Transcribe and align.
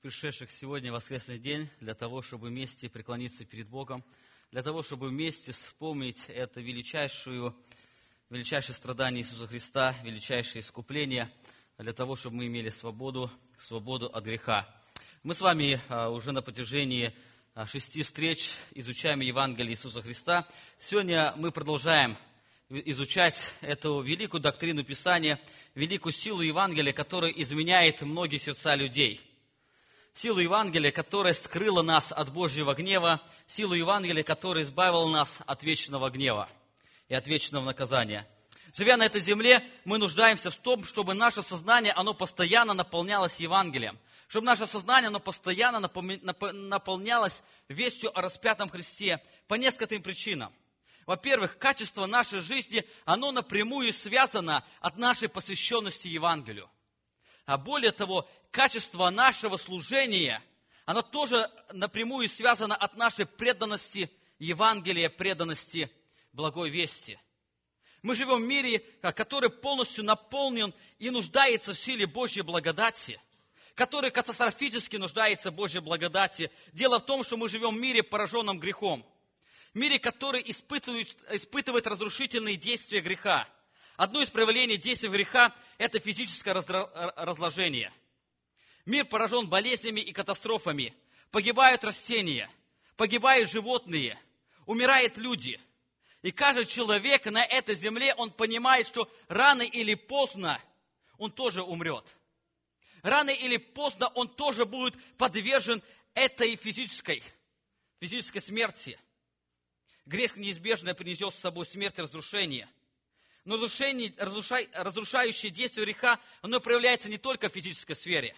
пришедших 0.00 0.48
сегодня 0.52 0.92
воскресный 0.92 1.36
день 1.36 1.68
для 1.80 1.94
того, 1.94 2.22
чтобы 2.22 2.50
вместе 2.50 2.88
преклониться 2.88 3.44
перед 3.44 3.68
Богом, 3.68 4.04
для 4.52 4.62
того, 4.62 4.84
чтобы 4.84 5.08
вместе 5.08 5.50
вспомнить 5.50 6.24
это 6.28 6.60
величайшую, 6.60 7.56
величайшее 8.28 8.76
страдание 8.76 9.22
Иисуса 9.22 9.48
Христа, 9.48 9.92
величайшее 10.04 10.62
искупление, 10.62 11.28
для 11.78 11.92
того, 11.92 12.14
чтобы 12.14 12.36
мы 12.36 12.46
имели 12.46 12.68
свободу, 12.68 13.28
свободу 13.58 14.06
от 14.06 14.22
греха. 14.22 14.72
Мы 15.24 15.34
с 15.34 15.40
вами 15.40 15.80
а, 15.88 16.10
уже 16.10 16.30
на 16.30 16.42
протяжении 16.42 17.12
а, 17.54 17.66
шести 17.66 18.04
встреч 18.04 18.52
изучаем 18.76 19.18
Евангелие 19.18 19.72
Иисуса 19.72 20.00
Христа. 20.00 20.46
Сегодня 20.78 21.34
мы 21.36 21.50
продолжаем 21.50 22.16
изучать 22.68 23.52
эту 23.62 24.00
великую 24.00 24.40
доктрину 24.40 24.84
Писания, 24.84 25.40
великую 25.74 26.12
силу 26.12 26.40
Евангелия, 26.40 26.92
которая 26.92 27.32
изменяет 27.32 28.00
многие 28.02 28.38
сердца 28.38 28.76
людей. 28.76 29.20
Силу 30.14 30.40
Евангелия, 30.40 30.90
которая 30.90 31.34
скрыла 31.34 31.82
нас 31.82 32.12
от 32.12 32.32
Божьего 32.32 32.74
гнева, 32.74 33.22
силу 33.46 33.74
Евангелия, 33.74 34.24
которая 34.24 34.64
избавила 34.64 35.08
нас 35.08 35.40
от 35.46 35.62
вечного 35.62 36.10
гнева 36.10 36.48
и 37.08 37.14
от 37.14 37.26
вечного 37.28 37.64
наказания. 37.64 38.28
Живя 38.74 38.96
на 38.96 39.06
этой 39.06 39.20
земле, 39.20 39.64
мы 39.84 39.98
нуждаемся 39.98 40.50
в 40.50 40.56
том, 40.56 40.84
чтобы 40.84 41.14
наше 41.14 41.42
сознание, 41.42 41.92
оно 41.92 42.14
постоянно 42.14 42.74
наполнялось 42.74 43.40
Евангелием. 43.40 43.98
Чтобы 44.28 44.46
наше 44.46 44.66
сознание, 44.66 45.08
оно 45.08 45.18
постоянно 45.18 45.80
наполнялось 45.80 47.42
вестью 47.68 48.16
о 48.16 48.22
распятом 48.22 48.68
Христе 48.68 49.20
по 49.48 49.54
нескольким 49.54 50.02
причинам. 50.02 50.52
Во-первых, 51.06 51.58
качество 51.58 52.06
нашей 52.06 52.38
жизни, 52.38 52.84
оно 53.04 53.32
напрямую 53.32 53.92
связано 53.92 54.64
от 54.80 54.96
нашей 54.96 55.28
посвященности 55.28 56.06
Евангелию. 56.06 56.70
А 57.50 57.58
более 57.58 57.90
того, 57.90 58.28
качество 58.52 59.10
нашего 59.10 59.56
служения, 59.56 60.40
оно 60.86 61.02
тоже 61.02 61.50
напрямую 61.72 62.28
связано 62.28 62.76
от 62.76 62.96
нашей 62.96 63.26
преданности 63.26 64.08
Евангелия, 64.38 65.08
преданности 65.08 65.90
благой 66.32 66.70
вести. 66.70 67.18
Мы 68.02 68.14
живем 68.14 68.44
в 68.44 68.46
мире, 68.46 68.78
который 69.02 69.50
полностью 69.50 70.04
наполнен 70.04 70.72
и 71.00 71.10
нуждается 71.10 71.74
в 71.74 71.78
силе 71.80 72.06
Божьей 72.06 72.42
благодати, 72.42 73.20
который 73.74 74.12
катастрофически 74.12 74.94
нуждается 74.94 75.50
в 75.50 75.54
Божьей 75.54 75.80
благодати. 75.80 76.52
Дело 76.72 77.00
в 77.00 77.06
том, 77.06 77.24
что 77.24 77.36
мы 77.36 77.48
живем 77.48 77.74
в 77.74 77.80
мире, 77.80 78.04
пораженном 78.04 78.60
грехом– 78.60 79.04
мире, 79.74 79.98
который 79.98 80.42
испытывает, 80.46 81.08
испытывает 81.30 81.86
разрушительные 81.86 82.56
действия 82.56 83.00
греха. 83.00 83.48
Одно 84.00 84.22
из 84.22 84.30
проявлений 84.30 84.78
действия 84.78 85.10
греха– 85.10 85.54
это 85.76 86.00
физическое 86.00 86.54
разложение. 86.54 87.92
Мир 88.86 89.04
поражен 89.04 89.46
болезнями 89.46 90.00
и 90.00 90.10
катастрофами. 90.10 90.96
Погибают 91.30 91.84
растения, 91.84 92.50
погибают 92.96 93.50
животные, 93.50 94.18
умирают 94.64 95.18
люди. 95.18 95.60
И 96.22 96.30
каждый 96.32 96.64
человек 96.64 97.26
на 97.26 97.44
этой 97.44 97.74
земле, 97.74 98.14
он 98.14 98.30
понимает, 98.30 98.86
что 98.86 99.06
рано 99.28 99.60
или 99.60 99.94
поздно 99.94 100.58
он 101.18 101.30
тоже 101.30 101.62
умрет. 101.62 102.16
Рано 103.02 103.28
или 103.28 103.58
поздно 103.58 104.08
он 104.14 104.28
тоже 104.28 104.64
будет 104.64 104.96
подвержен 105.18 105.82
этой 106.14 106.56
физической, 106.56 107.22
физической 108.00 108.40
смерти– 108.40 108.98
Грех 110.06 110.36
неизбежно 110.36 110.92
принесет 110.92 111.32
с 111.34 111.38
собой 111.38 111.64
смерть 111.66 111.96
и 111.98 112.02
разрушение. 112.02 112.68
Разрушай, 113.50 114.68
разрушающее 114.72 115.50
действие 115.50 115.84
греха, 115.84 116.20
оно 116.42 116.60
проявляется 116.60 117.08
не 117.08 117.18
только 117.18 117.48
в 117.48 117.52
физической 117.52 117.94
сфере. 117.94 118.36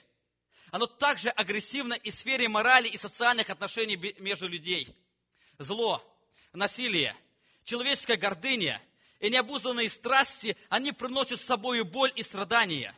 Оно 0.71 0.87
также 0.87 1.29
агрессивно 1.29 1.95
и 1.95 2.11
в 2.11 2.15
сфере 2.15 2.49
морали 2.49 2.89
и 2.89 2.97
социальных 2.97 3.51
отношений 3.51 3.97
между 4.21 4.49
людей. 4.49 4.89
Зло, 5.59 6.03
насилие, 6.55 7.15
человеческая 7.65 8.17
гордыня 8.17 8.83
и 9.21 9.29
необузданные 9.29 9.91
страсти, 9.91 10.57
они 10.71 10.93
приносят 10.93 11.41
с 11.41 11.45
собой 11.45 11.83
боль 11.85 12.13
и 12.17 12.23
страдания. 12.23 12.97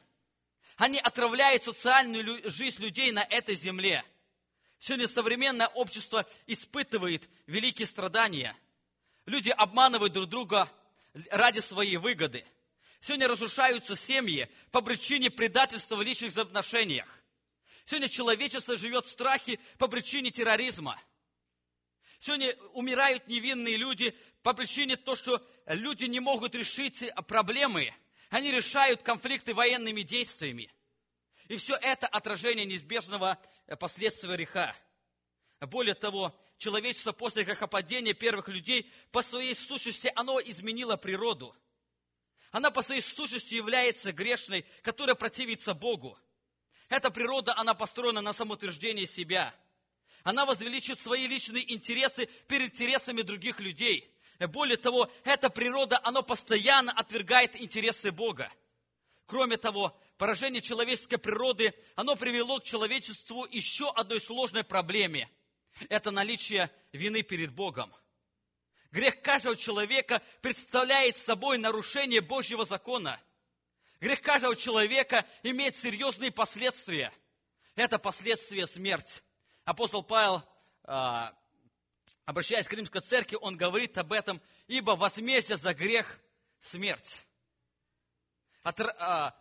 Они 0.77 0.99
отравляют 0.99 1.65
социальную 1.65 2.49
жизнь 2.49 2.83
людей 2.83 3.11
на 3.11 3.25
этой 3.25 3.57
земле. 3.57 4.05
Сегодня 4.79 5.09
современное 5.09 5.69
общество 5.69 6.27
испытывает 6.47 7.29
великие 7.47 7.87
страдания– 7.87 8.57
Люди 9.27 9.49
обманывают 9.49 10.13
друг 10.13 10.29
друга 10.29 10.71
ради 11.31 11.61
своей 11.61 11.97
выгоды. 11.97 12.45
Сегодня 13.01 13.29
разрушаются 13.29 13.97
семьи 13.97 14.49
по 14.71 14.81
причине 14.81 15.31
предательства 15.31 15.97
в 15.97 16.03
личных 16.03 16.37
отношениях. 16.37 17.07
Сегодня 17.85 18.09
человечество 18.09 18.77
живет 18.77 19.05
в 19.05 19.11
страхе 19.11 19.59
по 19.79 19.89
причине 19.89 20.31
терроризма. 20.31 20.99
Сегодня 22.19 22.57
умирают 22.73 23.29
невинные 23.29 23.77
люди 23.77 24.17
по 24.43 24.55
причине 24.55 24.97
того, 24.97 25.17
что 25.17 25.47
люди 25.67 26.05
не 26.05 26.21
могут 26.21 26.55
решить 26.55 27.05
проблемы. 27.29 27.95
Они 28.31 28.51
решают 28.51 29.03
конфликты 29.03 29.53
военными 29.53 30.03
действиями. 30.03 30.73
И 31.49 31.59
все 31.59 31.75
это 31.75 32.07
отражение 32.07 32.65
неизбежного 32.65 33.39
последствия 33.79 34.35
греха. 34.35 34.75
Более 35.67 35.95
того, 35.95 36.35
человечество 36.59 37.13
после 37.13 37.45
грехопадения 37.45 38.15
первых 38.15 38.49
людей 38.49 38.91
по 39.13 39.23
своей 39.23 39.55
сущности, 39.55 40.13
оно 40.15 40.41
изменило 40.41 40.97
природу. 40.97 41.55
Она 42.51 42.71
по 42.71 42.83
своей 42.83 43.01
сущности 43.01 43.55
является 43.55 44.13
грешной, 44.13 44.65
которая 44.83 45.15
противится 45.15 45.75
Богу. 45.75 46.19
Эта 46.89 47.11
природа, 47.11 47.55
она 47.57 47.75
построена 47.75 48.21
на 48.21 48.33
самоутверждении 48.33 49.07
себя. 49.07 49.55
Она 50.23 50.47
возвеличит 50.47 51.01
свои 51.01 51.27
личные 51.27 51.73
интересы 51.73 52.27
перед 52.47 52.73
интересами 52.73 53.23
других 53.23 53.61
людей. 53.61 54.11
Более 54.49 54.77
того, 54.77 55.11
эта 55.25 55.51
природа, 55.51 56.01
она 56.03 56.23
постоянно 56.23 56.93
отвергает 56.93 57.57
интересы 57.57 58.13
Бога. 58.13 58.53
Кроме 59.27 59.57
того, 59.57 59.99
поражение 60.19 60.61
человеческой 60.61 61.19
природы, 61.19 61.73
оно 61.97 62.17
привело 62.17 62.61
к 62.61 62.65
человечеству 62.65 63.47
еще 63.47 63.91
одной 63.91 64.21
сложной 64.21 64.65
проблеме– 64.65 65.31
это 65.89 66.11
наличие 66.11 66.71
вины 66.93 67.23
перед 67.23 67.53
Богом. 67.53 67.95
Грех 68.91 69.23
каждого 69.23 69.57
человека 69.57 70.23
представляет 70.41 71.17
собой 71.17 71.59
нарушение 71.59 72.21
Божьего 72.21 72.65
закона. 72.65 73.21
Грех 74.01 74.21
каждого 74.21 74.55
человека 74.55 75.27
имеет 75.43 75.75
серьезные 75.77 76.31
последствия. 76.31 77.13
Это 77.75 77.99
последствия 77.99 78.67
смерть. 78.67 79.25
Апостол 79.65 80.05
Павел, 80.05 80.45
а, 80.85 81.37
обращаясь 82.25 82.69
к 82.69 82.73
Римской 82.73 83.01
церкви, 83.01 83.37
он 83.41 83.57
говорит 83.57 83.99
об 83.99 84.13
этом, 84.13 84.41
ибо 84.69 84.93
возмездие 84.93 85.57
за 85.57 85.75
грех– 85.75 86.21
смерть. 86.61 87.27
А, 88.63 89.35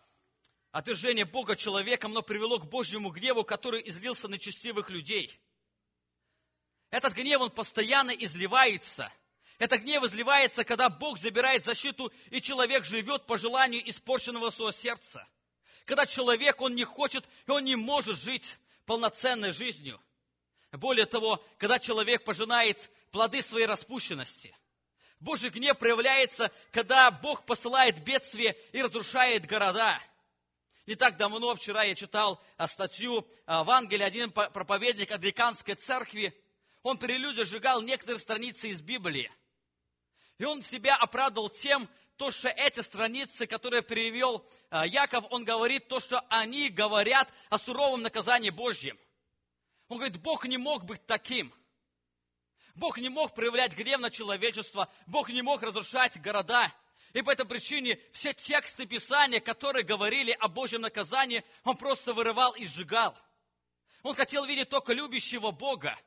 отвержение 0.71 1.25
Бога 1.25 1.55
человеком, 1.55 2.11
оно 2.11 2.23
привело 2.23 2.57
к 2.57 2.69
Божьему 2.69 3.11
гневу, 3.11 3.43
который 3.43 3.87
излился 3.87 4.27
на 4.27 4.39
честивых 4.39 4.89
людей– 4.89 5.39
этот 6.93 7.13
гнев, 7.13 7.41
он 7.41 7.49
постоянно 7.49 8.11
изливается. 8.11 9.11
Этот 9.57 9.81
гнев 9.81 10.03
изливается, 10.03 10.63
когда 10.63 10.89
Бог 10.89 11.17
забирает 11.17 11.65
защиту, 11.65 12.13
и 12.29 12.39
человек 12.39 12.85
живет 12.85 13.25
по 13.25 13.39
желанию 13.39 13.89
испорченного 13.89 14.51
своего 14.51 14.71
сердца. 14.71 15.27
Когда 15.85 16.05
человек, 16.05 16.61
он 16.61 16.75
не 16.75 16.83
хочет, 16.83 17.27
и 17.47 17.51
он 17.51 17.63
не 17.63 17.75
может 17.75 18.19
жить 18.19 18.59
полноценной 18.85 19.51
жизнью. 19.51 19.99
Более 20.71 21.07
того, 21.07 21.43
когда 21.57 21.79
человек 21.79 22.25
пожинает 22.25 22.91
плоды 23.09 23.41
своей 23.41 23.65
распущенности. 23.65 24.55
Божий 25.19 25.49
гнев 25.49 25.79
проявляется, 25.79 26.51
когда 26.71 27.09
Бог 27.09 27.47
посылает 27.47 28.03
бедствие 28.03 28.55
и 28.71 28.83
разрушает 28.83 29.47
города. 29.47 29.99
Не 30.85 30.93
так 30.93 31.17
давно, 31.17 31.55
вчера 31.55 31.81
я 31.85 31.95
читал 31.95 32.39
статью 32.67 33.27
в 33.47 33.71
Ангеле, 33.71 34.05
один 34.05 34.31
проповедник 34.31 35.11
Англиканской 35.11 35.73
церкви, 35.73 36.37
он 36.83 36.97
при 36.97 37.17
людях 37.17 37.47
сжигал 37.47 37.81
некоторые 37.81 38.19
страницы 38.19 38.67
из 38.67 38.81
Библии. 38.81 39.31
И 40.37 40.45
он 40.45 40.61
себя 40.61 40.95
оправдывал 40.95 41.49
тем, 41.49 41.89
то, 42.17 42.29
что 42.29 42.49
эти 42.49 42.81
страницы, 42.81 43.47
которые 43.47 43.81
перевел 43.81 44.45
а, 44.69 44.85
Яков, 44.85 45.25
он 45.31 45.45
говорит 45.45 45.87
то, 45.87 45.99
что 45.99 46.19
они 46.29 46.69
говорят 46.69 47.33
о 47.49 47.57
суровом 47.57 48.01
наказании 48.01 48.49
Божьем. 48.49 48.99
Он 49.87 49.97
говорит, 49.97 50.21
Бог 50.21 50.45
не 50.45 50.57
мог 50.57 50.85
быть 50.85 51.03
таким. 51.05 51.53
Бог 52.75 52.97
не 52.97 53.09
мог 53.09 53.33
проявлять 53.33 53.75
гнев 53.75 53.99
на 53.99 54.11
человечество. 54.11 54.91
Бог 55.07 55.29
не 55.29 55.41
мог 55.41 55.63
разрушать 55.63 56.21
города. 56.21 56.71
И 57.13 57.21
по 57.21 57.31
этой 57.31 57.45
причине 57.45 57.99
все 58.11 58.33
тексты 58.33 58.85
Писания, 58.85 59.39
которые 59.39 59.83
говорили 59.83 60.35
о 60.39 60.47
Божьем 60.47 60.81
наказании, 60.81 61.43
он 61.63 61.77
просто 61.77 62.13
вырывал 62.13 62.53
и 62.53 62.65
сжигал. 62.65 63.17
Он 64.01 64.15
хотел 64.15 64.45
видеть 64.45 64.69
только 64.69 64.93
любящего 64.93 65.51
Бога 65.51 65.97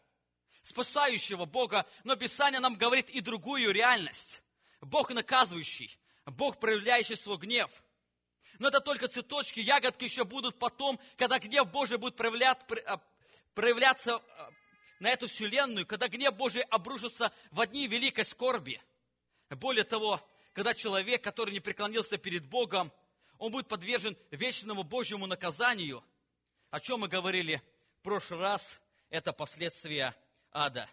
спасающего 0.66 1.44
Бога, 1.44 1.86
но 2.02 2.16
Писание 2.16 2.60
нам 2.60 2.74
говорит 2.74 3.08
и 3.10 3.20
другую 3.20 3.72
реальность. 3.72 4.42
Бог 4.80 5.10
наказывающий, 5.10 5.96
Бог 6.26 6.58
проявляющий 6.58 7.16
свой 7.16 7.38
гнев. 7.38 7.70
Но 8.58 8.68
это 8.68 8.80
только 8.80 9.06
цветочки, 9.06 9.60
ягодки 9.60 10.04
еще 10.04 10.24
будут 10.24 10.58
потом, 10.58 10.98
когда 11.16 11.38
гнев 11.38 11.70
Божий 11.70 11.98
будет 11.98 12.16
проявлять, 12.16 12.58
а, 12.86 13.00
проявляться 13.54 14.16
а, 14.16 14.50
на 14.98 15.10
эту 15.10 15.28
вселенную, 15.28 15.86
когда 15.86 16.08
гнев 16.08 16.34
Божий 16.34 16.62
обрушится 16.62 17.32
в 17.52 17.60
одни 17.60 17.86
великой 17.86 18.24
скорби. 18.24 18.82
Более 19.50 19.84
того, 19.84 20.20
когда 20.52 20.74
человек, 20.74 21.22
который 21.22 21.52
не 21.52 21.60
преклонился 21.60 22.18
перед 22.18 22.46
Богом, 22.46 22.92
он 23.38 23.52
будет 23.52 23.68
подвержен 23.68 24.16
вечному 24.32 24.82
Божьему 24.82 25.26
наказанию. 25.26 26.02
О 26.70 26.80
чем 26.80 27.00
мы 27.00 27.08
говорили 27.08 27.62
в 28.00 28.02
прошлый 28.02 28.40
раз, 28.40 28.80
это 29.10 29.32
последствия 29.32 30.16
ада. 30.56 30.88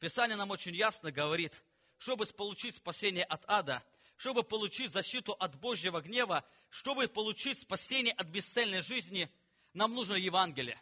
Писание 0.00 0.36
нам 0.36 0.50
очень 0.50 0.74
ясно 0.74 1.12
говорит, 1.12 1.62
чтобы 1.98 2.26
получить 2.26 2.76
спасение 2.76 3.24
от 3.24 3.44
ада, 3.48 3.82
чтобы 4.16 4.42
получить 4.42 4.92
защиту 4.92 5.32
от 5.32 5.58
Божьего 5.58 6.00
гнева, 6.00 6.44
чтобы 6.68 7.08
получить 7.08 7.60
спасение 7.60 8.12
от 8.12 8.26
бесцельной 8.26 8.82
жизни, 8.82 9.30
нам 9.72 9.94
нужно 9.94 10.14
Евангелие. 10.14 10.80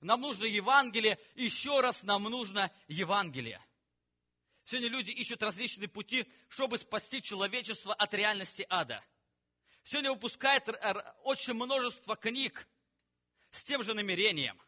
Нам 0.00 0.20
нужно 0.20 0.44
Евангелие, 0.44 1.18
еще 1.34 1.80
раз 1.80 2.02
нам 2.02 2.24
нужно 2.24 2.70
Евангелие. 2.88 3.64
Сегодня 4.64 4.88
люди 4.88 5.10
ищут 5.10 5.42
различные 5.42 5.88
пути, 5.88 6.26
чтобы 6.48 6.78
спасти 6.78 7.22
человечество 7.22 7.94
от 7.94 8.14
реальности 8.14 8.66
ада. 8.68 9.04
Сегодня 9.84 10.12
выпускает 10.12 10.68
очень 11.24 11.54
множество 11.54 12.16
книг 12.16 12.66
с 13.50 13.64
тем 13.64 13.82
же 13.82 13.94
намерением. 13.94 14.60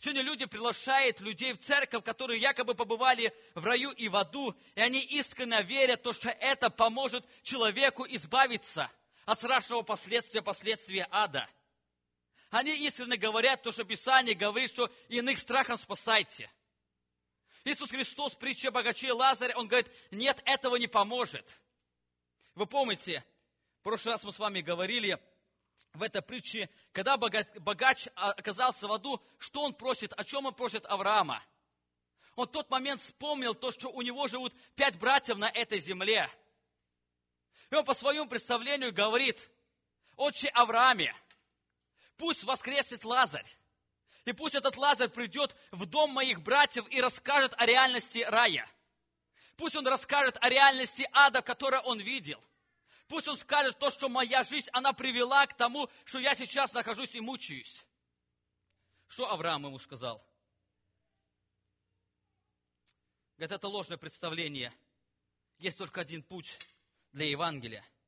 Сегодня 0.00 0.22
люди 0.22 0.46
приглашают 0.46 1.20
людей 1.20 1.52
в 1.52 1.58
церковь, 1.58 2.04
которые 2.04 2.40
якобы 2.40 2.74
побывали 2.74 3.34
в 3.54 3.64
раю 3.64 3.90
и 3.90 4.08
в 4.08 4.14
аду, 4.14 4.54
и 4.76 4.80
они 4.80 5.00
искренне 5.00 5.60
верят, 5.64 6.02
то, 6.02 6.12
что 6.12 6.30
это 6.30 6.70
поможет 6.70 7.24
человеку 7.42 8.06
избавиться 8.06 8.88
от 9.26 9.38
страшного 9.38 9.82
последствия, 9.82 10.40
последствия 10.40 11.08
ада. 11.10 11.48
Они 12.50 12.74
искренне 12.86 13.16
говорят 13.16 13.62
то, 13.62 13.72
что 13.72 13.82
Писание 13.82 14.36
говорит, 14.36 14.70
что 14.70 14.88
иных 15.08 15.36
страхом 15.38 15.76
спасайте. 15.76 16.48
Иисус 17.64 17.90
Христос, 17.90 18.34
притча 18.36 18.70
богаче 18.70 19.12
Лазаря, 19.12 19.56
Он 19.56 19.66
говорит, 19.66 19.90
нет, 20.12 20.40
этого 20.44 20.76
не 20.76 20.86
поможет. 20.86 21.44
Вы 22.54 22.66
помните, 22.66 23.24
в 23.80 23.82
прошлый 23.82 24.14
раз 24.14 24.22
мы 24.22 24.32
с 24.32 24.38
вами 24.38 24.60
говорили 24.60 25.18
в 25.94 26.02
этой 26.02 26.22
притче, 26.22 26.70
когда 26.92 27.16
богач 27.16 28.08
оказался 28.14 28.86
в 28.86 28.92
аду, 28.92 29.22
что 29.38 29.62
он 29.62 29.74
просит, 29.74 30.12
о 30.12 30.24
чем 30.24 30.46
он 30.46 30.54
просит 30.54 30.84
Авраама? 30.86 31.44
Он 32.36 32.46
в 32.46 32.52
тот 32.52 32.70
момент 32.70 33.00
вспомнил 33.00 33.54
то, 33.54 33.72
что 33.72 33.88
у 33.88 34.02
него 34.02 34.28
живут 34.28 34.54
пять 34.76 34.98
братьев 34.98 35.38
на 35.38 35.50
этой 35.50 35.80
земле. 35.80 36.30
И 37.70 37.74
он 37.74 37.84
по 37.84 37.94
своему 37.94 38.28
представлению 38.28 38.92
говорит, 38.92 39.50
отче 40.16 40.48
Аврааме, 40.48 41.14
пусть 42.16 42.44
воскреснет 42.44 43.04
Лазарь. 43.04 43.46
И 44.24 44.32
пусть 44.32 44.54
этот 44.54 44.76
Лазарь 44.76 45.08
придет 45.08 45.56
в 45.70 45.86
дом 45.86 46.12
моих 46.12 46.42
братьев 46.42 46.86
и 46.90 47.00
расскажет 47.00 47.54
о 47.56 47.66
реальности 47.66 48.18
рая. 48.18 48.68
Пусть 49.56 49.74
он 49.74 49.86
расскажет 49.86 50.36
о 50.40 50.48
реальности 50.48 51.08
ада, 51.12 51.42
который 51.42 51.80
он 51.80 51.98
видел. 51.98 52.40
Пусть 53.08 53.28
он 53.28 53.36
скажет 53.38 53.78
то, 53.78 53.90
что 53.90 54.08
моя 54.08 54.44
жизнь, 54.44 54.68
она 54.72 54.92
привела 54.92 55.46
к 55.46 55.56
тому, 55.56 55.88
что 56.04 56.18
я 56.18 56.34
сейчас 56.34 56.72
нахожусь 56.72 57.14
и 57.14 57.20
мучаюсь. 57.20 57.86
Что 59.08 59.30
Авраам 59.30 59.66
ему 59.66 59.78
сказал? 59.78 60.22
Говорит, 63.36 63.52
это 63.52 63.68
ложное 63.68 63.96
представление. 63.96 64.72
Есть 65.58 65.78
только 65.78 66.00
один 66.00 66.22
путь 66.22 66.58
для 67.12 67.28
Евангелия– 67.28 67.84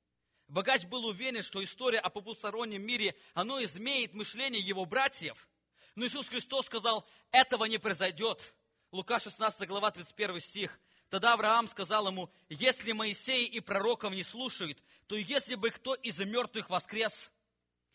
Богач 0.50 0.84
был 0.86 1.06
уверен, 1.06 1.44
что 1.44 1.62
история 1.62 2.00
о 2.00 2.10
потустороннем 2.10 2.82
мире, 2.82 3.14
оно 3.34 3.62
изменит 3.62 4.14
мышление 4.14 4.60
его 4.60 4.84
братьев. 4.84 5.48
Но 5.94 6.04
Иисус 6.04 6.28
Христос 6.28 6.66
сказал, 6.66 7.08
этого 7.30 7.66
не 7.66 7.78
произойдет. 7.78 8.52
Лука 8.90 9.20
16 9.20 9.68
глава 9.68 9.92
31 9.92 10.40
стих. 10.40 10.80
Тогда 11.10 11.34
Авраам 11.34 11.66
сказал 11.68 12.06
ему, 12.06 12.30
если 12.48 12.92
Моисей 12.92 13.46
и 13.46 13.58
пророков 13.58 14.12
не 14.12 14.22
слушают, 14.22 14.80
то 15.08 15.16
если 15.16 15.56
бы 15.56 15.70
кто 15.70 15.94
из 15.94 16.18
мертвых 16.20 16.70
воскрес, 16.70 17.32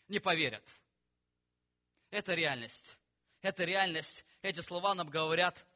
не 0.08 0.18
поверят. 0.18 0.62
Это 2.10 2.34
реальность. 2.34 2.98
Это 3.40 3.64
реальность. 3.64 4.24
Эти 4.42 4.60
слова 4.60 4.94
нам 4.94 5.08
говорят 5.08 5.66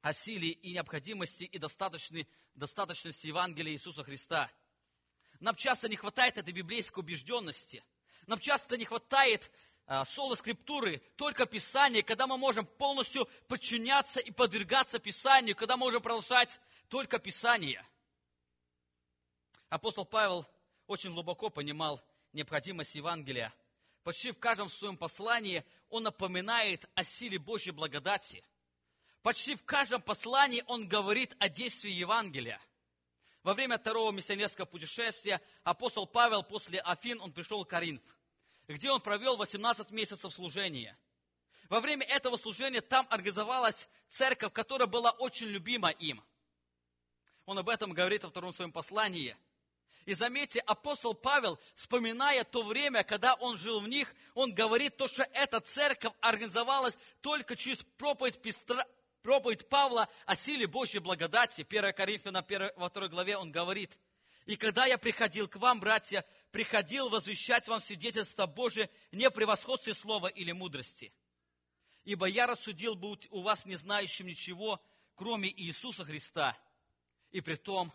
о 0.00 0.12
силе 0.12 0.50
и 0.50 0.72
необходимости 0.72 1.42
и 1.42 1.58
достаточности, 1.58 2.30
достаточности 2.54 3.26
Евангелия 3.26 3.72
Иисуса 3.72 4.04
Христа. 4.04 4.48
Нам 5.40 5.56
часто 5.56 5.88
не 5.88 5.96
хватает 5.96 6.38
этой 6.38 6.54
библейской 6.54 7.00
убежденности. 7.00 7.82
Нам 8.28 8.38
часто 8.38 8.76
не 8.76 8.84
хватает 8.84 9.50
соло 10.04 10.36
скриптуры, 10.36 11.02
только 11.16 11.46
Писание, 11.46 12.04
когда 12.04 12.28
мы 12.28 12.38
можем 12.38 12.64
полностью 12.64 13.28
подчиняться 13.48 14.20
и 14.20 14.30
подвергаться 14.30 15.00
Писанию, 15.00 15.56
когда 15.56 15.76
мы 15.76 15.86
можем 15.86 16.00
продолжать 16.00 16.60
только 16.88 17.18
Писание. 17.18 17.84
Апостол 19.68 20.04
Павел 20.04 20.46
очень 20.86 21.12
глубоко 21.12 21.50
понимал 21.50 22.00
необходимость 22.32 22.94
Евангелия. 22.94 23.52
Почти 24.04 24.30
в 24.30 24.38
каждом 24.38 24.70
своем 24.70 24.96
послании 24.96 25.64
он 25.88 26.04
напоминает 26.04 26.88
о 26.94 27.02
силе 27.02 27.38
Божьей 27.38 27.72
благодати. 27.72 28.44
Почти 29.22 29.56
в 29.56 29.64
каждом 29.64 30.00
послании 30.02 30.62
он 30.68 30.86
говорит 30.88 31.34
о 31.40 31.48
действии 31.48 31.90
Евангелия. 31.90 32.60
Во 33.42 33.54
время 33.54 33.78
второго 33.78 34.12
миссионерского 34.12 34.66
путешествия 34.66 35.40
апостол 35.64 36.06
Павел 36.06 36.42
после 36.42 36.78
Афин, 36.80 37.20
он 37.20 37.32
пришел 37.32 37.64
в 37.64 37.66
Коринф, 37.66 38.00
где 38.74 38.90
он 38.90 39.00
провел 39.00 39.36
18 39.36 39.90
месяцев 39.90 40.32
служения. 40.32 40.96
Во 41.68 41.80
время 41.80 42.04
этого 42.06 42.36
служения 42.36 42.80
там 42.80 43.06
организовалась 43.10 43.88
церковь, 44.08 44.52
которая 44.52 44.88
была 44.88 45.10
очень 45.12 45.46
любима 45.46 45.90
им. 45.90 46.22
Он 47.46 47.58
об 47.58 47.68
этом 47.68 47.92
говорит 47.92 48.24
во 48.24 48.30
втором 48.30 48.52
своем 48.52 48.72
послании. 48.72 49.36
И 50.06 50.14
заметьте, 50.14 50.60
апостол 50.60 51.14
Павел, 51.14 51.58
вспоминая 51.74 52.44
то 52.44 52.62
время, 52.62 53.04
когда 53.04 53.34
он 53.34 53.58
жил 53.58 53.80
в 53.80 53.88
них, 53.88 54.12
он 54.34 54.54
говорит 54.54 54.96
то, 54.96 55.06
что 55.08 55.22
эта 55.32 55.60
церковь 55.60 56.12
организовалась 56.20 56.96
только 57.20 57.56
через 57.56 57.78
проповедь 57.98 58.40
проповедь 59.22 59.68
Павла 59.68 60.08
о 60.26 60.34
силе 60.34 60.66
Божьей 60.66 61.00
благодати. 61.00 61.66
1 61.68 61.92
Коринфянам 61.92 62.44
во 62.76 62.88
второй 62.88 63.10
главе 63.10 63.36
он 63.36 63.52
говорит, 63.52 63.98
«И 64.50 64.56
когда 64.56 64.84
я 64.84 64.98
приходил 64.98 65.46
к 65.46 65.54
вам, 65.54 65.78
братья, 65.78 66.26
приходил 66.50 67.08
возвещать 67.08 67.68
вам 67.68 67.80
свидетельство 67.80 68.46
Божие 68.46 68.90
не 69.12 69.30
превосходстве 69.30 69.94
слова 69.94 70.26
или 70.26 70.50
мудрости. 70.50 71.14
Ибо 72.02 72.26
я 72.26 72.48
рассудил 72.48 72.96
быть 72.96 73.28
у 73.30 73.42
вас 73.42 73.64
не 73.64 73.76
знающим 73.76 74.26
ничего, 74.26 74.82
кроме 75.14 75.48
Иисуса 75.48 76.04
Христа, 76.04 76.58
и 77.30 77.40
при 77.40 77.54
том 77.54 77.92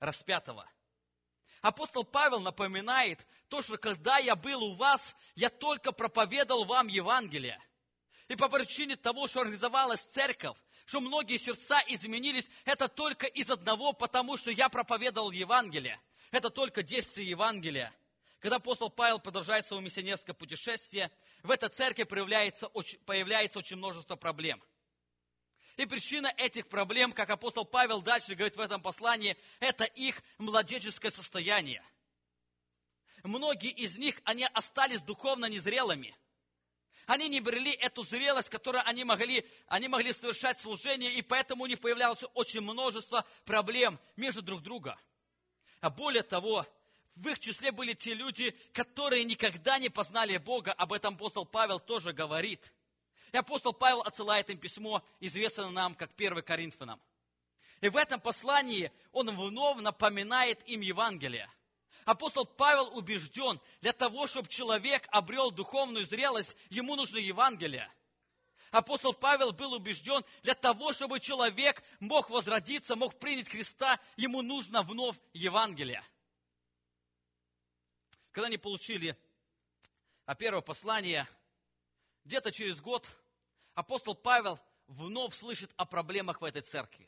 распятого». 0.00 0.66
Апостол 1.60 2.04
Павел 2.04 2.40
напоминает 2.40 3.26
то, 3.50 3.60
что 3.60 3.76
когда 3.76 4.16
я 4.16 4.34
был 4.34 4.62
у 4.62 4.76
вас, 4.76 5.14
я 5.34 5.50
только 5.50 5.92
проповедовал 5.92 6.64
вам 6.64 6.86
Евангелие. 6.88 7.62
И 8.28 8.36
по 8.36 8.48
причине 8.48 8.96
того, 8.96 9.26
что 9.26 9.40
организовалась 9.40 10.00
церковь, 10.00 10.56
что 10.84 11.00
многие 11.00 11.38
сердца 11.38 11.82
изменились, 11.88 12.48
это 12.66 12.88
только 12.88 13.26
из 13.26 13.50
одного, 13.50 13.94
потому 13.94 14.36
что 14.36 14.50
я 14.50 14.68
проповедовал 14.68 15.30
Евангелие. 15.30 16.00
Это 16.30 16.50
только 16.50 16.82
действие 16.82 17.30
Евангелия. 17.30 17.92
Когда 18.40 18.56
апостол 18.56 18.90
Павел 18.90 19.18
продолжает 19.18 19.66
свое 19.66 19.82
миссионерское 19.82 20.34
путешествие, 20.34 21.10
в 21.42 21.50
этой 21.50 21.70
церкви 21.70 22.04
появляется, 22.04 22.68
появляется 23.06 23.58
очень 23.58 23.76
множество 23.76 24.14
проблем. 24.14 24.62
И 25.76 25.86
причина 25.86 26.32
этих 26.36 26.68
проблем, 26.68 27.12
как 27.12 27.30
апостол 27.30 27.64
Павел 27.64 28.02
дальше 28.02 28.34
говорит 28.34 28.56
в 28.56 28.60
этом 28.60 28.82
послании, 28.82 29.36
это 29.60 29.84
их 29.84 30.22
младенческое 30.36 31.10
состояние. 31.10 31.82
Многие 33.22 33.70
из 33.70 33.96
них, 33.96 34.20
они 34.24 34.46
остались 34.52 35.00
духовно 35.00 35.46
незрелыми– 35.46 36.14
они 37.08 37.30
не 37.30 37.40
брели 37.40 37.72
эту 37.72 38.04
зрелость, 38.04 38.50
которую 38.50 38.86
они 38.86 39.02
могли, 39.02 39.42
они 39.66 39.88
могли 39.88 40.12
совершать 40.12 40.60
служение, 40.60 41.14
и 41.14 41.22
поэтому 41.22 41.64
у 41.64 41.66
них 41.66 41.80
появлялось 41.80 42.22
очень 42.34 42.60
множество 42.60 43.24
проблем 43.46 43.98
между 44.16 44.42
друг 44.42 44.60
другом. 44.60 44.94
А 45.80 45.88
более 45.88 46.22
того, 46.22 46.66
в 47.16 47.26
их 47.28 47.38
числе 47.40 47.72
были 47.72 47.94
те 47.94 48.12
люди, 48.12 48.50
которые 48.74 49.24
никогда 49.24 49.78
не 49.78 49.88
познали 49.88 50.36
Бога. 50.36 50.74
Об 50.74 50.92
этом 50.92 51.14
апостол 51.14 51.46
Павел 51.46 51.80
тоже 51.80 52.12
говорит. 52.12 52.70
И 53.32 53.38
апостол 53.38 53.72
Павел 53.72 54.02
отсылает 54.02 54.50
им 54.50 54.58
письмо, 54.58 55.02
известное 55.18 55.70
нам 55.70 55.94
как 55.94 56.10
1 56.14 56.42
Коринфянам. 56.42 57.00
И 57.80 57.88
в 57.88 57.96
этом 57.96 58.20
послании 58.20 58.92
он 59.12 59.34
вновь 59.34 59.80
напоминает 59.80 60.62
им 60.68 60.82
Евангелие. 60.82 61.50
Апостол 62.08 62.46
Павел 62.46 62.96
убежден, 62.96 63.60
для 63.82 63.92
того, 63.92 64.26
чтобы 64.26 64.48
человек 64.48 65.06
обрел 65.10 65.50
духовную 65.50 66.06
зрелость, 66.06 66.56
ему 66.70 66.96
нужно 66.96 67.18
Евангелие. 67.18 67.92
Апостол 68.70 69.12
Павел 69.12 69.52
был 69.52 69.74
убежден, 69.74 70.24
для 70.42 70.54
того, 70.54 70.94
чтобы 70.94 71.20
человек 71.20 71.82
мог 72.00 72.30
возродиться, 72.30 72.96
мог 72.96 73.18
принять 73.18 73.50
Христа, 73.50 74.00
ему 74.16 74.40
нужно 74.40 74.82
вновь 74.84 75.16
Евангелие. 75.34 76.02
когда 78.30 78.46
они 78.46 78.56
получили 78.56 79.14
а 80.24 80.34
первое 80.34 80.62
послание, 80.62 81.28
где-то 82.24 82.52
через 82.52 82.80
год 82.80 83.06
апостол 83.74 84.14
Павел 84.14 84.58
вновь 84.86 85.34
слышит 85.34 85.70
о 85.76 85.84
проблемах 85.84 86.40
в 86.40 86.44
этой 86.44 86.62
церкви. 86.62 87.06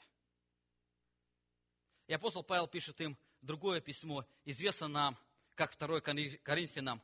И 2.07 2.13
апостол 2.13 2.43
Павел 2.43 2.67
пишет 2.67 3.01
им 3.01 3.17
другое 3.43 3.81
письмо, 3.81 4.25
известно 4.45 4.89
нам, 4.89 5.19
как 5.55 5.77
2 5.77 6.01
Коринфянам. 6.01 7.03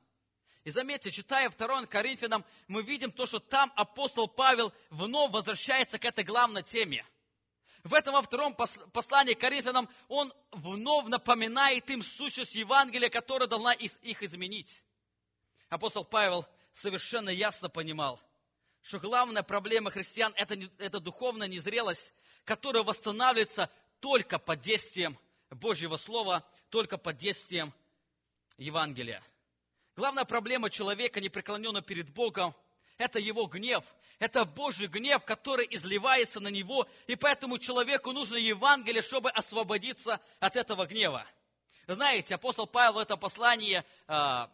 И 0.65 0.71
заметьте, 0.71 1.11
читая 1.11 1.51
2 1.51 1.87
Коринфянам, 1.87 2.45
мы 2.67 2.83
видим 2.83 3.13
то, 3.13 3.27
что 3.27 3.39
там 3.39 3.73
апостол 3.77 4.29
Павел 4.29 4.73
вновь 4.91 5.33
возвращается 5.33 5.99
к 5.99 6.05
этой 6.05 6.25
главной 6.25 6.63
теме. 6.63 7.07
В 7.85 7.95
этом 7.95 8.15
во 8.15 8.23
втором 8.23 8.55
послании 8.55 9.35
к 9.35 9.41
Коринфянам 9.41 9.89
он 10.09 10.33
вновь 10.51 11.07
напоминает 11.07 11.89
им 11.91 12.03
сущность 12.03 12.55
Евангелия, 12.55 13.11
которая 13.11 13.49
должна 13.49 13.73
их 13.75 14.23
изменить 14.23 14.83
апостол 15.69 16.05
Павел 16.05 16.47
совершенно 16.73 17.31
ясно 17.31 17.69
понимал, 17.69 18.21
что 18.83 18.99
главная 18.99 19.43
проблема 19.43 19.91
христиан 19.91 20.33
это,– 20.37 20.57
это 20.79 21.01
духовная 21.01 21.49
незрелость, 21.49 22.13
которая 22.45 22.83
восстанавливается 22.83 23.71
только 24.01 24.39
под 24.39 24.61
действием 24.61 25.19
Божьего 25.57 25.97
Слова, 25.97 26.45
только 26.71 26.99
под 26.99 27.17
действием 27.17 27.73
Евангелия. 28.59 29.23
Главная 29.97 30.25
проблема 30.25 30.71
человека, 30.71 31.21
непреклоненного 31.21 31.85
перед 31.85 32.11
Богом, 32.11 32.55
это 32.99 33.19
его 33.19 33.47
гнев. 33.47 33.85
Это 34.19 34.45
Божий 34.45 34.87
гнев, 34.87 35.25
который 35.25 35.67
изливается 35.71 36.41
на 36.41 36.49
него, 36.49 36.89
и 37.07 37.17
поэтому 37.17 37.59
человеку 37.59 38.13
нужно 38.13 38.37
Евангелие, 38.37 39.03
чтобы 39.03 39.31
освободиться 39.31 40.21
от 40.41 40.57
этого 40.57 40.87
гнева. 40.87 41.27
Знаете, 41.87 42.35
апостол 42.35 42.67
Павел 42.67 42.95
в 42.95 42.99
этом 42.99 43.19
послании 43.19 43.85
а, 44.07 44.51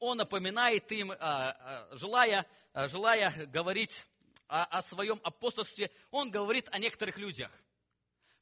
он 0.00 0.18
напоминает 0.18 0.90
им, 0.92 1.10
а, 1.10 1.16
а, 1.18 1.88
желая, 1.96 2.46
желая 2.74 3.46
говорить 3.46 4.06
о, 4.46 4.64
о 4.64 4.82
своем 4.82 5.18
апостольстве, 5.24 5.90
он 6.10 6.30
говорит 6.30 6.68
о 6.70 6.78
некоторых 6.78 7.18
людях. 7.18 7.50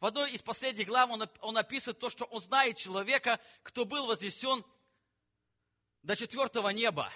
В 0.00 0.06
одной 0.06 0.32
из 0.32 0.42
последних 0.42 0.86
глав 0.86 1.10
он, 1.10 1.28
он 1.40 1.56
описывает 1.56 1.98
то, 1.98 2.10
что 2.10 2.24
он 2.26 2.40
знает 2.42 2.76
человека, 2.76 3.40
кто 3.62 3.84
был 3.84 4.06
вознесен 4.06 4.64
до 6.02 6.14
четвертого 6.16 6.68
неба. 6.68 7.10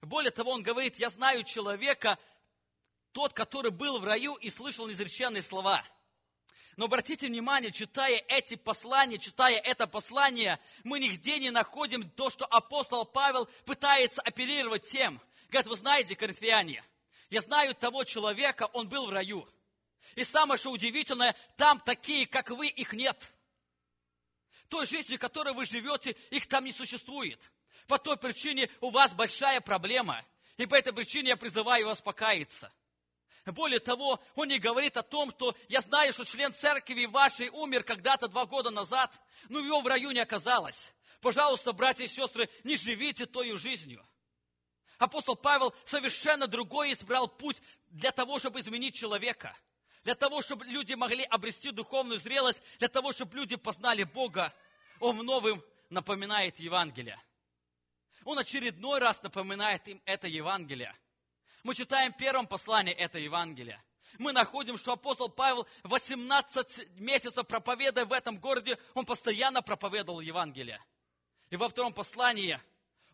Более 0.00 0.30
того, 0.30 0.52
он 0.52 0.62
говорит, 0.62 0.98
я 0.98 1.10
знаю 1.10 1.44
человека, 1.44 2.18
тот, 3.12 3.32
который 3.34 3.70
был 3.70 3.98
в 3.98 4.04
раю 4.04 4.34
и 4.36 4.50
слышал 4.50 4.86
неизреченные 4.86 5.42
слова– 5.42 5.84
но 6.76 6.86
обратите 6.86 7.26
внимание, 7.26 7.70
читая 7.70 8.22
эти 8.28 8.54
послания, 8.54 9.18
читая 9.18 9.58
это 9.58 9.86
послание, 9.86 10.58
мы 10.84 11.00
нигде 11.00 11.38
не 11.38 11.50
находим 11.50 12.08
то, 12.10 12.30
что 12.30 12.46
апостол 12.46 13.04
Павел 13.04 13.46
пытается 13.66 14.22
апеллировать 14.22 14.88
тем. 14.88 15.20
Говорит, 15.50 15.68
вы 15.68 15.76
знаете, 15.76 16.16
коринфяне, 16.16 16.82
я 17.28 17.42
знаю 17.42 17.74
того 17.74 18.04
человека, 18.04 18.70
он 18.72 18.88
был 18.88 19.06
в 19.06 19.10
раю. 19.10 19.46
И 20.16 20.24
самое 20.24 20.58
что 20.58 20.70
удивительное, 20.70 21.34
там 21.56 21.80
такие, 21.80 22.26
как 22.26 22.50
вы, 22.50 22.68
их 22.68 22.92
нет. 22.92 23.32
Той 24.68 24.86
жизни, 24.86 25.16
которой 25.16 25.54
вы 25.54 25.64
живете, 25.64 26.16
их 26.30 26.46
там 26.46 26.64
не 26.64 26.72
существует. 26.72 27.40
По 27.86 27.98
той 27.98 28.16
причине 28.16 28.70
у 28.80 28.90
вас 28.90 29.12
большая 29.12 29.60
проблема. 29.60 30.24
И 30.56 30.66
по 30.66 30.74
этой 30.74 30.92
причине 30.92 31.30
я 31.30 31.36
призываю 31.36 31.86
вас 31.86 32.00
покаяться. 32.00 32.72
Более 33.46 33.80
того, 33.80 34.20
он 34.36 34.48
не 34.48 34.58
говорит 34.58 34.96
о 34.96 35.02
том, 35.02 35.32
что 35.32 35.56
я 35.68 35.80
знаю, 35.80 36.12
что 36.12 36.24
член 36.24 36.54
церкви 36.54 37.06
вашей 37.06 37.48
умер 37.48 37.82
когда-то 37.82 38.28
два 38.28 38.46
года 38.46 38.70
назад, 38.70 39.20
но 39.48 39.58
его 39.58 39.80
в 39.80 39.86
раю 39.86 40.12
не 40.12 40.20
оказалось. 40.20 40.94
Пожалуйста, 41.20 41.72
братья 41.72 42.04
и 42.04 42.08
сестры, 42.08 42.48
не 42.62 42.76
живите 42.76 43.26
той 43.26 43.56
жизнью. 43.56 44.06
Апостол 44.98 45.34
Павел 45.34 45.74
совершенно 45.84 46.46
другой 46.46 46.92
избрал 46.92 47.26
путь 47.26 47.60
для 47.90 48.12
того, 48.12 48.38
чтобы 48.38 48.60
изменить 48.60 48.94
человека. 48.94 49.56
Для 50.04 50.14
того, 50.14 50.42
чтобы 50.42 50.64
люди 50.64 50.94
могли 50.94 51.24
обрести 51.24 51.70
духовную 51.70 52.18
зрелость, 52.18 52.62
для 52.78 52.88
того, 52.88 53.12
чтобы 53.12 53.36
люди 53.36 53.56
познали 53.56 54.02
Бога. 54.02 54.52
Он 54.98 55.16
новым 55.18 55.62
напоминает 55.90 56.58
Евангелие. 56.58 57.20
Он 58.24 58.38
очередной 58.38 59.00
раз 59.00 59.22
напоминает 59.22 59.86
им 59.88 60.00
это 60.04 60.26
Евангелие. 60.26 60.96
Мы 61.62 61.74
читаем 61.74 62.12
первом 62.12 62.46
послании 62.46 62.92
это 62.92 63.18
Евангелие. 63.18 63.82
Мы 64.18 64.32
находим, 64.32 64.76
что 64.76 64.92
апостол 64.92 65.28
Павел 65.28 65.66
18 65.84 67.00
месяцев 67.00 67.46
проповедуя 67.46 68.04
в 68.04 68.12
этом 68.12 68.38
городе, 68.38 68.78
он 68.94 69.06
постоянно 69.06 69.62
проповедовал 69.62 70.20
Евангелие. 70.20 70.84
И 71.50 71.56
во 71.56 71.68
втором 71.68 71.92
послании 71.92 72.60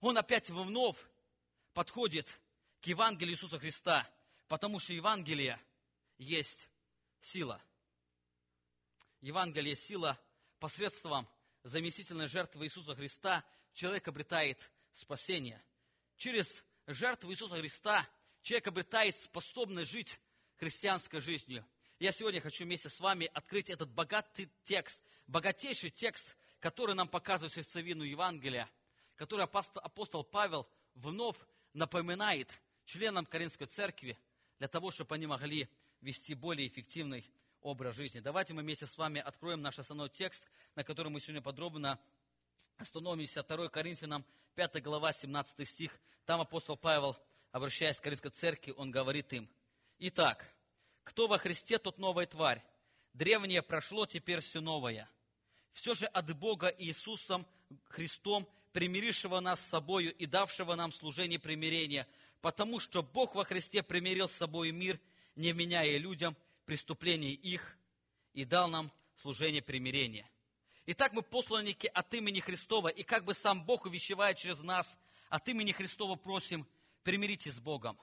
он 0.00 0.16
опять 0.16 0.50
вновь 0.50 0.96
подходит 1.74 2.26
к 2.80 2.86
Евангелию 2.86 3.34
Иисуса 3.34 3.58
Христа, 3.58 4.08
потому 4.48 4.80
что 4.80 4.92
Евангелие 4.92 5.60
есть 6.18 6.68
сила. 7.20 7.62
Евангелие– 9.20 9.76
сила 9.76 10.18
посредством 10.58 11.28
заместительной 11.62 12.28
жертвы 12.28 12.66
Иисуса 12.66 12.94
Христа 12.94 13.44
человек 13.72 14.08
обретает 14.08 14.70
спасение. 14.92 15.62
Через 16.16 16.64
жертву 16.86 17.30
Иисуса 17.30 17.56
Христа 17.56 18.08
Человек 18.42 18.68
обретает 18.68 19.16
способность 19.16 19.90
жить 19.90 20.18
христианской 20.56 21.20
жизнью. 21.20 21.66
Я 21.98 22.12
сегодня 22.12 22.40
хочу 22.40 22.64
вместе 22.64 22.88
с 22.88 23.00
вами 23.00 23.28
открыть 23.34 23.68
этот 23.68 23.90
богатый 23.90 24.50
текст, 24.64 25.02
богатейший 25.26 25.90
текст, 25.90 26.36
который 26.60 26.94
нам 26.94 27.08
показывает 27.08 27.52
сердцевину 27.52 28.04
Евангелия, 28.04 28.70
который 29.16 29.44
апостол 29.44 30.24
Павел 30.24 30.66
вновь 30.94 31.36
напоминает 31.74 32.50
членам 32.86 33.26
Каринской 33.26 33.66
церкви 33.66 34.16
для 34.58 34.68
того, 34.68 34.90
чтобы 34.90 35.14
они 35.14 35.26
могли 35.26 35.68
вести 36.00 36.34
более 36.34 36.68
эффективный 36.68 37.24
образ 37.60 37.96
жизни. 37.96 38.20
Давайте 38.20 38.54
мы 38.54 38.62
вместе 38.62 38.86
с 38.86 38.96
вами 38.96 39.20
откроем 39.20 39.62
наш 39.62 39.78
основной 39.78 40.10
текст, 40.10 40.48
на 40.74 40.84
котором 40.84 41.12
мы 41.12 41.20
сегодня 41.20 41.42
подробно 41.42 41.98
остановимся. 42.76 43.42
2 43.42 43.68
Коринфянам, 43.68 44.24
5 44.54 44.82
глава, 44.82 45.12
17 45.12 45.68
стих. 45.68 45.98
Там 46.24 46.40
апостол 46.40 46.76
Павел 46.76 47.16
обращаясь 47.52 47.98
к 47.98 48.02
Коринфской 48.02 48.30
церкви, 48.30 48.74
он 48.76 48.90
говорит 48.90 49.32
им, 49.32 49.48
«Итак, 49.98 50.46
кто 51.04 51.26
во 51.26 51.38
Христе, 51.38 51.78
тот 51.78 51.98
новая 51.98 52.26
тварь. 52.26 52.62
Древнее 53.14 53.62
прошло, 53.62 54.06
теперь 54.06 54.40
все 54.40 54.60
новое. 54.60 55.08
Все 55.72 55.94
же 55.94 56.06
от 56.06 56.36
Бога 56.38 56.68
Иисусом 56.78 57.46
Христом, 57.86 58.48
примирившего 58.72 59.40
нас 59.40 59.60
с 59.60 59.68
собою 59.68 60.14
и 60.14 60.26
давшего 60.26 60.74
нам 60.74 60.92
служение 60.92 61.38
примирения, 61.38 62.06
потому 62.40 62.78
что 62.80 63.02
Бог 63.02 63.34
во 63.34 63.44
Христе 63.44 63.82
примирил 63.82 64.28
с 64.28 64.32
собой 64.32 64.70
мир, 64.70 65.00
не 65.38 65.52
меняя 65.52 65.96
людям 65.98 66.36
преступлений 66.66 67.32
их, 67.32 67.78
и 68.34 68.44
дал 68.44 68.68
нам 68.68 68.92
служение 69.22 69.62
примирения. 69.62 70.28
Итак, 70.86 71.12
мы 71.12 71.22
посланники 71.22 71.86
от 71.86 72.12
имени 72.12 72.40
Христова, 72.40 72.88
и 72.88 73.02
как 73.02 73.24
бы 73.24 73.34
сам 73.34 73.64
Бог 73.64 73.86
увещевает 73.86 74.36
через 74.36 74.58
нас, 74.60 74.98
от 75.28 75.48
имени 75.48 75.72
Христова 75.72 76.16
просим, 76.16 76.66
примиритесь 77.04 77.54
с 77.54 77.60
Богом. 77.60 77.98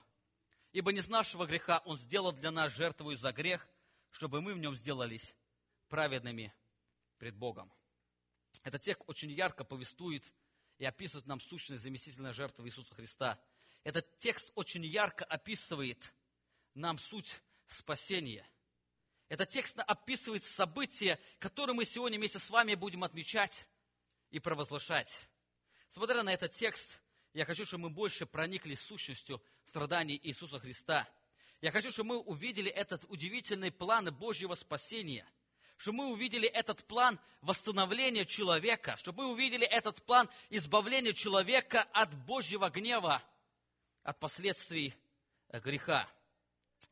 Ибо 0.72 0.92
не 0.92 1.02
с 1.02 1.08
нашего 1.08 1.46
греха 1.46 1.82
Он 1.84 1.98
сделал 1.98 2.32
для 2.32 2.50
нас 2.50 2.74
жертву 2.74 3.14
за 3.14 3.32
грех, 3.32 3.66
чтобы 4.10 4.40
мы 4.40 4.54
в 4.54 4.58
нем 4.58 4.74
сделались 4.74 5.34
праведными 5.88 6.54
пред 7.18 7.36
Богом. 7.36 7.72
Этот 8.62 8.82
текст 8.82 9.02
очень 9.06 9.30
ярко 9.30 9.64
повествует 9.64 10.24
и 10.78 10.84
описывает 10.84 11.26
нам 11.26 11.40
сущность 11.40 11.82
заместительной 11.82 12.32
жертвы 12.32 12.68
Иисуса 12.68 12.94
Христа. 12.94 13.38
Этот 13.84 14.18
текст 14.18 14.50
очень 14.54 14.84
ярко 14.84 15.24
описывает 15.24 16.12
нам 16.76 16.98
суть 16.98 17.40
спасения. 17.66 18.46
Этот 19.28 19.48
текст 19.48 19.78
описывает 19.78 20.44
события, 20.44 21.18
которые 21.40 21.74
мы 21.74 21.84
сегодня 21.84 22.18
вместе 22.18 22.38
с 22.38 22.48
вами 22.50 22.74
будем 22.74 23.02
отмечать 23.02 23.66
и 24.30 24.38
провозглашать. 24.38 25.28
Смотря 25.90 26.22
на 26.22 26.32
этот 26.32 26.52
текст, 26.52 27.00
я 27.32 27.44
хочу, 27.44 27.64
чтобы 27.64 27.84
мы 27.84 27.90
больше 27.90 28.26
прониклись 28.26 28.80
сущностью 28.80 29.42
страданий 29.64 30.20
Иисуса 30.22 30.60
Христа. 30.60 31.08
Я 31.60 31.72
хочу, 31.72 31.90
чтобы 31.90 32.10
мы 32.10 32.18
увидели 32.18 32.70
этот 32.70 33.04
удивительный 33.08 33.72
план 33.72 34.14
Божьего 34.14 34.54
спасения. 34.54 35.26
Чтобы 35.78 35.98
мы 35.98 36.06
увидели 36.12 36.48
этот 36.48 36.86
план 36.86 37.18
восстановления 37.40 38.24
человека. 38.26 38.96
Чтобы 38.96 39.24
мы 39.24 39.32
увидели 39.32 39.66
этот 39.66 40.02
план 40.04 40.28
избавления 40.50 41.12
человека 41.12 41.82
от 41.92 42.14
Божьего 42.26 42.68
гнева, 42.70 43.22
от 44.02 44.18
последствий 44.20 44.94
греха. 45.50 46.08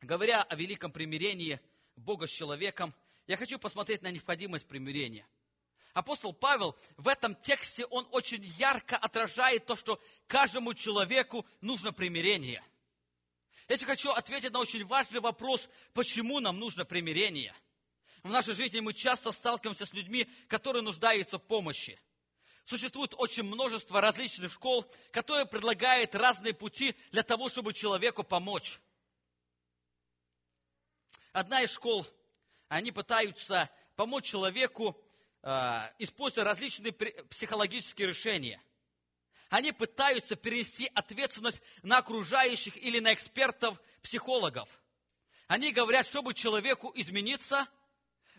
Говоря 0.01 0.43
о 0.43 0.55
великом 0.55 0.91
примирении 0.91 1.59
Бога 1.95 2.27
с 2.27 2.31
человеком, 2.31 2.93
я 3.27 3.37
хочу 3.37 3.57
посмотреть 3.57 4.01
на 4.01 4.11
необходимость 4.11 4.67
примирения 4.67 5.27
апостол 5.95 6.33
Павел 6.33 6.77
в 6.97 7.07
этом 7.07 7.35
тексте, 7.35 7.85
он 7.85 8.07
очень 8.11 8.43
ярко 8.59 8.97
отражает 8.97 9.65
то, 9.65 9.75
что 9.75 9.99
каждому 10.27 10.73
человеку 10.73 11.45
нужно 11.61 11.91
примирение. 11.93 12.63
Я 13.69 13.77
хочу 13.77 14.11
ответить 14.11 14.51
на 14.51 14.59
очень 14.59 14.85
важный 14.85 15.21
вопрос, 15.21 15.67
почему 15.93 16.39
нам 16.39 16.59
нужно 16.59 16.85
примирение. 16.85 17.55
В 18.23 18.29
нашей 18.29 18.53
жизни 18.53 18.81
мы 18.81 18.93
часто 18.93 19.31
сталкиваемся 19.31 19.85
с 19.85 19.93
людьми, 19.93 20.29
которые 20.47 20.83
нуждаются 20.83 21.39
в 21.39 21.43
помощи. 21.43 21.99
Существует 22.65 23.13
очень 23.17 23.43
множество 23.43 24.01
различных 24.01 24.51
школ, 24.51 24.85
которые 25.11 25.45
предлагают 25.45 26.13
разные 26.13 26.53
пути 26.53 26.93
для 27.11 27.23
того, 27.23 27.47
чтобы 27.47 27.73
человеку 27.73 28.23
помочь. 28.23 28.79
Одна 31.35 31.63
из 31.63 31.71
школ, 31.71 32.07
они 32.69 32.93
пытаются 32.93 33.69
помочь 33.97 34.23
человеку, 34.23 34.97
э, 35.43 35.49
используя 35.99 36.45
различные 36.45 36.93
психологические 36.93 38.07
решения. 38.07 38.63
Они 39.49 39.73
пытаются 39.73 40.37
перенести 40.37 40.89
ответственность 40.95 41.61
на 41.83 41.97
окружающих 41.97 42.77
или 42.77 43.01
на 43.01 43.13
экспертов, 43.13 43.77
психологов. 44.01 44.69
Они 45.47 45.73
говорят, 45.73 46.07
чтобы 46.07 46.33
человеку 46.33 46.89
измениться, 46.95 47.67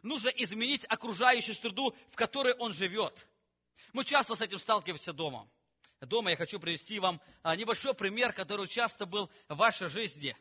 нужно 0.03 0.31
изменить 0.31 0.87
окружающую 0.89 1.55
среду, 1.55 1.95
в 2.11 2.17
которой 2.17 2.55
он 2.55 2.73
живет. 2.73 3.29
Мы 3.93 4.07
часто 4.07 4.37
с 4.37 4.41
этим 4.41 4.59
сталкиваемся 4.59 5.13
дома. 5.13 5.47
Дома 6.01 6.31
я 6.31 6.37
хочу 6.39 6.59
привести 6.59 6.99
вам 6.99 7.21
а, 7.43 7.57
небольшой 7.57 7.93
пример, 7.93 8.33
который 8.33 8.67
часто 8.67 9.05
был 9.05 9.31
в 9.49 9.57
вашей 9.57 9.91
жизни. 9.91 10.35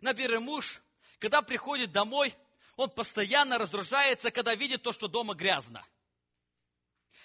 Например, 0.00 0.40
муж, 0.40 0.80
когда 1.20 1.42
приходит 1.42 1.92
домой, 1.92 2.34
он 2.76 2.90
постоянно 2.90 3.58
раздражается, 3.58 4.32
когда 4.32 4.54
видит 4.56 4.82
то, 4.82 4.92
что 4.92 5.06
дома 5.06 5.34
грязно. 5.34 5.86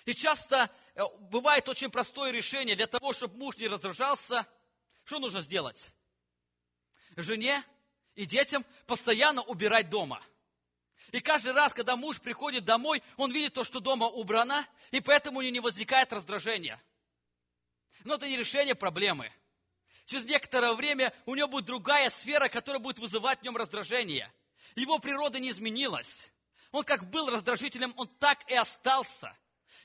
И 0.05 0.13
часто 0.13 0.69
э, 0.93 1.01
бывает 1.31 1.67
очень 1.67 1.89
простое 1.89 2.31
решение. 2.31 2.75
Для 2.75 2.85
того, 2.85 3.13
чтобы 3.13 3.37
муж 3.37 3.57
не 3.57 3.67
раздражался, 3.67 4.47
что 5.05 5.17
нужно 5.17 5.41
сделать? 5.41 5.91
Жене 7.15 7.63
и 8.13 8.25
детям 8.25 8.63
постоянно 8.85 9.41
убирать 9.41 9.89
дома– 9.89 10.23
и 11.11 11.21
каждый 11.21 11.53
раз, 11.53 11.73
когда 11.73 11.95
муж 11.95 12.19
приходит 12.19 12.65
домой, 12.65 13.01
он 13.17 13.31
видит 13.31 13.53
то, 13.53 13.63
что 13.63 13.79
дома 13.79 14.05
убрано, 14.05 14.67
и 14.91 14.99
поэтому 14.99 15.39
у 15.39 15.41
него 15.41 15.53
не 15.53 15.59
возникает 15.59 16.11
раздражения. 16.11 16.81
Но 18.03 18.15
это 18.15 18.27
не 18.27 18.37
решение 18.37 18.75
проблемы. 18.75 19.31
Через 20.05 20.25
некоторое 20.25 20.73
время 20.73 21.13
у 21.25 21.35
него 21.35 21.47
будет 21.47 21.65
другая 21.65 22.09
сфера, 22.09 22.47
которая 22.47 22.79
будет 22.79 22.99
вызывать 22.99 23.39
в 23.39 23.43
нем 23.43 23.57
раздражение. 23.57 24.31
Его 24.75 24.99
природа 24.99 25.39
не 25.39 25.51
изменилась. 25.51 26.29
Он 26.71 26.83
как 26.83 27.09
был 27.09 27.29
раздражителем, 27.29 27.93
он 27.95 28.07
так 28.19 28.49
и 28.49 28.55
остался. 28.55 29.35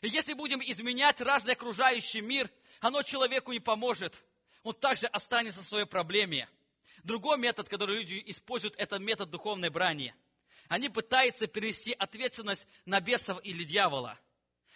И 0.03 0.09
если 0.09 0.35
будем 0.35 0.61
изменять 0.61 1.21
разный 1.21 1.55
окружающий 1.55 2.21
мир, 2.21 2.51
оно 2.81 3.03
человеку 3.03 3.53
не 3.53 3.61
поможет. 3.61 4.23
Он 4.63 4.75
также 4.75 5.07
останется 5.07 5.63
в 5.63 5.69
своей 5.69 5.87
проблеме. 5.87 6.49
Другой 7.03 7.39
метод, 7.39 7.69
который 7.69 7.97
люди 7.97 8.23
используют, 8.27 8.75
это 8.77 8.99
метод 8.99 9.31
духовной 9.31 9.71
брани– 9.71 10.15
они 10.71 10.89
пытаются 10.89 11.49
перенести 11.49 11.93
ответственность 11.93 12.65
на 12.87 13.01
бесов 13.01 13.41
или 13.43 13.65
дьявола. 13.65 14.17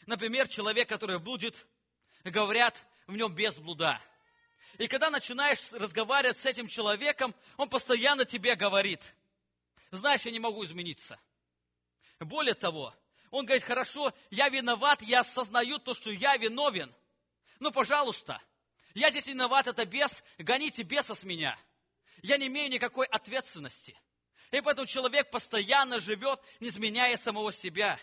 Например, 0.06 0.48
человек, 0.48 0.88
который 0.88 1.20
блудит, 1.20 1.68
говорят, 2.24 2.84
в 3.06 3.14
нем 3.14 3.32
без 3.32 3.54
блуда. 3.54 4.02
И 4.78 4.88
когда 4.88 5.10
начинаешь 5.10 5.72
разговаривать 5.72 6.38
с 6.38 6.46
этим 6.46 6.66
человеком, 6.66 7.34
он 7.56 7.68
постоянно 7.68 8.24
тебе 8.24 8.56
говорит, 8.56 9.14
знаешь, 9.90 10.22
я 10.22 10.32
не 10.32 10.40
могу 10.40 10.64
измениться. 10.64 11.18
Более 12.18 12.54
того, 12.54 12.94
он 13.30 13.46
говорит, 13.46 13.64
хорошо, 13.64 14.12
я 14.30 14.48
виноват, 14.48 15.02
я 15.02 15.20
осознаю 15.20 15.78
то, 15.78 15.94
что 15.94 16.10
я 16.10 16.36
виновен. 16.36 16.94
Ну, 17.60 17.70
пожалуйста, 17.70 18.40
я 18.94 19.10
здесь 19.10 19.26
виноват, 19.26 19.66
это 19.66 19.84
бес, 19.84 20.22
гоните 20.38 20.82
беса 20.82 21.14
с 21.14 21.22
меня. 21.22 21.58
Я 22.22 22.36
не 22.36 22.46
имею 22.46 22.70
никакой 22.70 23.06
ответственности. 23.06 23.98
И 24.50 24.60
поэтому 24.60 24.86
человек 24.86 25.30
постоянно 25.30 26.00
живет, 26.00 26.40
не 26.60 26.68
изменяя 26.68 27.16
самого 27.16 27.52
себя. 27.52 27.98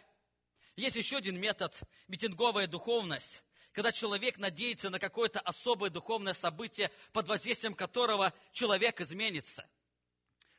Есть 0.76 0.96
еще 0.96 1.18
один 1.18 1.40
метод– 1.40 1.78
митинговая 2.08 2.68
духовность, 2.68 3.44
когда 3.74 3.92
человек 3.92 4.38
надеется 4.38 4.90
на 4.90 5.00
какое-то 5.00 5.40
особое 5.40 5.90
духовное 5.90 6.34
событие, 6.34 6.92
под 7.14 7.28
воздействием 7.28 7.74
которого 7.74 8.34
человек 8.52 9.00
изменится. 9.02 9.68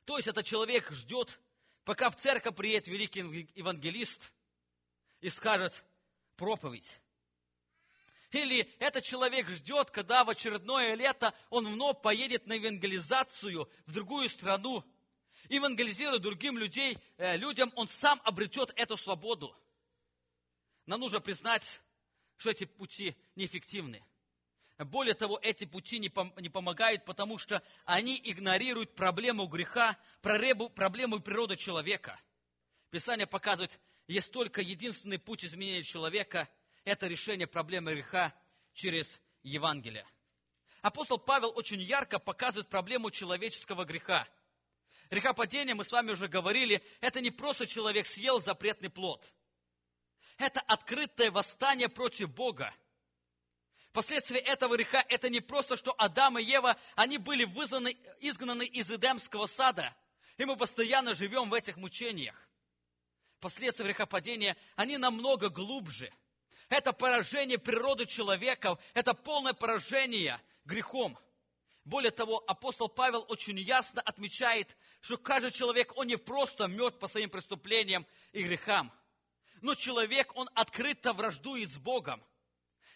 То 0.04 0.16
есть 0.16 0.28
этот 0.28 0.47
человек 0.47 0.90
ждет, 0.90 1.38
пока 1.85 2.11
в 2.11 2.16
церковь 2.16 2.57
приедет 2.57 2.88
великий 2.88 3.21
евангелист 3.55 4.33
и 5.20 5.29
скажет 5.29 5.85
проповедь. 6.37 7.01
Или 8.31 8.61
этот 8.79 9.05
человек 9.05 9.46
ждет, 9.48 9.90
когда 9.90 10.25
в 10.25 10.31
очередное 10.31 10.94
лето 10.94 11.35
он 11.51 11.66
вновь 11.66 12.01
поедет 12.01 12.46
на 12.46 12.55
евангелизацию 12.55 13.68
в 13.87 13.92
другую 13.92 14.31
страну, 14.31 14.83
евангелизируя 15.51 16.18
другим 16.18 16.57
людей, 16.57 16.96
э, 17.18 17.37
людям, 17.37 17.70
он 17.77 17.88
сам 17.90 18.22
обретет 18.25 18.72
эту 18.77 18.96
свободу. 18.96 19.55
Нам 20.87 21.01
нужно 21.01 21.20
признать, 21.20 21.83
что 22.37 22.51
эти 22.51 22.64
пути 22.64 23.16
неэффективны. 23.37 24.05
Более 24.79 25.14
того, 25.14 25.38
эти 25.42 25.64
пути 25.64 25.99
не, 25.99 26.09
пом- 26.09 26.33
не 26.40 26.49
помогают, 26.49 27.05
потому 27.05 27.38
что 27.38 27.62
они 27.85 28.21
игнорируют 28.25 28.95
проблему 28.95 29.47
греха, 29.47 29.97
проблему 30.21 31.21
природы 31.21 31.57
человека. 31.57 32.18
Писание 32.90 33.27
показывает, 33.27 33.79
есть 34.09 34.33
только 34.33 34.61
единственный 34.61 35.18
путь 35.18 35.45
изменения 35.45 35.83
человека– 35.83 36.49
это 36.85 37.07
решение 37.07 37.47
проблемы 37.47 37.92
греха 37.92 38.35
через 38.75 39.21
Евангелие. 39.42 40.07
Апостол 40.81 41.18
Павел 41.18 41.53
очень 41.55 41.81
ярко 41.81 42.18
показывает 42.18 42.68
проблему 42.68 43.11
человеческого 43.11 43.85
греха– 43.85 44.29
Грехопадение, 45.12 45.75
мы 45.75 45.85
с 45.85 45.92
вами 45.92 46.12
уже 46.12 46.27
говорили, 46.27 46.83
это 47.03 47.21
не 47.21 47.31
просто 47.31 47.66
человек 47.66 48.07
съел 48.07 48.40
запретный 48.40 48.88
плод. 48.88 49.23
Это 50.38 50.61
открытое 50.61 51.30
восстание 51.30 51.88
против 51.88 52.30
Бога. 52.30 52.74
Последствия 53.92 54.38
этого 54.38 54.76
греха– 54.76 55.04
это 55.08 55.28
не 55.28 55.40
просто, 55.40 55.76
что 55.76 55.94
Адам 55.98 56.38
и 56.38 56.44
Ева, 56.44 56.76
они 56.96 57.18
были 57.18 57.44
вызваны, 57.44 57.96
изгнаны 58.20 58.64
из 58.64 58.90
Эдемского 58.90 59.46
сада, 59.46 59.94
и 60.38 60.44
мы 60.44 60.56
постоянно 60.56 61.14
живем 61.14 61.50
в 61.50 61.54
этих 61.54 61.76
мучениях. 61.76 62.37
Последствия 63.40 63.85
грехопадения, 63.85 64.56
они 64.76 64.96
намного 64.96 65.50
глубже. 65.50 66.11
Это 66.70 66.92
поражение 66.92 67.58
природы 67.58 68.06
человека, 68.06 68.78
это 68.94 69.12
полное 69.12 69.52
поражение 69.52 70.40
грехом– 70.64 71.18
более 71.85 72.12
того, 72.12 72.42
апостол 72.46 72.88
Павел 72.88 73.24
очень 73.28 73.58
ясно 73.58 74.02
отмечает, 74.02 74.76
что 75.00 75.16
каждый 75.16 75.50
человек, 75.50 75.92
он 75.96 76.06
не 76.06 76.16
просто 76.16 76.68
мертв 76.68 76.98
по 76.98 77.08
своим 77.08 77.28
преступлениям 77.28 78.06
и 78.32 78.44
грехам, 78.44 78.92
но 79.62 79.75
человек, 79.75 80.31
он 80.37 80.51
открыто 80.55 81.12
враждует 81.14 81.72
с 81.72 81.79
Богом. 81.79 82.22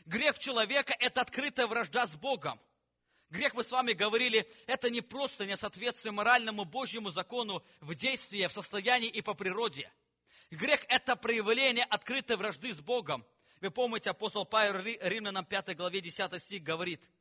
Грех 0.05 0.39
человека– 0.39 0.95
это 0.99 1.23
открытая 1.23 1.67
вражда 1.67 2.07
с 2.07 2.15
Богом. 2.15 2.61
Грех, 3.31 3.55
мы 3.55 3.65
с 3.65 3.73
вами 3.73 3.93
говорили, 3.93 4.49
это 4.67 4.91
не 4.91 5.01
просто 5.01 5.47
несоответствие 5.47 6.13
моральному 6.13 6.65
Божьему 6.65 7.11
закону 7.11 7.65
в 7.81 7.95
действии, 7.95 8.47
в 8.47 8.53
состоянии 8.53 9.09
и 9.09 9.23
по 9.23 9.35
природе. 9.35 9.91
Грех– 10.51 10.85
это 10.89 11.17
проявление 11.17 11.85
открытой 11.85 12.37
вражды 12.37 12.75
с 12.75 12.81
Богом. 12.81 13.27
Вы 13.61 13.71
помните, 13.71 14.11
апостол 14.11 14.45
Павел 14.45 14.81
Римлянам 15.01 15.45
5 15.45 15.75
главе 15.77 16.01
10 16.01 16.43
стих 16.43 16.63
говорит– 16.63 17.03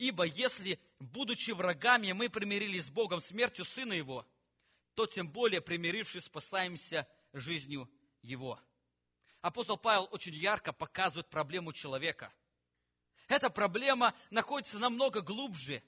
Ибо 0.00 0.24
если, 0.24 0.80
будучи 0.98 1.50
врагами, 1.50 2.12
мы 2.12 2.30
примирились 2.30 2.86
с 2.86 2.90
Богом 2.90 3.20
смертью 3.20 3.66
Сына 3.66 3.92
Его, 3.92 4.26
то 4.94 5.04
тем 5.04 5.28
более, 5.28 5.60
примирившись, 5.60 6.24
спасаемся 6.24 7.06
жизнью 7.34 7.86
Его. 8.22 8.60
Апостол 9.40 9.76
Павел 9.76 10.08
очень 10.10 10.34
ярко 10.34 10.72
показывает 10.72 11.28
проблему 11.28 11.72
человека. 11.72 12.32
Эта 13.28 13.48
проблема 13.48 14.14
находится 14.30 14.78
намного 14.78 15.20
глубже, 15.20 15.82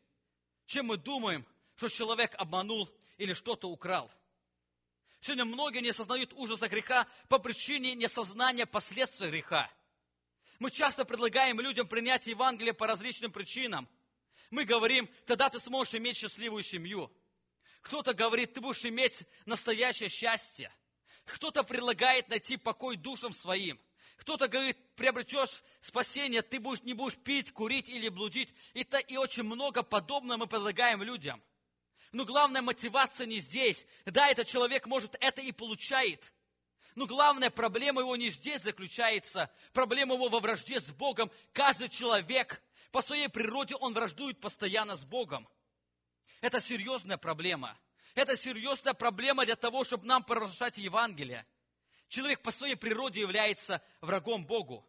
чем 0.66 0.87
мы 0.87 0.97
думаем, 0.97 1.47
что 1.77 1.88
человек 1.88 2.35
обманул 2.38 2.88
или 3.18 3.35
что-то 3.35 3.68
украл. 3.68 4.11
Сегодня 5.21 5.45
многие 5.45 5.81
не 5.81 5.90
осознают 5.90 6.33
ужаса 6.33 6.68
греха 6.68 7.07
по 7.29 7.38
причине 7.38 7.95
несознания 7.95 8.66
последствий 8.66 9.29
греха. 9.29 9.71
Мы 10.59 10.71
часто 10.71 11.05
предлагаем 11.05 11.61
людям 11.61 11.87
принять 11.87 12.27
Евангелие 12.27 12.73
по 12.73 12.87
различным 12.87 13.33
причинам– 13.33 13.88
мы 14.53 14.64
говорим, 14.64 15.09
тогда 15.27 15.49
ты 15.49 15.59
сможешь 15.61 15.95
иметь 15.95 16.18
счастливую 16.18 16.62
семью. 16.62 17.11
Кто-то 17.81 18.12
говорит, 18.12 18.53
ты 18.53 18.61
будешь 18.61 18.85
иметь 18.85 19.25
настоящее 19.47 20.11
счастье. 20.11 20.73
Кто-то 21.24 21.62
предлагает 21.62 22.28
найти 22.28 22.56
покой 22.56 22.96
душам 22.96 23.32
своим. 23.32 23.80
Кто-то 24.16 24.48
говорит, 24.48 24.76
приобретешь 24.94 25.62
спасение, 25.80 26.42
ты 26.42 26.61
будешь, 26.61 26.82
не 26.85 26.94
будешь 26.94 27.16
пить, 27.16 27.52
курить 27.52 27.88
или 27.88 28.08
блудить. 28.08 28.52
И, 28.74 28.85
то, 28.85 28.98
и 28.98 29.16
очень 29.16 29.42
много 29.42 29.82
подобного 29.82 30.38
мы 30.38 30.46
предлагаем 30.46 31.02
людям. 31.02 31.42
Но 32.12 32.24
главная 32.24 32.62
мотивация 32.62 33.26
не 33.26 33.40
здесь. 33.40 33.85
Да, 34.04 34.28
этот 34.28 34.46
человек 34.46 34.87
может 34.87 35.16
это 35.20 35.40
и 35.40 35.50
получает. 35.50 36.32
Но 36.94 37.06
главная 37.06 37.50
проблема 37.50 38.02
его 38.02 38.14
не 38.16 38.28
здесь 38.28 38.62
заключается. 38.62 39.50
Проблема 39.72 40.14
его 40.14 40.28
во 40.28 40.40
вражде 40.40 40.80
с 40.80 40.90
Богом. 40.90 41.30
Каждый 41.52 41.88
человек 41.88 42.62
по 42.90 43.00
своей 43.00 43.28
природе 43.28 43.74
он 43.76 43.94
враждует 43.94 44.40
постоянно 44.40 44.96
с 44.96 45.04
Богом. 45.04 45.48
Это 46.42 46.61
серьезная 46.61 47.16
проблема. 47.16 47.78
Это 48.14 48.37
серьезная 48.37 48.94
проблема 48.94 49.46
для 49.46 49.57
того, 49.57 49.85
чтобы 49.85 50.07
нам 50.07 50.22
провозглашать 50.22 50.79
Евангелие. 50.79 51.46
Человек 52.09 52.42
по 52.42 52.53
своей 52.53 52.75
природе 52.75 53.20
является 53.20 53.83
врагом 54.01 54.44
Богу. 54.44 54.87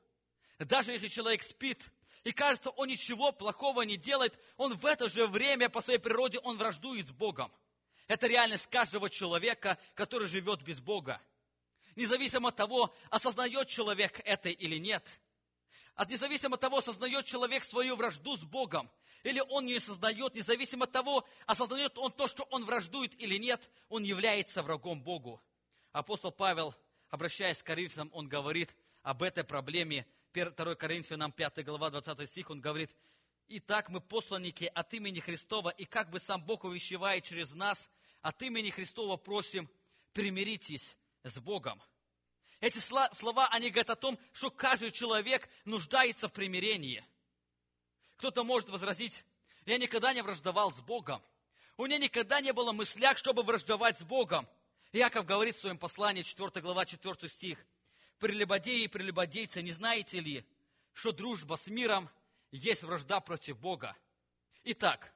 Даже 0.59 0.91
если 0.91 1.07
человек 1.07 1.41
спит, 1.43 1.81
и 2.23 2.31
кажется, 2.31 2.69
он 2.71 2.89
ничего 2.89 3.31
плохого 3.31 3.81
не 3.83 3.97
делает, 3.97 4.37
он 4.57 4.75
в 4.75 4.85
это 4.85 5.09
же 5.09 5.27
время 5.27 5.69
по 5.69 5.81
своей 5.81 5.99
природе, 5.99 6.39
он 6.39 6.57
враждует 6.57 7.07
с 7.07 7.11
Богом. 7.11 7.51
Это 8.07 8.27
реальность 8.27 8.67
каждого 8.67 9.09
человека, 9.09 9.77
который 9.93 10.27
живет 10.27 10.61
без 10.61 10.79
Бога. 10.79 11.21
Независимо 11.95 12.49
от 12.49 12.55
того, 12.55 12.93
осознает 13.09 13.67
человек 13.67 14.19
это 14.25 14.49
или 14.49 14.77
нет. 14.77 15.07
От 15.95 16.09
независимо 16.09 16.55
от 16.55 16.61
того, 16.61 16.77
осознает 16.77 17.25
человек 17.25 17.63
свою 17.63 17.95
вражду 17.95 18.35
с 18.35 18.43
Богом, 18.43 18.89
или 19.23 19.39
он 19.49 19.65
не 19.65 19.75
осознает, 19.75 20.33
независимо 20.33 20.85
от 20.85 20.91
того, 20.91 21.25
осознает 21.45 21.97
он 21.97 22.11
то, 22.11 22.27
что 22.27 22.43
он 22.49 22.65
враждует 22.65 23.19
или 23.21 23.37
нет, 23.37 23.69
он 23.89 24.03
является 24.03 24.63
врагом 24.63 25.03
Богу. 25.03 25.41
Апостол 25.91 26.31
Павел, 26.31 26.75
обращаясь 27.09 27.61
к 27.61 27.65
Коринфянам, 27.65 28.09
он 28.13 28.27
говорит 28.27 28.75
об 29.03 29.21
этой 29.21 29.43
проблеме. 29.43 30.07
2 30.33 30.75
Коринфянам 30.75 31.31
5 31.31 31.63
глава 31.63 31.91
20 31.91 32.27
стих, 32.27 32.49
он 32.49 32.59
говорит, 32.59 32.89
Итак, 33.49 33.89
мы 33.89 34.01
посланники 34.01 34.71
от 34.73 34.91
имени 34.95 35.19
Христова, 35.19 35.69
и 35.69 35.85
как 35.85 36.09
бы 36.09 36.19
сам 36.19 36.43
Бог 36.43 36.63
увещевает 36.63 37.23
через 37.23 37.53
нас, 37.53 37.91
от 38.21 38.41
имени 38.41 38.71
Христова 38.71 39.17
просим, 39.17 39.69
примиритесь 40.13 40.95
с 41.23 41.37
Богом. 41.39 41.79
Эти 42.63 42.77
слова, 42.77 43.49
они 43.49 43.71
говорят 43.71 43.89
о 43.89 43.97
том, 43.97 44.17
что 44.31 44.49
каждый 44.49 44.91
человек 44.91 45.49
нуждается 45.65 46.29
в 46.29 46.31
примирении. 46.31 47.05
Кто-то 48.15 48.45
может 48.45 48.69
возразить, 48.69 49.25
я 49.65 49.77
никогда 49.77 50.13
не 50.13 50.23
враждовал 50.23 50.71
с 50.71 50.79
Богом. 50.79 51.21
У 51.75 51.85
меня 51.85 51.97
никогда 51.97 52.39
не 52.39 52.53
было 52.53 52.71
мыслях, 52.71 53.17
чтобы 53.17 53.43
враждовать 53.43 53.99
с 53.99 54.03
Богом. 54.03 54.47
Яков 54.93 55.25
говорит 55.25 55.57
в 55.57 55.59
своем 55.59 55.77
послании, 55.77 56.21
4 56.21 56.61
глава, 56.61 56.85
4 56.85 57.27
стих. 57.27 57.59
Прелюбодеи 58.19 58.83
и 58.83 58.87
прелюбодейцы, 58.87 59.61
не 59.61 59.73
знаете 59.73 60.21
ли, 60.21 60.47
что 60.93 61.11
дружба 61.11 61.57
с 61.57 61.67
миром– 61.67 62.09
есть 62.51 62.83
вражда 62.83 63.19
против 63.19 63.59
Бога. 63.59 63.93
Итак, 64.63 65.13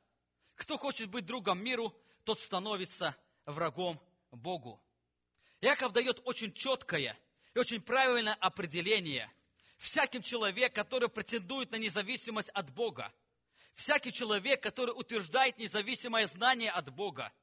кто 0.55 0.77
хочет 0.77 1.09
быть 1.09 1.25
другом 1.25 1.63
миру, 1.63 1.95
тот 2.25 2.41
становится 2.41 3.15
врагом 3.45 4.01
Богу. 4.31 4.81
Яков 5.61 5.93
дает 5.93 6.19
очень 6.25 6.51
четкое 6.51 7.17
и 7.57 7.59
очень 7.59 7.81
правильное 7.81 8.35
определение. 8.35 9.27
Всякий 9.79 10.21
человек, 10.21 10.75
который 10.75 11.09
претендует 11.09 11.71
на 11.71 11.77
независимость 11.77 12.49
от 12.49 12.71
Бога, 12.71 13.11
всякий 13.73 14.13
человек, 14.13 14.61
который 14.61 14.91
утверждает 14.91 15.57
независимое 15.57 16.27
знание 16.27 16.69
от 16.69 16.93
Бога, 16.93 17.33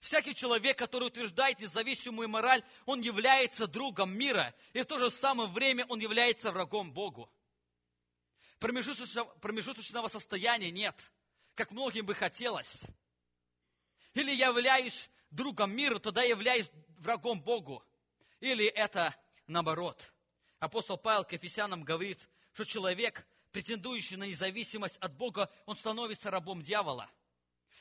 всякий 0.00 0.34
человек, 0.34 0.76
который 0.76 1.08
утверждает 1.08 1.60
независимую 1.60 2.28
мораль, 2.28 2.62
он 2.84 3.00
является 3.00 3.66
другом 3.66 4.14
мира, 4.14 4.54
и 4.74 4.82
в 4.82 4.84
то 4.84 4.98
же 4.98 5.10
самое 5.10 5.48
время 5.48 5.86
он 5.88 5.98
является 5.98 6.52
врагом 6.52 6.92
Богу. 6.92 7.32
Промежуточного, 8.58 9.32
промежуточного 9.36 10.08
состояния 10.08 10.70
нет, 10.70 10.94
как 11.54 11.70
многим 11.70 12.04
бы 12.04 12.14
хотелось. 12.14 12.82
Или 14.12 14.32
являюсь 14.32 15.08
другом 15.30 15.74
миру, 15.74 15.98
тогда 16.00 16.22
являюсь 16.22 16.68
врагом 16.98 17.40
Богу. 17.40 17.82
Или 18.40 18.66
это 18.66 19.16
наоборот. 19.46 20.12
Апостол 20.58 20.96
Павел 20.96 21.24
к 21.24 21.32
Ефесянам 21.32 21.84
говорит, 21.84 22.18
что 22.52 22.64
человек, 22.64 23.26
претендующий 23.52 24.16
на 24.16 24.24
независимость 24.24 24.96
от 24.98 25.14
Бога, 25.16 25.50
он 25.66 25.76
становится 25.76 26.30
рабом 26.30 26.62
дьявола. 26.62 27.10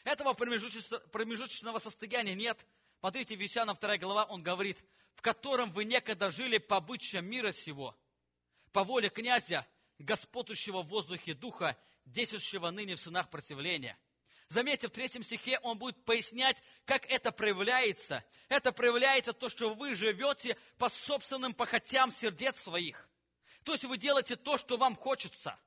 Этого 0.03 0.33
промежуточного 0.33 1.79
состояния 1.79 2.35
нет. 2.35 2.65
Смотрите, 2.99 3.35
Ефесянам 3.35 3.77
2 3.79 3.97
глава, 3.97 4.25
он 4.25 4.43
говорит, 4.43 4.83
в 5.13 5.21
котором 5.21 5.71
вы 5.71 5.85
некогда 5.85 6.31
жили 6.31 6.57
по 6.57 6.77
обычаям 6.77 7.25
мира 7.25 7.51
сего, 7.51 7.97
по 8.71 8.83
воле 8.83 9.09
князя, 9.09 9.65
господствующего 9.99 10.81
в 10.81 10.87
воздухе 10.87 11.33
духа, 11.33 11.77
действующего 12.05 12.69
ныне 12.71 12.95
в 12.95 12.99
сынах 12.99 13.29
противления. 13.29 13.97
Заметьте, 14.53 14.87
в 14.87 14.91
третьем 14.91 15.23
стихе 15.23 15.57
он 15.63 15.79
будет 15.79 16.05
пояснять, 16.05 16.61
как 16.85 17.07
это 17.07 17.31
проявляется. 17.31 18.23
Это 18.49 18.71
проявляется 18.71 19.33
то, 19.33 19.49
что 19.49 19.73
вы 19.73 19.95
живете 19.95 20.55
по 20.77 20.89
собственным 20.89 21.55
похотям 21.55 22.11
сердец 22.11 22.61
своих. 22.61 23.09
То 23.63 23.71
есть 23.71 23.83
вы 23.83 23.97
делаете 23.97 24.35
то, 24.35 24.59
что 24.59 24.77
вам 24.77 24.95
хочется. 24.95 25.57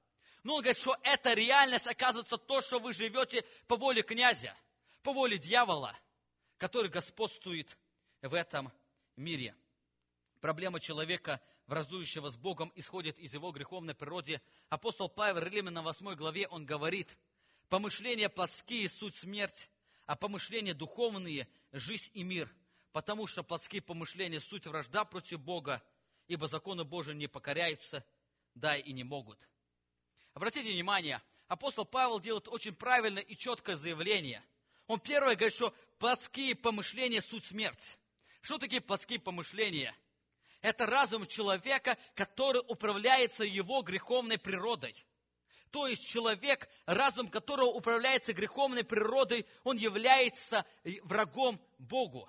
Но 0.44 0.55
он 0.55 0.61
говорит, 0.61 0.81
что 0.81 0.96
эта 1.03 1.35
реальность 1.35 1.88
оказывается 1.88 2.38
то, 2.38 2.61
что 2.61 2.79
вы 2.79 2.92
живете 2.92 3.44
по 3.66 3.75
воле 3.77 4.05
князя, 4.05 4.57
по 5.03 5.12
воле 5.12 5.37
дьявола, 5.37 5.99
который 6.57 6.88
господствует 6.88 7.77
в 8.22 8.35
этом 8.35 8.70
мире. 9.16 9.57
Проблема 10.40 10.79
человека, 10.79 11.40
вразующего 11.66 12.31
с 12.31 12.37
Богом, 12.37 12.70
исходит 12.77 13.18
из 13.18 13.35
его 13.35 13.51
греховной 13.51 13.96
природы. 13.96 14.40
Апостол 14.68 15.09
Павел, 15.09 15.42
Римлянам 15.42 15.83
8 15.83 16.14
главе, 16.14 16.46
он 16.46 16.64
говорит, 16.64 17.18
«Помышления 17.68 18.29
плотские– 18.29 18.88
суть 18.90 19.16
смерть, 19.16 19.70
а 20.07 20.14
помышления 20.14 20.72
духовные– 20.72 21.48
жизнь 21.72 22.11
и 22.14 22.22
мир, 22.22 22.48
потому 22.92 23.26
что 23.26 23.42
плотские 23.42 23.83
помышления– 23.83 24.38
суть 24.40 24.66
вражда 24.66 25.05
против 25.05 25.40
Бога, 25.40 25.83
ибо 26.29 26.46
закону 26.46 26.85
Божию 26.85 27.16
не 27.16 27.26
покоряются, 27.26 28.05
да 28.55 28.76
и 28.76 28.92
не 28.92 29.02
могут». 29.02 29.48
Обратите 30.33 30.70
внимание, 30.70 31.20
апостол 31.48 31.85
Павел 31.85 32.20
делает 32.20 32.46
очень 32.46 32.74
правильное 32.74 33.22
и 33.22 33.37
четкое 33.37 33.74
заявление. 33.74 34.44
Он 34.87 35.00
первое 35.00 35.35
говорит, 35.35 35.55
что 35.55 35.74
плотские 35.98 36.55
помышления– 36.55 37.20
суть 37.22 37.46
смерть. 37.46 37.98
Что 38.42 38.59
такие 38.59 38.81
плотские 38.81 39.18
помышления– 39.18 39.96
это 40.61 40.87
разум 40.87 41.26
человека, 41.26 41.98
который 42.14 42.62
управляется 42.68 43.42
его 43.42 43.83
греховной 43.83 44.38
природой. 44.38 44.94
То 45.70 45.87
есть 45.87 46.07
человек, 46.09 46.68
разум 46.87 47.29
которого 47.29 47.66
управляется 47.66 48.33
греховной 48.33 48.85
природой, 48.85 49.46
он 49.64 49.76
является 49.76 50.64
врагом 51.02 51.61
Богу. 51.79 52.29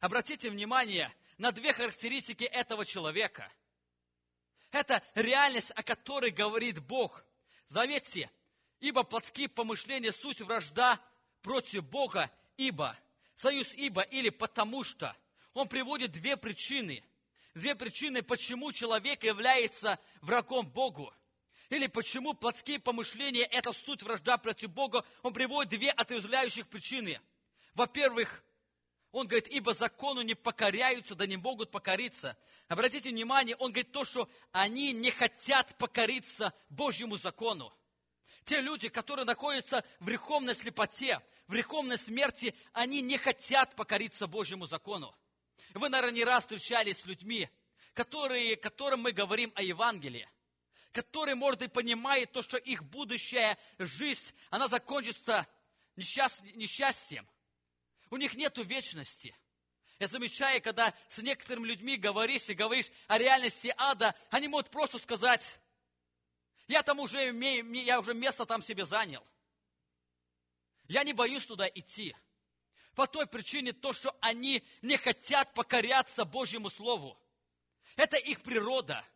Обратите 0.00 0.50
внимание 0.50 1.12
на 1.38 1.52
две 1.52 1.72
характеристики 1.72 2.44
этого 2.44 2.84
человека. 2.84 3.52
Это 4.70 5.02
реальность, 5.14 5.70
о 5.72 5.82
которой 5.82 6.30
говорит 6.30 6.78
Бог. 6.80 7.24
Заметьте, 7.68 8.30
ибо 8.80 9.02
плотские 9.02 9.48
помышления 9.48 10.12
суть 10.12 10.40
вражда 10.40 11.00
против 11.42 11.84
Бога, 11.84 12.30
ибо. 12.56 12.98
Союз 13.36 13.72
ибо 13.74 14.02
или 14.02 14.30
потому 14.30 14.84
что. 14.84 15.16
Он 15.54 15.68
приводит 15.68 16.12
две 16.12 16.36
причины– 16.36 17.04
две 17.54 17.74
причины, 17.74 18.22
почему 18.22 18.72
человек 18.72 19.24
является 19.24 19.98
врагом 20.20 20.68
Богу. 20.68 21.12
Или 21.72 21.86
почему 21.86 22.34
плотские 22.34 22.78
помышления– 22.78 23.48
это 23.50 23.72
суть 23.72 24.02
вражда 24.02 24.36
против 24.36 24.68
Бога. 24.68 25.06
Он 25.22 25.32
приводит 25.32 25.70
две 25.70 25.90
отрезвляющих 25.90 26.68
причины. 26.68 27.18
Во-первых, 27.72 28.44
он 29.10 29.26
говорит, 29.26 29.48
ибо 29.48 29.72
закону 29.72 30.20
не 30.20 30.34
покоряются, 30.34 31.14
да 31.14 31.26
не 31.26 31.38
могут 31.38 31.70
покориться. 31.70 32.36
Обратите 32.68 33.08
внимание, 33.08 33.56
он 33.56 33.72
говорит 33.72 33.90
то, 33.90 34.04
что 34.04 34.28
они 34.50 34.92
не 34.92 35.10
хотят 35.10 35.74
покориться 35.78 36.52
Божьему 36.68 37.16
закону. 37.16 37.72
Те 38.44 38.60
люди, 38.60 38.90
которые 38.90 39.24
находятся 39.24 39.82
в 39.98 40.04
греховной 40.04 40.54
слепоте, 40.54 41.22
в 41.46 41.52
греховной 41.52 41.96
смерти, 41.96 42.54
они 42.74 43.00
не 43.00 43.16
хотят 43.16 43.74
покориться 43.76 44.26
Божьему 44.26 44.66
закону. 44.66 45.14
Вы, 45.72 45.88
наверное, 45.88 46.16
не 46.16 46.24
раз 46.24 46.42
встречались 46.42 46.98
с 46.98 47.06
людьми, 47.06 47.48
которые, 47.94 48.56
которым 48.56 49.00
мы 49.00 49.12
говорим 49.12 49.50
о 49.54 49.62
Евангелии, 49.62 50.28
которые, 50.92 51.34
может 51.34 51.60
быть, 51.60 51.72
понимают 51.72 52.32
то, 52.32 52.42
что 52.42 52.56
их 52.56 52.84
будущая 52.84 53.58
жизнь, 53.78 54.34
она 54.50 54.68
закончится 54.68 55.46
несчастьем. 55.96 57.28
У 58.10 58.16
них 58.16 58.34
нет 58.34 58.56
вечности. 58.58 59.34
Я 59.98 60.08
замечаю, 60.08 60.60
когда 60.62 60.92
с 61.08 61.18
некоторыми 61.18 61.66
людьми 61.66 61.96
говоришь 61.96 62.48
и 62.48 62.54
говоришь 62.54 62.90
о 63.08 63.18
реальности 63.18 63.72
ада, 63.76 64.14
они 64.30 64.48
могут 64.48 64.70
просто 64.70 64.98
сказать, 64.98 65.58
я 66.68 66.82
там 66.82 67.00
уже 67.00 67.30
имею, 67.30 67.70
я 67.84 68.00
уже 68.00 68.12
место 68.12 68.44
там 68.44 68.62
себе 68.62 68.84
занял. 68.84 69.26
Я 70.88 71.04
не 71.04 71.12
боюсь 71.12 71.46
туда 71.46 71.66
идти. 71.68 72.14
По 72.94 73.06
той 73.06 73.26
причине 73.26 73.72
то, 73.72 73.92
что 73.94 74.14
они 74.20 74.62
не 74.82 74.98
хотят 74.98 75.54
покоряться 75.54 76.24
Божьему 76.24 76.68
Слову. 76.68 77.18
Это 77.96 78.16
их 78.16 78.42
природа. 78.42 79.06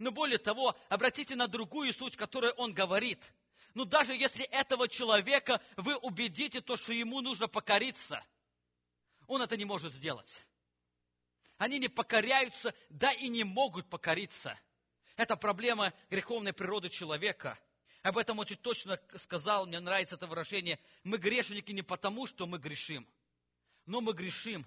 Но 0.00 0.10
более 0.10 0.38
того, 0.38 0.74
обратите 0.88 1.36
на 1.36 1.46
другую 1.46 1.92
суть, 1.92 2.16
которую 2.16 2.52
он 2.54 2.74
говорит. 2.74 3.32
Но 3.74 3.84
даже 3.84 4.12
если 4.16 4.44
этого 4.46 4.88
человека 4.88 5.60
вы 5.76 5.94
убедите, 5.94 6.60
то, 6.60 6.76
что 6.76 6.92
ему 6.92 7.20
нужно 7.20 7.46
покориться, 7.46 8.20
он 9.28 9.42
это 9.42 9.56
не 9.56 9.64
может 9.64 9.94
сделать. 9.94 10.46
Они 11.58 11.78
не 11.78 11.88
покоряются, 11.88 12.74
да 12.88 13.12
и 13.12 13.28
не 13.28 13.44
могут 13.44 13.88
покориться. 13.88 14.58
Это 15.16 15.36
проблема 15.36 15.92
греховной 16.10 16.52
природы 16.52 16.88
человека– 16.88 17.56
об 18.02 18.16
этом 18.16 18.38
очень 18.38 18.56
точно 18.56 18.98
сказал, 19.18 19.66
мне 19.66 19.78
нравится 19.78 20.14
это 20.14 20.26
выражение. 20.26 20.78
Мы 21.04 21.18
грешники 21.18 21.70
не 21.70 21.82
потому, 21.82 22.26
что 22.26 22.46
мы 22.46 22.58
грешим, 22.58 23.06
но 23.84 24.00
мы 24.00 24.14
грешим, 24.14 24.66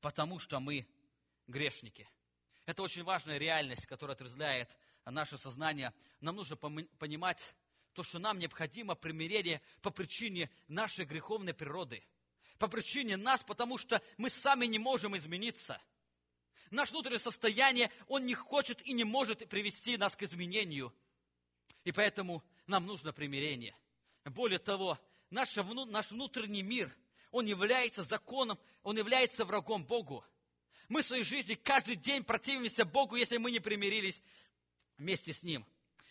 потому 0.00 0.40
что 0.40 0.58
мы 0.58 0.86
грешники. 1.46 2.08
Это 2.66 2.82
очень 2.82 3.02
важная 3.02 3.38
реальность, 3.38 3.86
которая 3.86 4.14
отрезвляет 4.14 4.70
наше 5.04 5.36
сознание, 5.36 5.92
нам 6.20 6.36
нужно 6.36 6.56
понимать 6.56 7.54
то, 7.92 8.04
что 8.04 8.18
нам 8.18 8.38
необходимо 8.38 8.94
примирение 8.94 9.60
по 9.82 9.90
причине 9.90 10.50
нашей 10.68 11.04
греховной 11.04 11.54
природы. 11.54 12.04
По 12.58 12.68
причине 12.68 13.16
нас, 13.16 13.42
потому 13.42 13.78
что 13.78 14.00
мы 14.16 14.30
сами 14.30 14.66
не 14.66 14.78
можем 14.78 15.16
измениться. 15.16 15.80
Наше 16.70 16.92
внутреннее 16.92 17.18
состояние, 17.18 17.90
он 18.06 18.24
не 18.24 18.34
хочет 18.34 18.80
и 18.82 18.92
не 18.92 19.04
может 19.04 19.46
привести 19.48 19.96
нас 19.96 20.14
к 20.16 20.22
изменению. 20.22 20.94
И 21.84 21.92
поэтому 21.92 22.42
нам 22.66 22.86
нужно 22.86 23.12
примирение. 23.12 23.76
Более 24.24 24.60
того, 24.60 24.98
наш, 25.30 25.54
наш 25.56 26.10
внутренний 26.10 26.62
мир, 26.62 26.94
он 27.32 27.46
является 27.46 28.04
законом, 28.04 28.58
он 28.82 28.96
является 28.96 29.44
врагом 29.44 29.84
Богу. 29.84 30.24
Мы 30.92 31.00
в 31.00 31.06
своей 31.06 31.24
жизни 31.24 31.54
каждый 31.54 31.96
день 31.96 32.22
противимся 32.22 32.84
Богу, 32.84 33.16
если 33.16 33.38
мы 33.38 33.50
не 33.50 33.60
примирились 33.60 34.22
вместе 34.98 35.32
с 35.32 35.42
Ним. 35.42 35.64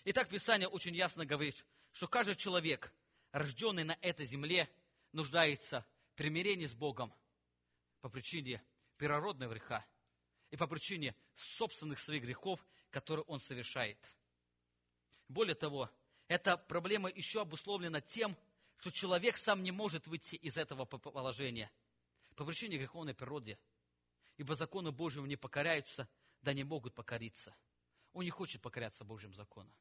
Итак, 0.06 0.28
Писание 0.28 0.68
очень 0.68 0.96
ясно 0.96 1.24
говорит, 1.24 1.64
что 1.92 2.08
каждый 2.08 2.36
человек, 2.36 2.92
рожденный 3.32 3.84
на 3.84 3.96
этой 4.02 4.26
земле, 4.26 4.68
нуждается 5.12 5.86
в 6.14 6.16
примирении 6.16 6.66
с 6.66 6.74
Богом 6.74 7.14
по 8.02 8.10
причине 8.10 8.60
первородного 8.98 9.52
греха 9.52 9.86
и 10.50 10.58
по 10.58 10.66
причине 10.66 11.16
собственных 11.36 12.00
своих 12.00 12.24
грехов, 12.24 12.60
которые 12.90 13.24
он 13.26 13.40
совершает. 13.40 14.00
Более 15.28 15.54
того, 15.54 15.92
эта 16.28 16.58
проблема 16.58 17.08
еще 17.08 17.42
обусловлена 17.42 18.02
тем, 18.02 18.36
что 18.80 18.90
человек 18.90 19.38
сам 19.38 19.62
не 19.62 19.70
может 19.70 20.08
выйти 20.08 20.38
из 20.38 20.58
этого 20.58 20.86
положения 20.86 21.72
по 22.36 22.46
причине 22.46 22.80
греховной 22.80 23.14
природы. 23.14 23.60
Ибо 24.42 24.56
закону 24.56 24.92
Божьему 24.92 25.28
не 25.28 25.36
покоряются, 25.36 26.10
да 26.42 26.52
не 26.52 26.64
могут 26.64 26.96
покориться. 26.96 27.56
Он 28.12 28.24
не 28.24 28.32
хочет 28.32 28.60
покоряться 28.60 29.04
Божьим 29.04 29.36
законам. 29.36 29.72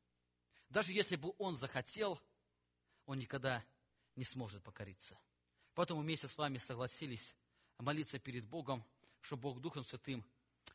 Даже 0.69 0.93
если 0.93 1.17
бы 1.17 1.33
он 1.39 1.57
захотел, 1.57 2.21
он 3.07 3.19
никогда 3.19 3.65
не 4.17 4.25
сможет 4.25 4.63
покориться. 4.63 5.19
Поэтому 5.73 6.03
вместе 6.03 6.29
с 6.29 6.37
вами 6.37 6.59
согласились 6.59 7.35
молиться 7.79 8.19
перед 8.19 8.45
Богом, 8.45 8.85
чтобы 9.23 9.45
Бог 9.45 9.63
Духом 9.63 9.83
Святым 9.83 10.23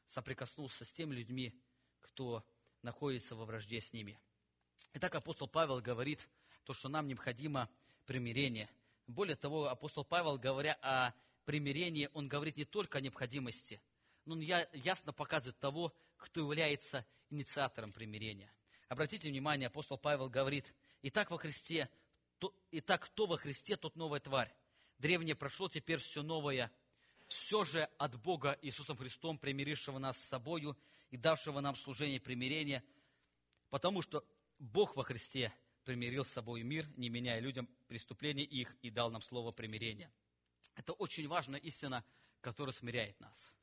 соприкоснулся 0.07 0.83
с 0.83 0.91
теми 0.91 1.13
людьми, 1.13 1.53
кто 2.01 2.43
находится 2.81 3.35
во 3.35 3.45
вражде 3.45 3.81
с 3.81 3.93
ними. 3.93 4.19
Итак, 4.93 5.13
апостол 5.13 5.47
Павел 5.47 5.79
говорит, 5.79 6.27
то, 6.63 6.73
что 6.73 6.89
нам 6.89 7.05
необходимо 7.05 7.69
примирение. 8.07 8.67
Более 9.05 9.35
того, 9.35 9.69
апостол 9.69 10.03
Павел, 10.03 10.39
говоря 10.39 10.75
о 10.81 11.13
примирении, 11.45 12.09
он 12.13 12.27
говорит 12.27 12.57
не 12.57 12.65
только 12.65 12.97
о 12.97 13.01
необходимости, 13.01 13.81
но 14.25 14.33
он 14.33 14.41
ясно 14.41 15.13
показывает 15.13 15.57
того, 15.59 15.93
кто 16.17 16.41
является 16.41 17.05
инициатором 17.29 17.93
примирения. 17.93 18.51
Обратите 18.87 19.29
внимание, 19.29 19.67
апостол 19.67 19.97
Павел 19.97 20.29
говорит, 20.29 20.73
«Итак 21.01 21.31
во 21.31 21.37
Христе, 21.37 21.89
то, 22.39 22.53
итак 22.71 23.05
кто 23.05 23.25
во 23.25 23.37
Христе, 23.37 23.77
тот 23.77 23.95
новая 23.95 24.19
тварь. 24.19 24.53
Древнее 24.97 25.35
прошло, 25.35 25.67
теперь 25.67 25.99
все 25.99 26.23
новое. 26.23 26.71
Все 27.27 27.65
же 27.65 27.83
от 27.97 28.21
Бога 28.21 28.57
Иисусом 28.61 28.97
Христом, 28.97 29.37
примирившего 29.37 29.97
нас 29.97 30.17
с 30.17 30.29
собою 30.29 30.77
и 31.09 31.17
давшего 31.17 31.59
нам 31.59 31.75
служение 31.75 32.19
примирения, 32.19 32.83
потому 33.69 34.01
что 34.01 34.23
Бог 34.59 34.95
во 34.95 35.03
Христе 35.03 35.53
примирил 35.83 36.23
с 36.23 36.29
собой 36.29 36.63
мир, 36.63 36.87
не 36.97 37.09
меняя 37.09 37.39
людям 37.39 37.67
преступления 37.87 38.43
их, 38.43 38.75
и 38.81 38.89
дал 38.89 39.11
нам 39.11 39.21
слово 39.21 39.51
примирения. 39.51 40.11
Это 40.75 40.93
очень 40.93 41.27
важная 41.27 41.59
истина, 41.59 42.03
которая 42.41 42.73
смиряет 42.73 43.19
нас. 43.19 43.53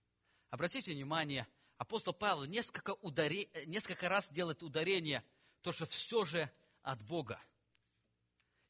Обратите 0.51 0.93
внимание, 0.93 1.47
апостол 1.79 2.13
Павел 2.13 2.45
несколько, 2.45 2.93
ударе... 2.95 3.49
несколько 3.67 4.09
раз 4.09 4.29
делает 4.31 4.63
ударение, 4.63 5.25
то, 5.63 5.73
что 5.73 5.87
все 5.87 6.25
же 6.25 6.51
от 6.83 7.03
Бога. 7.03 7.41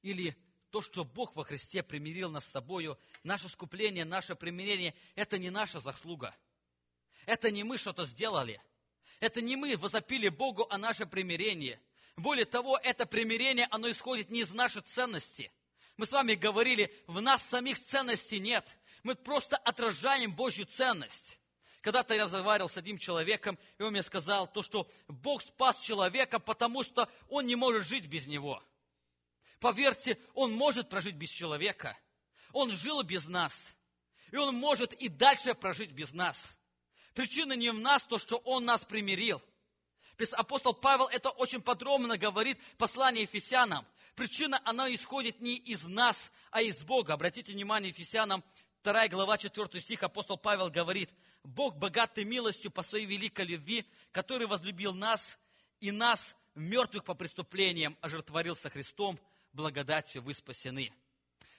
Или 0.02 0.36
то, 0.70 0.80
что 0.80 1.04
Бог 1.04 1.36
во 1.36 1.44
Христе 1.44 1.82
примирил 1.82 2.30
нас 2.30 2.44
с 2.44 2.50
собою, 2.50 2.98
наше 3.22 3.48
скупление, 3.48 4.04
наше 4.04 4.34
примирение, 4.34 4.94
это 5.14 5.38
не 5.38 5.50
наша 5.50 5.80
заслуга. 5.80 6.34
Это 7.26 7.50
не 7.50 7.62
мы 7.62 7.78
что-то 7.78 8.06
сделали. 8.06 8.62
Это 9.20 9.40
не 9.40 9.56
мы 9.56 9.76
возопили 9.76 10.28
Богу 10.28 10.66
о 10.70 10.78
наше 10.78 11.06
примирение– 11.06 11.80
более 12.16 12.44
того, 12.44 12.78
это 12.82 13.06
примирение, 13.06 13.66
оно 13.70 13.90
исходит 13.90 14.30
не 14.30 14.40
из 14.40 14.52
нашей 14.52 14.82
ценности. 14.82 15.50
Мы 15.96 16.07
с 16.07 16.12
вами 16.12 16.35
говорили, 16.35 16.92
в 17.07 17.20
нас 17.20 17.42
самих 17.42 17.78
ценностей 17.78 18.40
нет. 18.40 18.76
Мы 19.02 19.14
просто 19.14 19.57
отражаем 19.57 20.35
Божью 20.35 20.66
ценность. 20.66 21.38
Когда-то 21.81 22.14
я 22.14 22.24
разговаривал 22.24 22.68
с 22.68 22.76
одним 22.76 22.96
человеком, 22.96 23.59
и 23.78 23.83
он 23.83 23.90
мне 23.90 24.02
сказал 24.02 24.46
то, 24.46 24.62
что 24.62 24.88
Бог 25.09 25.42
спас 25.42 25.81
человека, 25.81 26.38
потому 26.38 26.85
что 26.85 27.09
он 27.28 27.46
не 27.46 27.57
может 27.57 27.87
жить 27.87 28.07
без 28.07 28.26
него. 28.26 28.62
Поверьте, 29.59 30.18
он 30.35 30.52
может 30.52 30.88
прожить 30.88 31.16
без 31.16 31.31
человека. 31.31 31.98
Он 32.52 32.70
жил 32.70 33.02
без 33.02 33.26
нас. 33.26 33.76
И 34.31 34.37
он 34.37 34.55
может 34.55 34.92
и 34.94 35.09
дальше 35.09 35.55
прожить 35.55 35.90
без 35.90 36.12
нас. 36.12 36.57
Причина 37.14 37.52
не 37.55 37.70
в 37.70 37.78
нас, 37.78 38.02
то, 38.05 38.18
что 38.18 38.37
он 38.38 38.64
нас 38.64 38.85
примирил. 38.85 39.42
Апостол 40.33 40.75
Павел 40.75 41.07
это 41.07 41.31
очень 41.31 41.62
подробно 41.62 42.16
говорит 42.16 42.59
в 42.75 42.77
послании 42.77 43.22
Ефесянам. 43.22 43.87
Причина, 44.14 44.61
она 44.64 44.92
исходит 44.94 45.40
не 45.40 45.57
из 45.57 45.85
нас, 45.85 46.31
а 46.51 46.61
из 46.61 46.83
Бога. 46.85 47.14
Обратите 47.14 47.53
внимание, 47.53 47.88
Ефесянам 47.90 48.44
2 48.85 49.09
глава 49.09 49.38
4 49.38 49.81
стих, 49.81 50.03
апостол 50.03 50.37
Павел 50.37 50.68
говорит, 50.68 51.11
«Бог, 51.44 51.77
богатый 51.77 52.25
милостью 52.25 52.70
по 52.70 52.83
своей 52.83 53.07
великой 53.07 53.46
любви, 53.46 53.87
который 54.11 54.46
возлюбил 54.46 54.92
нас 54.92 55.38
и 55.81 55.90
нас, 55.90 56.37
мертвых 56.55 57.05
по 57.05 57.14
преступлениям, 57.14 57.96
ожертворил 58.01 58.55
со 58.55 58.70
Христом, 58.70 59.18
благодатью 59.53 60.22
вы 60.22 60.35
спасены». 60.35 60.92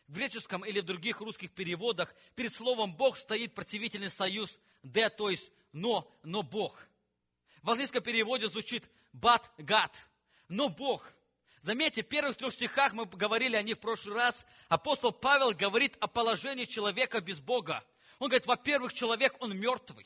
В 0.07 0.13
греческом 0.13 0.65
или 0.65 0.81
в 0.81 0.85
других 0.85 1.21
русских 1.21 1.51
переводах 1.51 2.13
перед 2.35 2.53
словом 2.53 2.93
«Бог» 2.93 3.17
стоит 3.17 3.55
противительный 3.55 4.09
союз 4.09 4.59
«де», 4.83 5.09
то 5.09 5.29
есть 5.29 5.49
«но», 5.71 6.11
«но 6.23 6.43
Бог». 6.43 6.77
В 7.63 7.71
английском 7.71 8.03
переводе 8.03 8.47
звучит 8.47 8.83
«but 9.13 9.41
God», 9.57 9.91
но 10.49 10.67
Бог. 10.67 11.11
Заметьте, 11.61 12.03
в 12.03 12.07
первых 12.09 12.35
трех 12.35 12.53
стихах 12.53 12.91
мы 12.91 13.05
говорили 13.05 13.55
о 13.55 13.61
них 13.63 13.77
в 13.77 13.79
прошлый 13.79 14.15
раз. 14.15 14.45
Апостол 14.67 15.13
Павел 15.13 15.53
говорит 15.53 15.95
о 16.01 16.07
положении 16.07 16.65
человека 16.65 17.21
без 17.21 17.39
Бога. 17.39 17.81
Он 18.19 18.27
говорит, 18.27 18.45
во-первых, 18.47 18.93
человек, 18.93 19.37
он 19.39 19.57
мертвый. 19.57 20.05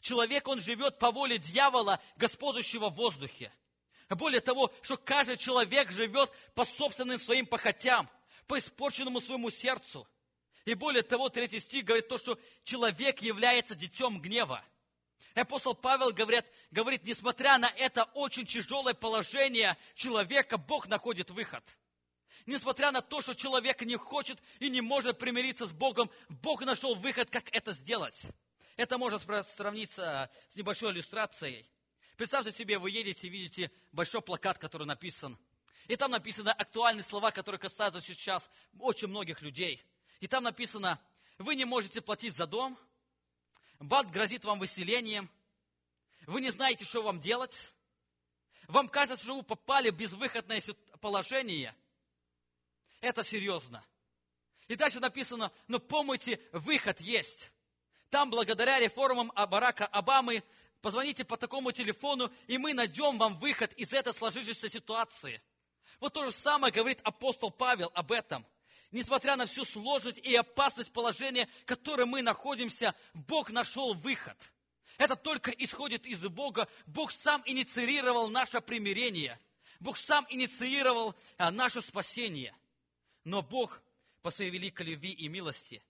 Человек, 0.00 0.48
он 0.48 0.60
живет 0.60 0.98
по 0.98 1.12
воле 1.12 1.38
дьявола, 1.38 2.00
господствующего 2.16 2.90
в 2.90 2.96
воздухе. 2.96 3.52
Более 4.08 4.40
того, 4.40 4.72
что 4.82 4.96
каждый 4.96 5.36
человек 5.36 5.92
живет 5.92 6.32
по 6.56 6.64
собственным 6.64 7.20
своим 7.20 7.46
похотям, 7.46 8.10
по 8.48 8.58
испорченному 8.58 9.20
своему 9.20 9.50
сердцу. 9.50 10.08
И 10.64 10.74
более 10.74 11.04
того, 11.04 11.28
третий 11.28 11.60
стих 11.60 11.84
говорит 11.84 12.08
то, 12.08 12.18
что 12.18 12.36
человек 12.64 13.22
является 13.22 13.76
детем 13.76 14.20
гнева. 14.20 14.64
Апостол 15.34 15.74
Павел 15.74 16.12
говорит, 16.12 16.44
говорит, 16.70 17.04
несмотря 17.04 17.58
на 17.58 17.68
это 17.76 18.04
очень 18.14 18.46
тяжелое 18.46 18.94
положение 18.94 19.76
человека, 19.94 20.58
Бог 20.58 20.88
находит 20.88 21.30
выход. 21.30 21.64
Несмотря 22.46 22.90
на 22.90 23.00
то, 23.00 23.22
что 23.22 23.34
человек 23.34 23.80
не 23.82 23.96
хочет 23.96 24.42
и 24.58 24.70
не 24.70 24.80
может 24.80 25.18
примириться 25.18 25.66
с 25.66 25.72
Богом, 25.72 26.10
Бог 26.28 26.62
нашел 26.64 26.94
выход, 26.96 27.30
как 27.30 27.54
это 27.54 27.72
сделать. 27.72 28.20
Это 28.76 28.98
можно 28.98 29.18
сравниться 29.44 30.30
с 30.48 30.56
небольшой 30.56 30.92
иллюстрацией. 30.92 31.70
Представьте 32.16 32.50
себе, 32.52 32.78
вы 32.78 32.90
едете 32.90 33.28
и 33.28 33.30
видите 33.30 33.70
большой 33.92 34.22
плакат, 34.22 34.58
который 34.58 34.86
написан. 34.86 35.38
И 35.86 35.96
там 35.96 36.10
написаны 36.10 36.50
актуальные 36.50 37.04
слова, 37.04 37.30
которые 37.30 37.58
касаются 37.58 38.00
сейчас 38.00 38.48
очень 38.78 39.08
многих 39.08 39.42
людей. 39.42 39.82
И 40.20 40.26
там 40.26 40.44
написано, 40.44 41.00
вы 41.38 41.54
не 41.54 41.64
можете 41.64 42.00
платить 42.00 42.34
за 42.34 42.46
дом– 42.46 42.76
банк 43.80 44.12
грозит 44.12 44.44
вам 44.44 44.58
выселением, 44.58 45.28
вы 46.26 46.40
не 46.40 46.50
знаете, 46.50 46.84
что 46.84 47.02
вам 47.02 47.20
делать, 47.20 47.74
вам 48.68 48.88
кажется, 48.88 49.24
что 49.24 49.34
вы 49.34 49.42
попали 49.42 49.90
в 49.90 49.96
безвыходное 49.96 50.62
положение. 51.00 51.74
Это 53.00 53.24
серьезно. 53.24 53.84
И 54.68 54.76
дальше 54.76 55.00
написано, 55.00 55.50
но 55.66 55.80
помните, 55.80 56.38
выход 56.52 57.00
есть. 57.00 57.50
Там, 58.10 58.30
благодаря 58.30 58.78
реформам 58.78 59.32
Барака 59.34 59.86
Обамы, 59.86 60.44
позвоните 60.82 61.24
по 61.24 61.36
такому 61.36 61.72
телефону, 61.72 62.30
и 62.46 62.58
мы 62.58 62.74
найдем 62.74 63.18
вам 63.18 63.38
выход 63.38 63.72
из 63.72 63.92
этой 63.92 64.12
сложившейся 64.12 64.68
ситуации. 64.68 65.42
Вот 65.98 66.12
то 66.12 66.24
же 66.24 66.32
самое 66.32 66.72
говорит 66.72 67.00
апостол 67.02 67.50
Павел 67.50 67.90
об 67.94 68.12
этом– 68.12 68.46
Несмотря 68.92 69.36
на 69.36 69.46
всю 69.46 69.64
сложность 69.64 70.18
и 70.18 70.34
опасность 70.34 70.92
положения, 70.92 71.48
в 71.62 71.64
котором 71.66 72.10
мы 72.10 72.22
находимся, 72.22 72.94
Бог 73.14 73.50
нашел 73.50 73.94
выход. 73.94 74.36
Это 74.98 75.14
только 75.14 75.52
исходит 75.52 76.06
из 76.06 76.20
Бога. 76.20 76.68
Бог 76.86 77.12
сам 77.12 77.42
инициировал 77.46 78.28
наше 78.28 78.60
примирение. 78.60 79.38
Бог 79.78 79.96
сам 79.96 80.26
инициировал 80.28 81.14
а, 81.38 81.50
наше 81.50 81.80
спасение. 81.80 82.54
Но 83.24 83.42
Бог 83.42 83.80
по 84.22 84.30
своей 84.30 84.50
великой 84.50 84.86
любви 84.88 85.12
и 85.12 85.28
милости. 85.28 85.82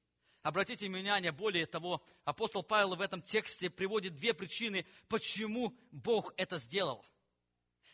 Обратите 0.42 0.86
внимание, 0.86 1.32
более 1.32 1.66
того, 1.66 2.02
апостол 2.24 2.62
Павел 2.62 2.96
в 2.96 3.00
этом 3.00 3.22
тексте 3.22 3.68
приводит 3.68 4.16
две 4.16 4.32
причины, 4.32 4.86
почему 5.08 5.76
Бог 5.90 6.32
это 6.36 6.58
сделал. 6.58 7.04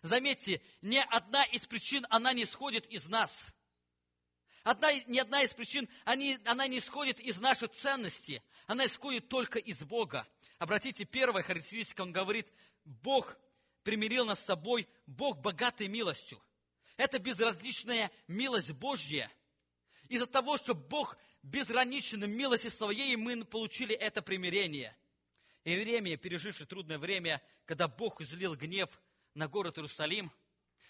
Заметьте, 0.02 0.60
ни 0.82 0.98
одна 0.98 1.44
из 1.44 1.66
причин, 1.66 2.06
она 2.10 2.32
не 2.32 2.44
исходит 2.44 2.86
из 2.86 3.06
нас. 3.06 3.52
Одна, 4.66 4.92
ни 5.06 5.20
одна 5.20 5.42
из 5.42 5.54
причин, 5.54 5.88
они, 6.04 6.38
она 6.44 6.66
не 6.66 6.80
исходит 6.80 7.20
из 7.20 7.38
нашей 7.38 7.68
ценности, 7.68 8.42
она 8.66 8.86
исходит 8.86 9.28
только 9.28 9.60
из 9.60 9.84
Бога. 9.84 10.26
Обратите, 10.58 11.04
первая 11.04 11.44
характеристика, 11.44 12.00
он 12.00 12.10
говорит, 12.10 12.48
Бог 12.84 13.36
примирил 13.84 14.26
нас 14.26 14.40
с 14.40 14.44
собой, 14.44 14.88
Бог 15.06 15.38
богатой 15.38 15.86
милостью. 15.86 16.42
Это 16.96 17.20
безразличная 17.20 18.10
милость 18.26 18.72
Божья. 18.72 19.30
Из-за 20.08 20.26
того, 20.26 20.56
что 20.56 20.74
Бог 20.74 21.16
безграничен 21.44 22.28
милости 22.28 22.66
своей, 22.66 23.14
мы 23.14 23.44
получили 23.44 23.94
это 23.94 24.20
примирение. 24.20 24.96
Иеремия, 25.62 26.16
переживший 26.16 26.66
трудное 26.66 26.98
время, 26.98 27.40
когда 27.66 27.86
Бог 27.86 28.20
излил 28.20 28.56
гнев 28.56 28.90
на 29.34 29.46
город 29.46 29.78
Иерусалим, 29.78 30.32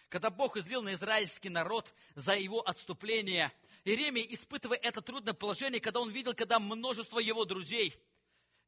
когда 0.09 0.31
Бог 0.31 0.57
излил 0.57 0.83
на 0.83 0.95
израильский 0.95 1.49
народ 1.49 1.93
за 2.15 2.35
его 2.35 2.61
отступление, 2.61 3.53
Иеремия, 3.85 4.25
испытывая 4.25 4.79
это 4.79 5.01
трудное 5.01 5.35
положение, 5.35 5.81
когда 5.81 6.01
он 6.01 6.11
видел, 6.11 6.35
когда 6.35 6.59
множество 6.59 7.19
его 7.19 7.45
друзей, 7.45 7.95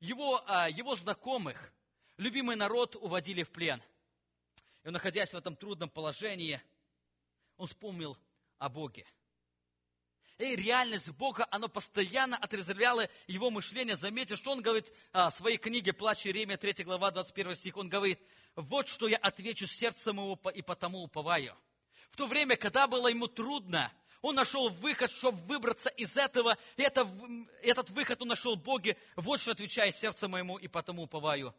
его, 0.00 0.42
а, 0.46 0.68
его 0.68 0.94
знакомых, 0.96 1.72
любимый 2.16 2.56
народ 2.56 2.96
уводили 2.96 3.42
в 3.42 3.50
плен. 3.50 3.82
И 4.84 4.90
находясь 4.90 5.32
в 5.32 5.36
этом 5.36 5.56
трудном 5.56 5.90
положении, 5.90 6.60
он 7.56 7.66
вспомнил 7.66 8.16
о 8.58 8.68
Боге. 8.68 9.06
И 10.38 10.54
реальность 10.54 11.10
Бога, 11.10 11.48
она 11.50 11.66
постоянно 11.66 12.36
отрезвляла 12.36 13.08
его 13.26 13.50
мышление. 13.50 13.96
Заметьте, 13.96 14.36
что 14.36 14.52
он 14.52 14.62
говорит 14.62 14.92
а, 15.12 15.30
в 15.30 15.34
своей 15.34 15.58
книге 15.58 15.92
«Плач 15.92 16.26
Иеремия», 16.26 16.56
3 16.56 16.84
глава, 16.84 17.10
21 17.10 17.56
стих. 17.56 17.76
Он 17.76 17.88
говорит, 17.88 18.20
вот 18.54 18.88
что 18.88 19.08
я 19.08 19.16
отвечу 19.16 19.66
сердцем 19.66 20.16
его 20.16 20.38
и 20.54 20.62
потому 20.62 21.02
уповаю. 21.02 21.56
В 22.10 22.16
то 22.16 22.28
время, 22.28 22.56
когда 22.56 22.86
было 22.86 23.08
ему 23.08 23.26
трудно, 23.26 23.92
он 24.22 24.36
нашел 24.36 24.68
выход, 24.68 25.10
чтобы 25.10 25.38
выбраться 25.46 25.88
из 25.90 26.16
этого. 26.16 26.56
И 26.76 26.82
это, 26.82 27.08
этот 27.62 27.90
выход 27.90 28.22
он 28.22 28.28
нашел 28.28 28.54
Боге. 28.54 28.96
Вот 29.16 29.40
что 29.40 29.50
отвечает 29.50 29.96
сердце 29.96 30.28
моему 30.28 30.56
и 30.56 30.68
потому 30.68 31.02
уповаю. 31.02 31.52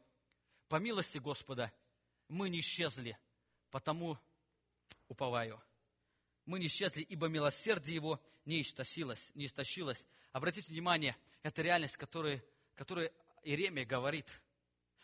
По 0.69 0.77
милости 0.77 1.17
Господа 1.17 1.69
мы 2.29 2.49
не 2.49 2.61
исчезли, 2.61 3.17
потому 3.71 4.17
уповаю. 5.09 5.61
Мы 6.49 6.59
не 6.59 6.65
исчезли, 6.65 7.01
ибо 7.03 7.27
милосердие 7.27 7.95
Его 7.95 8.19
не 8.45 8.61
истощилось. 8.61 9.31
Не 9.35 9.45
истощилось. 9.45 10.05
Обратите 10.31 10.71
внимание, 10.71 11.15
это 11.43 11.61
реальность, 11.61 11.95
которую, 11.95 12.43
которую 12.75 13.11
Иеремия 13.43 13.85
говорит– 13.85 14.27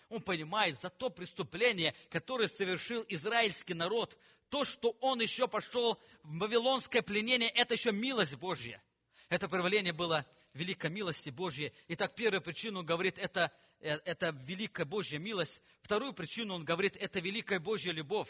он 0.10 0.22
понимает 0.22 0.80
за 0.80 0.90
то 0.92 1.10
преступление, 1.10 1.94
которое 2.12 2.48
совершил 2.48 3.04
израильский 3.10 3.74
народ, 3.74 4.16
то, 4.50 4.64
что 4.64 4.96
он 5.02 5.20
еще 5.20 5.48
пошел 5.48 6.00
в 6.24 6.38
вавилонское 6.38 7.02
пленение, 7.02 7.50
это 7.50 7.74
еще 7.74 7.92
милость 7.92 8.36
Божья. 8.36 8.82
Это 9.30 9.50
проявление 9.50 9.94
было 9.94 10.26
великой 10.54 10.92
милости 10.92 11.32
Божьей. 11.32 11.74
Итак, 11.88 12.14
первую 12.16 12.42
причину 12.42 12.80
он 12.80 12.86
говорит, 12.86 13.18
это, 13.18 13.52
э, 13.80 13.98
это 14.06 14.30
великая 14.46 14.86
Божья 14.86 15.18
милость. 15.18 15.62
Вторую 15.82 16.14
причину 16.14 16.54
он 16.54 16.64
говорит, 16.64 16.96
это 16.98 17.20
великая 17.20 17.60
Божья 17.60 17.92
любовь. 17.92 18.30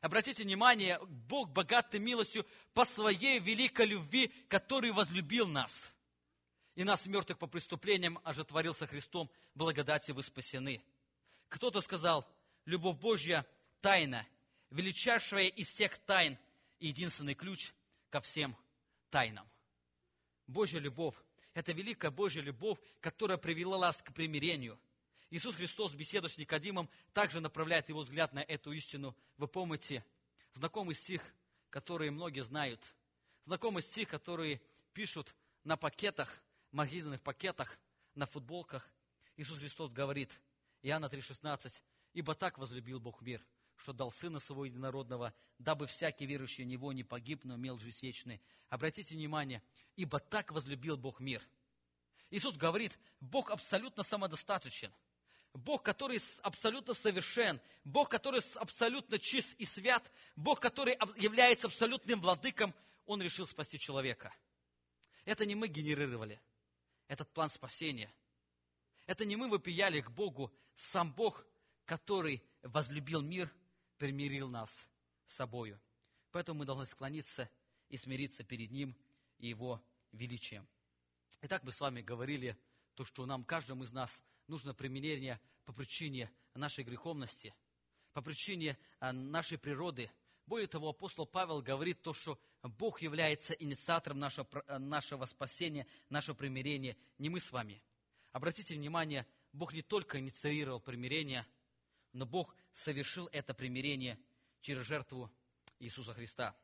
Обратите 0.00 0.44
внимание, 0.44 0.98
Бог 1.06 1.50
богатый 1.50 2.00
милостью 2.00 2.46
по 2.72 2.84
своей 2.84 3.38
великой 3.38 3.86
любви, 3.86 4.28
который 4.48 4.92
возлюбил 4.92 5.46
нас. 5.46 5.92
И 6.74 6.84
нас, 6.84 7.04
мертвых 7.04 7.38
по 7.38 7.46
преступлениям, 7.46 8.18
ожитворился 8.24 8.86
Христом, 8.86 9.30
благодати 9.54 10.12
вы 10.12 10.22
спасены. 10.22 10.82
Кто-то 11.48 11.82
сказал, 11.82 12.26
любовь 12.64 12.98
Божья– 12.98 13.44
тайна, 13.82 14.26
величайшая 14.70 15.46
из 15.46 15.68
всех 15.68 15.98
тайн 15.98 16.38
и 16.78 16.88
единственный 16.88 17.34
ключ 17.34 17.72
ко 18.08 18.20
всем 18.22 18.56
тайнам. 19.10 19.46
Божья 20.46 20.78
любовь– 20.78 21.16
это 21.54 21.72
великая 21.72 22.10
Божья 22.10 22.40
любовь, 22.40 22.78
которая 23.00 23.36
привела 23.36 23.78
нас 23.78 24.00
к 24.00 24.14
примирению. 24.14 24.80
Иисус 25.30 25.54
Христос, 25.54 25.92
беседу 25.92 26.28
с 26.28 26.38
Никодимом, 26.38 26.90
также 27.12 27.40
направляет 27.40 27.88
его 27.88 28.00
взгляд 28.00 28.32
на 28.32 28.40
эту 28.40 28.72
истину. 28.72 29.16
Вы 29.36 29.48
помните, 29.48 30.04
знакомый 30.54 30.94
стих, 30.94 31.22
который 31.70 32.10
многие 32.10 32.42
знают, 32.42 32.80
знакомый 33.44 33.82
стих, 33.82 34.08
который 34.08 34.60
пишут 34.92 35.34
на 35.64 35.76
пакетах, 35.76 36.42
магазинных 36.72 37.22
пакетах, 37.22 37.78
на 38.14 38.26
футболках. 38.26 38.88
Иисус 39.36 39.58
Христос 39.58 39.90
говорит– 39.90 40.30
Иоанна 40.82 41.06
3,16. 41.06 41.72
«Ибо 42.14 42.34
так 42.34 42.58
возлюбил 42.58 43.00
Бог 43.00 43.20
мир, 43.20 43.44
что 43.76 43.92
дал 43.92 44.10
Сына 44.10 44.40
Своего 44.40 44.64
Единородного, 44.64 45.34
дабы 45.58 45.86
всякий 45.86 46.26
верующий 46.26 46.64
в 46.64 46.66
Него 46.66 46.92
не 46.92 47.04
погиб, 47.04 47.44
но 47.44 47.56
имел 47.56 47.78
жизнь 47.78 47.98
вечную». 48.02 48.40
Обратите 48.68 49.14
внимание, 49.14 49.62
«Ибо 49.96 50.18
так 50.18 50.52
возлюбил 50.52 50.96
Бог 50.96 51.20
мир». 51.20 51.42
Иисус 52.30 52.56
говорит, 52.56 52.98
Бог 53.20 53.50
абсолютно 53.50 54.02
самодостаточен. 54.02 54.92
Бог, 55.52 55.82
который 55.82 56.20
абсолютно 56.42 56.94
совершен, 56.94 57.60
Бог, 57.84 58.08
который 58.08 58.40
абсолютно 58.56 59.18
чист 59.18 59.52
и 59.58 59.64
свят, 59.64 60.10
Бог, 60.36 60.60
который 60.60 60.96
является 61.16 61.66
абсолютным 61.66 62.20
владыком, 62.20 62.74
Он 63.06 63.20
решил 63.20 63.46
спасти 63.46 63.78
человека. 63.78 64.32
Это 65.24 65.44
не 65.44 65.54
мы 65.54 65.68
генерировали 65.68 66.40
этот 67.08 67.32
план 67.32 67.50
спасения. 67.50 68.12
Это 69.06 69.24
не 69.24 69.34
мы 69.34 69.50
вопияли 69.50 70.00
к 70.00 70.10
Богу, 70.10 70.52
сам 70.74 71.12
Бог, 71.12 71.44
который 71.84 72.42
возлюбил 72.62 73.20
мир, 73.20 73.52
примирил 73.98 74.48
нас 74.48 74.70
с 75.26 75.34
собою. 75.34 75.80
Поэтому 76.30 76.60
мы 76.60 76.64
должны 76.64 76.86
склониться 76.86 77.50
и 77.88 77.96
смириться 77.96 78.44
перед 78.44 78.70
Ним 78.70 78.96
и 79.38 79.48
Его 79.48 79.82
величием. 80.12 80.68
Итак, 81.42 81.64
мы 81.64 81.72
с 81.72 81.80
вами 81.80 82.02
говорили 82.02 82.56
то, 82.94 83.04
что 83.04 83.26
нам, 83.26 83.44
каждому 83.44 83.82
из 83.82 83.92
нас, 83.92 84.22
нужно 84.50 84.74
применение 84.74 85.40
по 85.64 85.72
причине 85.72 86.30
нашей 86.54 86.84
греховности, 86.84 87.54
по 88.12 88.20
причине 88.20 88.76
а, 88.98 89.12
нашей 89.12 89.56
природы. 89.56 90.10
Более 90.46 90.66
того, 90.66 90.88
апостол 90.90 91.26
Павел 91.26 91.62
говорит 91.62 92.02
то, 92.02 92.12
что 92.12 92.38
Бог 92.62 93.00
является 93.00 93.54
инициатором 93.54 94.18
нашего, 94.18 94.46
нашего 94.78 95.24
спасения, 95.24 95.86
нашего 96.08 96.34
примирения, 96.34 96.96
не 97.18 97.28
мы 97.30 97.40
с 97.40 97.50
вами– 97.50 97.82
Обратите 98.32 98.74
внимание, 98.74 99.26
Бог 99.52 99.72
не 99.72 99.82
только 99.82 100.20
инициировал 100.20 100.80
примирение, 100.80 101.46
но 102.12 102.26
Бог 102.26 102.54
совершил 102.72 103.28
это 103.32 103.54
примирение 103.54 104.18
через 104.60 104.86
жертву 104.86 105.30
Иисуса 105.80 106.14
Христа. 106.14 106.56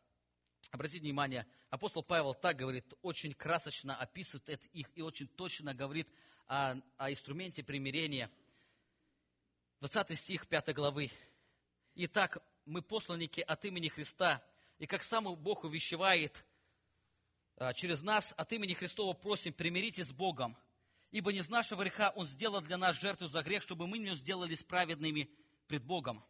Обратите 0.71 1.01
внимание, 1.01 1.47
апостол 1.71 2.03
Павел 2.03 2.35
так 2.35 2.57
говорит, 2.57 2.93
очень 3.03 3.33
красочно 3.33 3.97
описывает 3.97 4.49
это 4.49 4.69
их 4.69 4.91
и 4.95 5.03
очень 5.03 5.29
точно 5.29 5.75
говорит 5.75 6.09
о, 6.47 6.75
о 6.97 7.11
инструменте 7.11 7.63
примирения. 7.63 8.31
20 9.81 10.19
стих 10.19 10.47
5 10.49 10.75
главы. 10.75 11.11
«Итак, 11.95 12.43
мы 12.65 12.83
посланники 12.83 13.41
от 13.41 13.65
имени 13.65 13.89
Христа, 13.89 14.43
и 14.79 14.87
как 14.87 15.03
сам 15.03 15.35
Бог 15.37 15.65
увещевает 15.65 16.45
а, 17.57 17.73
через 17.73 18.03
нас, 18.03 18.35
от 18.37 18.53
имени 18.53 18.75
Христова 18.75 19.15
просим, 19.15 19.53
примиритесь 19.53 20.09
с 20.09 20.13
Богом, 20.13 20.57
ибо 21.11 21.33
не 21.33 21.39
из 21.39 21.49
нашего 21.49 21.83
греха 21.83 22.11
Он 22.17 22.27
сделал 22.27 22.61
для 22.61 22.77
нас 22.77 22.97
жертву 22.97 23.29
за 23.29 23.43
грех, 23.43 23.63
чтобы 23.63 23.87
мы 23.87 23.99
не 23.99 24.15
сделались 24.15 24.63
праведными 24.63 25.31
пред 25.67 25.85
Богом. 25.85 26.25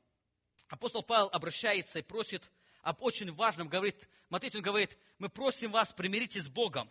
Апостол 0.68 1.02
Павел 1.02 1.28
обращается 1.32 1.98
и 1.98 2.02
просит 2.02 2.50
об 2.86 3.02
очень 3.02 3.32
важном, 3.32 3.68
говорит, 3.68 4.08
смотрите, 4.28 4.58
он 4.58 4.62
говорит, 4.62 4.96
мы 5.18 5.28
просим 5.28 5.72
вас, 5.72 5.92
примиритесь 5.92 6.44
с 6.44 6.48
Богом. 6.48 6.88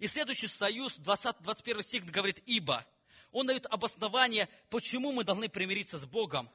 И 0.00 0.08
следующий 0.08 0.48
союз, 0.48 0.96
20, 0.96 1.42
21 1.42 1.82
стих 1.82 2.04
говорит, 2.06 2.42
ибо. 2.44 2.84
Он 3.30 3.46
дает 3.46 3.66
обоснование, 3.66 4.48
почему 4.68 5.12
мы 5.12 5.22
должны 5.22 5.48
примириться 5.48 5.96
с 5.96 6.04
Богом. 6.04 6.50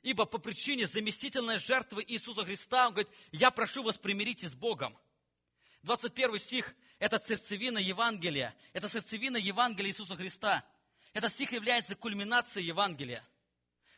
Ибо 0.00 0.24
по 0.24 0.38
причине 0.38 0.86
заместительной 0.86 1.58
жертвы 1.58 2.02
Иисуса 2.08 2.46
Христа, 2.46 2.86
он 2.86 2.94
говорит, 2.94 3.12
я 3.30 3.50
прошу 3.50 3.82
вас, 3.82 3.98
примиритесь 3.98 4.52
с 4.52 4.54
Богом. 4.54 4.96
21 5.82 6.38
стих– 6.38 6.74
это 6.98 7.22
сердцевина 7.22 7.76
Евангелия. 7.76 8.56
Это 8.72 8.88
сердцевина 8.88 9.36
Евангелия 9.36 9.90
Иисуса 9.90 10.16
Христа. 10.16 10.64
Этот 11.12 11.30
стих 11.30 11.52
является 11.52 11.94
кульминацией 11.94 12.68
Евангелия. 12.68 13.22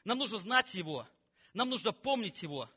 Нам 0.03 0.19
нужно 0.19 0.39
знать 0.39 0.75
его. 0.75 1.07
Нам 1.53 1.71
нужно 1.71 1.93
помнить 1.93 2.43
его. 2.43 2.69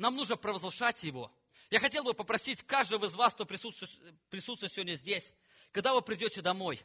Нам 0.00 0.16
нужно 0.16 0.36
провозглашать 0.36 1.02
его. 1.02 1.30
Я 1.70 1.78
хотел 1.78 2.02
бы 2.04 2.14
попросить 2.14 2.62
каждого 2.62 3.04
из 3.04 3.14
вас, 3.14 3.34
кто 3.34 3.44
присутствует, 3.44 3.92
присутствует 4.30 4.72
сегодня 4.72 4.96
здесь, 4.96 5.34
когда 5.72 5.92
вы 5.92 6.00
придете 6.00 6.40
домой, 6.40 6.80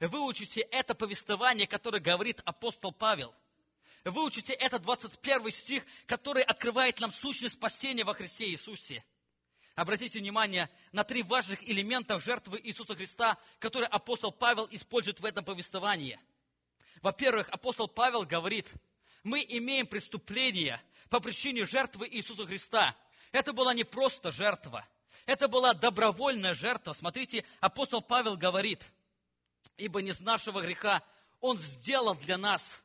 выучите 0.00 0.62
это 0.62 0.94
повествование, 0.94 1.66
которое 1.66 2.00
говорит 2.00 2.40
апостол 2.46 2.90
Павел. 2.90 3.34
Выучите 4.04 4.54
этот 4.54 4.80
21 4.82 5.50
стих, 5.50 5.84
который 6.06 6.42
открывает 6.42 6.98
нам 7.00 7.12
сущность 7.12 7.56
спасения 7.56 8.04
во 8.04 8.14
Христе 8.14 8.48
Иисусе– 8.50 9.04
Обратите 9.78 10.18
внимание 10.18 10.68
на 10.90 11.04
три 11.04 11.22
важных 11.22 11.62
элемента 11.62 12.18
жертвы 12.18 12.60
Иисуса 12.64 12.96
Христа, 12.96 13.38
которые 13.60 13.86
апостол 13.86 14.32
Павел 14.32 14.66
использует 14.72 15.20
в 15.20 15.24
этом 15.24 15.44
повествовании. 15.44 16.18
Во-первых, 17.00 17.48
апостол 17.50 17.86
Павел 17.86 18.24
говорит, 18.24 18.68
мы 19.24 19.44
имеем 19.48 19.86
преступление 19.86 20.80
по 21.10 21.20
причине 21.20 21.64
жертвы 21.64 22.08
Иисуса 22.08 22.46
Христа. 22.46 22.96
Это 23.32 23.52
была 23.52 23.74
не 23.74 23.84
просто 23.84 24.32
жертва, 24.32 24.86
это 25.26 25.48
была 25.48 25.74
добровольная 25.74 26.54
жертва. 26.54 26.92
Смотрите, 26.92 27.44
апостол 27.60 28.00
Павел 28.00 28.36
говорит, 28.36 28.82
ибо 29.76 30.00
не 30.00 30.12
с 30.12 30.20
нашего 30.20 30.62
греха 30.62 31.02
Он 31.40 31.58
сделал 31.58 32.14
для 32.14 32.38
нас 32.38 32.82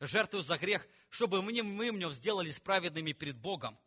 жертву 0.00 0.40
за 0.40 0.58
грех, 0.58 0.86
чтобы 1.10 1.42
мы, 1.42 1.62
мы 1.62 1.90
в 1.90 1.96
нем 1.96 2.12
сделались 2.12 2.60
праведными 2.60 3.12
перед 3.12 3.36
Богом. 3.38 3.78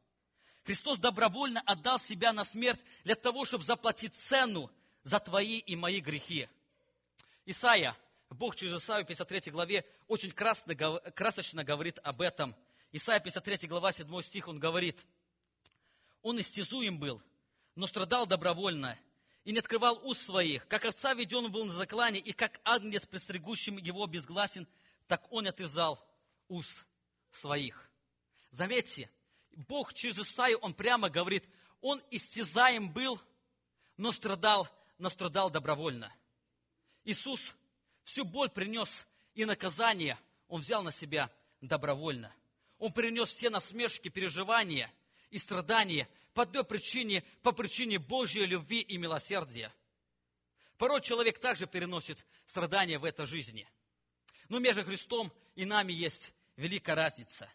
Христос 0.64 1.00
добровольно 1.00 1.62
отдал 1.66 2.00
себя 2.00 2.34
на 2.34 2.46
смерть 2.46 2.84
для 3.04 3.16
того, 3.16 3.46
чтобы 3.46 3.64
заплатить 3.64 4.16
цену 4.16 4.72
за 5.04 5.20
твои 5.20 5.60
и 5.60 5.76
мои 5.76 6.00
грехи. 6.02 6.48
Исайя, 7.46 7.98
Бог 8.36 8.56
через 8.56 8.82
Исаию 8.82 9.04
в 9.04 9.08
53 9.08 9.52
главе 9.52 9.86
очень 10.08 10.32
красочно 10.32 11.64
говорит 11.64 12.00
об 12.02 12.22
этом. 12.22 12.56
Исайя 12.94 13.20
53 13.20 13.68
глава 13.68 13.92
7 13.92 14.22
стих, 14.22 14.48
он 14.48 14.58
говорит, 14.58 15.06
«Он 16.22 16.40
истязуем 16.40 16.98
был, 16.98 17.22
но 17.76 17.88
страдал 17.88 18.26
добровольно, 18.26 18.98
и 19.44 19.52
не 19.52 19.60
открывал 19.60 20.00
уст 20.08 20.24
своих. 20.24 20.66
Как 20.70 20.86
овца 20.86 21.14
веден 21.14 21.52
был 21.52 21.66
на 21.66 21.74
заклане, 21.74 22.20
и 22.20 22.32
как 22.32 22.62
агнец, 22.64 23.06
предстригущим 23.06 23.78
его 23.78 24.08
безгласен, 24.08 24.66
так 25.08 25.30
он 25.32 25.48
отвязал 25.48 26.02
уст 26.48 26.86
своих». 27.32 27.90
Заметьте, 28.52 29.10
Бог 29.68 29.94
через 29.94 30.18
Исаию, 30.20 30.58
он 30.60 30.74
прямо 30.74 31.10
говорит, 31.10 31.48
он 31.82 32.02
истязаем 32.12 32.94
был, 32.94 33.22
но 33.98 34.14
страдал, 34.14 34.70
но 34.98 35.10
страдал 35.10 35.50
добровольно. 35.50 36.14
Иисус 37.04 37.56
всю 38.04 38.26
боль 38.26 38.50
принес 38.50 39.08
и 39.34 39.46
наказание 39.46 40.18
Он 40.48 40.62
взял 40.62 40.84
на 40.84 40.92
себя 40.92 41.32
добровольно. 41.62 42.34
Он 42.78 42.92
принес 42.92 43.30
все 43.30 43.50
насмешки, 43.50 44.10
переживания 44.10 44.92
и 45.30 45.38
страдания 45.38 46.10
по 46.34 46.46
той 46.46 46.64
причине, 46.64 47.24
по 47.44 47.52
причине 47.52 48.00
Божьей 48.00 48.46
любви 48.46 48.82
и 48.82 48.98
милосердия. 48.98 49.74
Порой 50.78 51.02
человек 51.02 51.40
также 51.40 51.68
переносит 51.68 52.26
страдания 52.48 52.98
в 52.98 53.06
этой 53.06 53.28
жизни. 53.28 53.70
Но 54.50 54.60
между 54.60 54.84
Христом 54.84 55.32
и 55.56 55.66
нами 55.66 55.94
есть 55.94 56.34
великая 56.56 56.96
разница. 56.96 57.50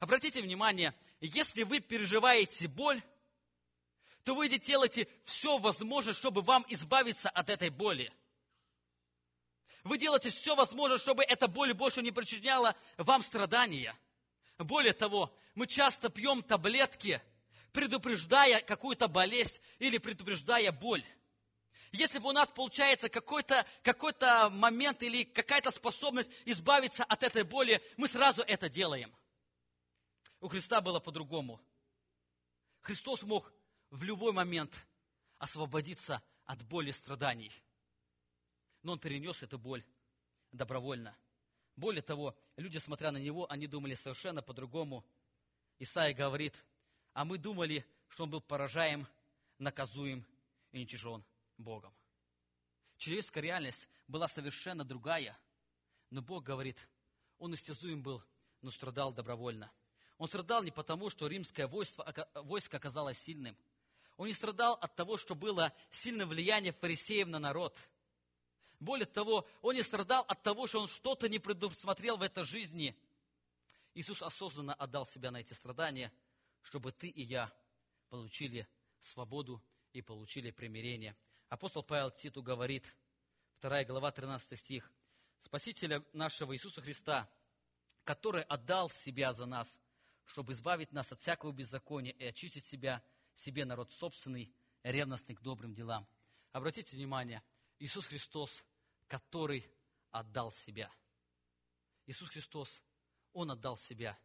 Обратите 0.00 0.42
внимание, 0.42 0.94
если 1.20 1.62
вы 1.62 1.78
переживаете 1.78 2.66
боль, 2.66 3.00
то 4.24 4.34
вы 4.34 4.48
делаете 4.48 5.08
все 5.24 5.58
возможное, 5.58 6.14
чтобы 6.14 6.42
вам 6.42 6.64
избавиться 6.68 7.30
от 7.30 7.50
этой 7.50 7.70
боли. 7.70 8.12
Вы 9.84 9.98
делаете 9.98 10.30
все 10.30 10.54
возможное, 10.54 10.98
чтобы 10.98 11.24
эта 11.24 11.48
боль 11.48 11.74
больше 11.74 12.02
не 12.02 12.12
причиняла 12.12 12.76
вам 12.98 13.22
страдания. 13.22 13.98
Более 14.58 14.92
того, 14.92 15.34
мы 15.54 15.66
часто 15.66 16.08
пьем 16.08 16.42
таблетки, 16.42 17.20
предупреждая 17.72 18.60
какую-то 18.60 19.08
болезнь 19.08 19.60
или 19.80 19.98
предупреждая 19.98 20.70
боль. 20.70 21.04
Если 21.90 22.20
бы 22.20 22.28
у 22.28 22.32
нас 22.32 22.48
получается 22.48 23.08
какой-то 23.08 23.66
какой 23.82 24.12
момент 24.50 25.02
или 25.02 25.24
какая-то 25.24 25.70
способность 25.70 26.30
избавиться 26.44 27.04
от 27.04 27.22
этой 27.22 27.42
боли, 27.42 27.82
мы 27.96 28.08
сразу 28.08 28.42
это 28.42 28.68
делаем. 28.68 29.14
У 30.40 30.48
Христа 30.48 30.80
было 30.80 31.00
по-другому. 31.00 31.60
Христос 32.82 33.22
мог 33.22 33.52
в 33.90 34.02
любой 34.04 34.32
момент 34.32 34.74
освободиться 35.38 36.22
от 36.44 36.62
боли 36.62 36.90
и 36.90 36.92
страданий– 36.92 37.52
но 38.82 38.92
он 38.92 38.98
перенес 38.98 39.42
эту 39.42 39.58
боль 39.58 39.84
добровольно. 40.50 41.16
Более 41.76 42.02
того, 42.02 42.36
люди, 42.56 42.78
смотря 42.78 43.10
на 43.12 43.16
него, 43.16 43.50
они 43.50 43.66
думали 43.66 43.94
совершенно 43.94 44.42
по-другому. 44.42 45.04
Исаия 45.78 46.14
говорит, 46.14 46.54
а 47.14 47.24
мы 47.24 47.38
думали, 47.38 47.84
что 48.08 48.24
он 48.24 48.30
был 48.30 48.40
поражаем, 48.40 49.06
наказуем 49.58 50.26
и 50.72 50.78
уничижен 50.78 51.24
Богом. 51.56 51.94
Человеческая 52.98 53.40
реальность 53.40 53.88
была 54.06 54.28
совершенно 54.28 54.84
другая, 54.84 55.38
но 56.10 56.20
Бог 56.20 56.44
говорит, 56.44 56.76
он 57.38 57.54
истязуем 57.54 58.02
был, 58.02 58.22
но 58.60 58.70
страдал 58.70 59.12
добровольно. 59.12 59.72
Он 60.18 60.28
страдал 60.28 60.62
не 60.62 60.70
потому, 60.70 61.10
что 61.10 61.26
римское 61.26 61.66
войско, 61.66 62.28
войско 62.34 62.76
оказалось 62.76 63.18
сильным. 63.18 63.56
Он 64.18 64.28
не 64.28 64.34
страдал 64.34 64.74
от 64.74 64.94
того, 64.94 65.16
что 65.16 65.34
было 65.34 65.72
сильное 65.90 66.26
влияние 66.26 66.72
фарисеев 66.72 67.28
на 67.28 67.38
народ– 67.38 67.76
более 68.82 69.06
того, 69.06 69.46
он 69.60 69.76
не 69.76 69.82
страдал 69.82 70.24
от 70.26 70.42
того, 70.42 70.66
что 70.66 70.80
он 70.80 70.88
что-то 70.88 71.28
не 71.28 71.38
предусмотрел 71.38 72.16
в 72.16 72.22
этой 72.22 72.44
жизни. 72.44 72.96
Иисус 73.94 74.22
осознанно 74.22 74.74
отдал 74.74 75.06
себя 75.06 75.30
на 75.30 75.38
эти 75.38 75.52
страдания, 75.52 76.12
чтобы 76.62 76.90
ты 76.92 77.08
и 77.08 77.22
я 77.22 77.52
получили 78.08 78.66
свободу 79.00 79.62
и 79.92 80.02
получили 80.02 80.50
примирение. 80.50 81.16
Апостол 81.48 81.82
Павел 81.82 82.10
Титу 82.10 82.42
говорит, 82.42 82.84
2 83.60 83.84
глава, 83.84 84.10
13 84.10 84.58
стих, 84.58 84.90
Спасителя 85.44 86.04
нашего 86.12 86.54
Иисуса 86.54 86.80
Христа, 86.80 87.28
который 88.04 88.42
отдал 88.42 88.90
себя 88.90 89.32
за 89.32 89.46
нас, 89.46 89.80
чтобы 90.24 90.54
избавить 90.54 90.92
нас 90.92 91.12
от 91.12 91.20
всякого 91.20 91.52
беззакония 91.52 92.12
и 92.12 92.24
очистить 92.24 92.66
себя, 92.66 93.02
себе 93.34 93.64
народ 93.64 93.92
собственный, 93.92 94.52
ревностный 94.82 95.34
к 95.34 95.40
добрым 95.40 95.74
делам. 95.74 96.08
Обратите 96.52 96.96
внимание, 96.96 97.42
Иисус 97.78 98.06
Христос 98.06 98.64
который 99.12 99.70
отдал 100.10 100.50
себя. 100.50 100.90
Иисус 102.06 102.30
Христос, 102.30 102.82
Он 103.34 103.50
отдал 103.50 103.76
себя. 103.76 104.18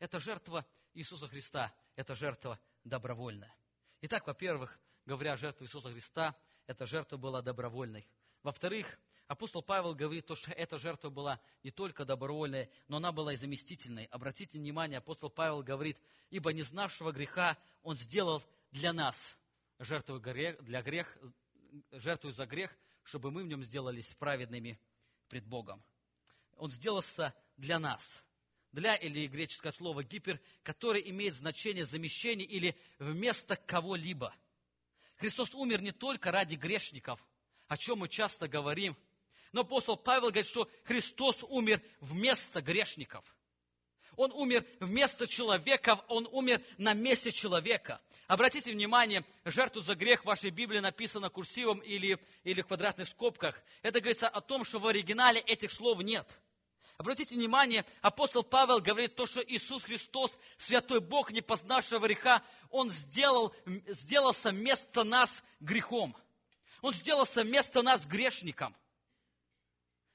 Это 0.00 0.18
жертва 0.18 0.66
Иисуса 0.94 1.28
Христа, 1.28 1.72
это 1.94 2.16
жертва 2.16 2.58
добровольная. 2.82 3.56
Итак, 4.00 4.26
во-первых, 4.26 4.80
говоря 5.04 5.34
о 5.34 5.36
жертве 5.36 5.66
Иисуса 5.66 5.92
Христа, 5.92 6.36
эта 6.66 6.86
жертва 6.86 7.18
была 7.18 7.40
добровольной. 7.40 8.04
Во-вторых, 8.42 8.98
апостол 9.28 9.62
Павел 9.62 9.94
говорит, 9.94 10.24
что 10.24 10.50
эта 10.50 10.76
жертва 10.76 11.08
была 11.08 11.40
не 11.62 11.70
только 11.70 12.04
добровольной, 12.04 12.68
но 12.88 12.96
она 12.96 13.12
была 13.12 13.32
и 13.32 13.36
заместительной. 13.36 14.06
Обратите 14.06 14.58
внимание, 14.58 14.98
апостол 14.98 15.30
Павел 15.30 15.62
говорит, 15.62 16.00
ибо 16.30 16.52
не 16.52 16.62
знавшего 16.62 17.12
греха 17.12 17.56
он 17.84 17.96
сделал 17.96 18.42
для 18.72 18.92
нас 18.92 19.38
жертву 19.78 20.18
для 20.18 20.82
грех, 20.82 21.16
жертву 21.92 22.32
за 22.32 22.44
грех, 22.46 22.76
чтобы 23.06 23.30
мы 23.30 23.44
в 23.44 23.46
нем 23.46 23.62
сделались 23.62 24.14
праведными 24.18 24.78
пред 25.28 25.46
Богом. 25.46 25.82
Он 26.56 26.70
сделался 26.70 27.34
для 27.56 27.78
нас. 27.78 28.24
Для 28.72 28.94
или 28.96 29.26
греческое 29.26 29.72
слово 29.72 30.04
гипер, 30.04 30.40
которое 30.62 31.00
имеет 31.00 31.34
значение 31.34 31.86
замещения 31.86 32.44
или 32.44 32.76
вместо 32.98 33.56
кого-либо. 33.56 34.34
Христос 35.16 35.54
умер 35.54 35.80
не 35.80 35.92
только 35.92 36.30
ради 36.30 36.56
грешников, 36.56 37.24
о 37.68 37.76
чем 37.76 38.00
мы 38.00 38.08
часто 38.08 38.48
говорим, 38.48 38.96
но 39.52 39.62
апостол 39.62 39.96
Павел 39.96 40.28
говорит, 40.28 40.46
что 40.46 40.68
Христос 40.84 41.42
умер 41.44 41.80
вместо 42.00 42.60
грешников. 42.60 43.24
Он 44.16 44.32
умер 44.32 44.64
вместо 44.80 45.26
человека, 45.26 46.02
он 46.08 46.26
умер 46.32 46.62
на 46.78 46.94
месте 46.94 47.30
человека. 47.30 48.00
Обратите 48.26 48.72
внимание, 48.72 49.24
жертву 49.44 49.82
за 49.82 49.94
грех 49.94 50.22
в 50.22 50.26
вашей 50.26 50.50
Библии 50.50 50.78
написано 50.78 51.30
курсивом 51.30 51.78
или, 51.80 52.18
или 52.42 52.62
в 52.62 52.66
квадратных 52.66 53.08
скобках. 53.08 53.62
Это 53.82 54.00
говорится 54.00 54.28
о 54.28 54.40
том, 54.40 54.64
что 54.64 54.78
в 54.78 54.86
оригинале 54.86 55.40
этих 55.40 55.70
слов 55.70 56.00
нет. 56.02 56.26
Обратите 56.96 57.34
внимание, 57.34 57.84
апостол 58.00 58.42
Павел 58.42 58.80
говорит 58.80 59.16
то, 59.16 59.26
что 59.26 59.42
Иисус 59.42 59.82
Христос, 59.82 60.36
Святой 60.56 61.00
Бог, 61.00 61.30
не 61.30 61.42
познавшего 61.42 62.06
греха, 62.06 62.42
Он 62.70 62.90
сделал, 62.90 63.54
сделался 63.66 64.50
вместо 64.50 65.04
нас 65.04 65.42
грехом. 65.60 66.16
Он 66.80 66.94
сделался 66.94 67.42
вместо 67.42 67.82
нас 67.82 68.04
грешником. 68.06 68.74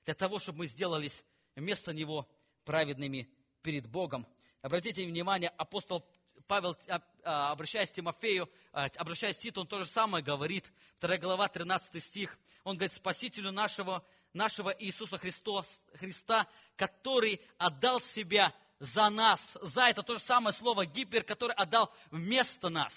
Для 0.05 0.15
того, 0.15 0.39
чтобы 0.39 0.59
мы 0.59 0.65
сделались 0.65 1.23
вместо 1.55 1.93
Него 1.93 2.27
праведными 2.65 3.29
перед 3.61 3.87
Богом. 3.87 4.27
Обратите 4.61 5.05
внимание, 5.05 5.49
апостол 5.57 6.05
Павел, 6.47 6.77
а, 6.87 7.01
а, 7.23 7.51
обращаясь 7.51 7.89
к 7.89 7.93
Тимофею, 7.93 8.49
а, 8.73 8.87
обращаясь 8.97 9.37
к 9.37 9.41
Титу, 9.41 9.61
он 9.61 9.67
то 9.67 9.79
же 9.79 9.85
самое 9.85 10.23
говорит. 10.23 10.71
2 10.99 11.17
глава, 11.17 11.47
13 11.47 12.03
стих. 12.03 12.37
Он 12.63 12.75
говорит, 12.75 12.93
Спасителю 12.93 13.51
нашего, 13.51 14.05
нашего 14.33 14.69
Иисуса 14.69 15.17
Христос, 15.17 15.65
Христа, 15.95 16.47
который 16.75 17.41
отдал 17.57 18.01
себя 18.01 18.53
за 18.79 19.09
нас. 19.09 19.57
За 19.61 19.87
это 19.87 20.03
то 20.03 20.17
же 20.17 20.23
самое 20.23 20.53
слово 20.53 20.85
гипер, 20.85 21.23
который 21.23 21.55
отдал 21.55 21.91
вместо 22.09 22.69
нас. 22.69 22.93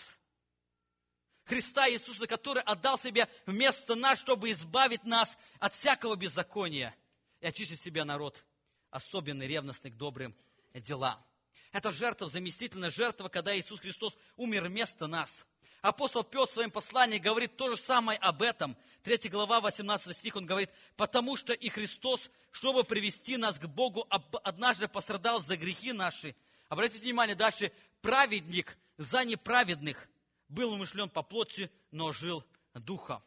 Христа 1.44 1.88
Иисуса, 1.90 2.26
который 2.26 2.62
отдал 2.62 2.98
себя 2.98 3.28
вместо 3.46 3.94
нас, 3.94 4.18
чтобы 4.18 4.50
избавить 4.50 5.04
нас 5.04 5.36
от 5.60 5.74
всякого 5.74 6.16
беззакония 6.16 6.94
и 7.40 7.46
очистить 7.46 7.82
себя 7.82 8.04
народ, 8.04 8.42
особенный, 8.90 9.46
ревностный 9.46 9.90
к 9.90 9.96
добрым 9.96 10.34
дела. 10.80 11.24
Это 11.72 11.92
жертва, 11.92 12.28
заместительная 12.28 12.90
жертва, 12.90 13.28
когда 13.28 13.56
Иисус 13.56 13.80
Христос 13.80 14.14
умер 14.36 14.64
вместо 14.64 15.06
нас. 15.06 15.44
Апостол 15.82 16.24
Петр 16.24 16.48
в 16.48 16.54
своем 16.54 16.70
послании 16.70 17.18
говорит 17.18 17.56
то 17.56 17.68
же 17.68 17.76
самое 17.76 18.18
об 18.18 18.42
этом. 18.42 18.76
3 19.02 19.28
глава, 19.28 19.60
18 19.60 20.16
стих, 20.16 20.36
он 20.36 20.46
говорит, 20.46 20.70
«Потому 20.96 21.36
что 21.36 21.52
и 21.52 21.68
Христос, 21.68 22.30
чтобы 22.52 22.84
привести 22.84 23.36
нас 23.36 23.58
к 23.58 23.66
Богу, 23.66 24.06
однажды 24.08 24.88
пострадал 24.88 25.42
за 25.42 25.56
грехи 25.56 25.92
наши». 25.92 26.34
Обратите 26.68 27.02
внимание, 27.02 27.36
дальше, 27.36 27.70
«Праведник 28.00 28.78
за 28.96 29.24
неправедных 29.24 30.08
был 30.48 30.72
умышлен 30.72 31.10
по 31.10 31.22
плоти, 31.22 31.70
но 31.90 32.12
жил 32.12 32.44
духом». 32.72 33.22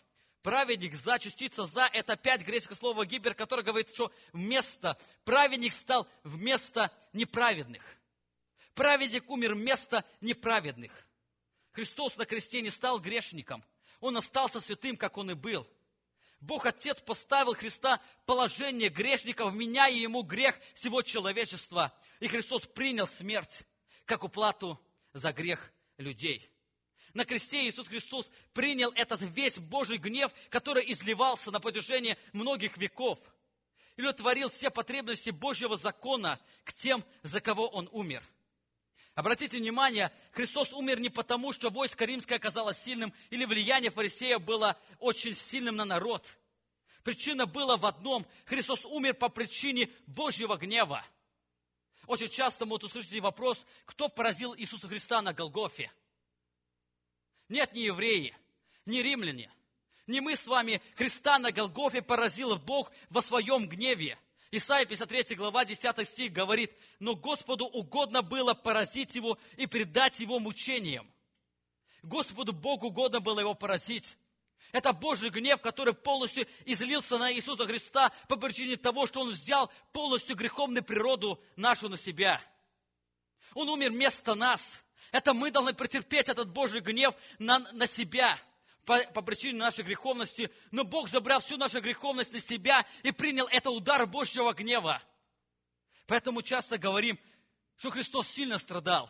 Праведник 0.48 0.95
за, 0.95 1.20
частица 1.20 1.68
за, 1.68 1.89
это 1.91 2.14
опять 2.14 2.43
греческое 2.43 2.78
слово 2.78 3.06
гибер, 3.06 3.36
которое 3.36 3.64
говорит, 3.64 3.89
что 3.93 4.14
вместо, 4.32 4.98
праведник 5.26 5.74
стал 5.74 6.08
вместо 6.24 6.89
неправедных. 7.12 7.84
Праведник 8.74 9.30
умер 9.30 9.56
вместо 9.56 10.06
неправедных. 10.22 10.93
Христос 11.74 12.16
на 12.16 12.26
кресте 12.26 12.62
не 12.62 12.70
стал 12.70 13.02
грешником. 13.02 13.62
Он 14.00 14.16
остался 14.16 14.62
святым, 14.62 14.95
как 14.95 15.18
он 15.18 15.32
и 15.32 15.34
был. 15.34 15.68
Бог 16.39 16.66
Отец 16.66 17.02
поставил 17.02 17.54
Христа 17.54 18.02
положение 18.26 18.88
грешника, 18.88 19.48
вменяя 19.48 19.91
ему 19.91 20.22
грех 20.22 20.58
всего 20.76 21.02
человечества. 21.02 21.93
И 22.22 22.30
Христос 22.30 22.62
принял 22.68 23.10
смерть, 23.10 23.64
как 24.06 24.24
уплату 24.24 24.80
за 25.12 25.34
грех 25.34 25.74
людей. 25.98 26.50
На 27.18 27.26
кресте 27.26 27.68
Иисус 27.68 27.88
Христос 27.88 28.30
принял 28.53 28.91
этот 28.91 29.22
весь 29.22 29.57
Божий 29.57 29.97
гнев, 29.97 30.32
который 30.51 30.84
изливался 30.91 31.49
на 31.49 31.59
протяжении 31.59 32.15
многих 32.32 32.78
веков. 32.78 33.18
И 33.95 34.01
удовлетворил 34.01 34.49
все 34.49 34.70
потребности 34.70 35.32
Божьего 35.32 35.78
закона 35.78 36.39
к 36.63 36.74
тем, 36.74 37.03
за 37.24 37.41
кого 37.41 37.68
Он 37.70 37.89
умер– 37.91 38.24
Обратите 39.15 39.57
внимание, 39.57 40.11
Христос 40.32 40.72
умер 40.74 40.99
не 40.99 41.09
потому, 41.09 41.51
что 41.51 41.72
войско 41.72 42.05
римское 42.05 42.38
оказалось 42.38 42.78
сильным 42.78 43.11
или 43.32 43.45
влияние 43.45 43.89
фарисеев 43.89 44.39
было 44.43 44.78
очень 44.99 45.34
сильным 45.34 45.76
на 45.76 45.86
народ. 45.86 46.24
Причина 47.03 47.47
была 47.47 47.78
в 47.78 47.88
одном. 47.88 48.28
Христос 48.45 48.86
умер 48.86 49.15
по 49.15 49.30
причине 49.30 49.89
Божьего 50.05 50.55
гнева. 50.55 51.03
Очень 52.05 52.30
часто 52.30 52.68
мы 52.68 52.76
услышите 52.76 53.20
вопрос, 53.20 53.57
кто 53.86 54.07
поразил 54.07 54.53
Иисуса 54.55 54.88
Христа 54.88 55.24
на 55.24 55.34
Голгофе. 55.34 55.91
Нет, 57.50 57.74
не 57.74 57.84
евреи, 57.86 58.36
не 58.86 59.02
римляне. 59.02 59.52
Не 60.06 60.22
мы 60.22 60.36
с 60.36 60.48
вами 60.48 60.82
Христа 60.95 61.38
на 61.39 61.52
Голгофе 61.52 62.02
поразил 62.02 62.58
Бог 62.58 62.91
во 63.10 63.22
своем 63.22 63.68
гневе. 63.68 64.18
Исайя 64.52 64.86
53 64.86 65.36
глава 65.36 65.66
10 65.66 66.08
стих 66.08 66.32
говорит, 66.32 66.72
но 67.00 67.16
Господу 67.16 67.66
угодно 67.66 68.22
было 68.22 68.54
поразить 68.54 69.16
его 69.16 69.38
и 69.58 69.68
предать 69.68 70.20
его 70.22 70.39
мучениям. 70.39 71.12
Господу 72.04 72.54
Богу 72.54 72.88
угодно 72.88 73.20
было 73.20 73.41
его 73.41 73.54
поразить. 73.54 74.18
Это 74.72 74.93
Божий 74.93 75.30
гнев, 75.30 75.62
который 75.62 75.93
полностью 75.93 76.48
излился 76.66 77.18
на 77.18 77.34
Иисуса 77.34 77.66
Христа 77.66 78.12
по 78.30 78.38
причине 78.38 78.78
того, 78.78 79.08
что 79.08 79.22
Он 79.22 79.32
взял 79.32 79.72
полностью 79.91 80.36
греховную 80.36 80.84
природу 80.84 81.41
нашу 81.58 81.89
на 81.89 81.98
себя. 81.98 82.41
Он 83.54 83.68
умер 83.70 83.91
вместо 83.91 84.36
нас. 84.36 84.84
Это 85.12 85.34
мы 85.34 85.52
должны 85.52 85.74
претерпеть 85.74 86.30
этот 86.30 86.50
Божий 86.50 86.82
гнев 86.82 87.16
на, 87.39 87.60
на 87.60 87.88
себя 87.88 88.39
по, 88.86 89.00
по 89.14 89.22
причине 89.22 89.60
нашей 89.60 89.84
греховности, 89.84 90.50
но 90.72 90.84
Бог 90.84 91.10
забрал 91.10 91.41
всю 91.41 91.58
нашу 91.58 91.82
греховность 91.82 92.34
на 92.34 92.39
себя 92.39 92.86
и 93.04 93.12
принял 93.12 93.48
это 93.48 93.70
удар 93.70 94.06
Божьего 94.08 94.54
гнева. 94.54 95.02
Поэтому 96.08 96.41
часто 96.41 96.78
говорим, 96.78 97.20
что 97.78 97.91
Христос 97.91 98.30
сильно 98.30 98.58
страдал. 98.58 99.10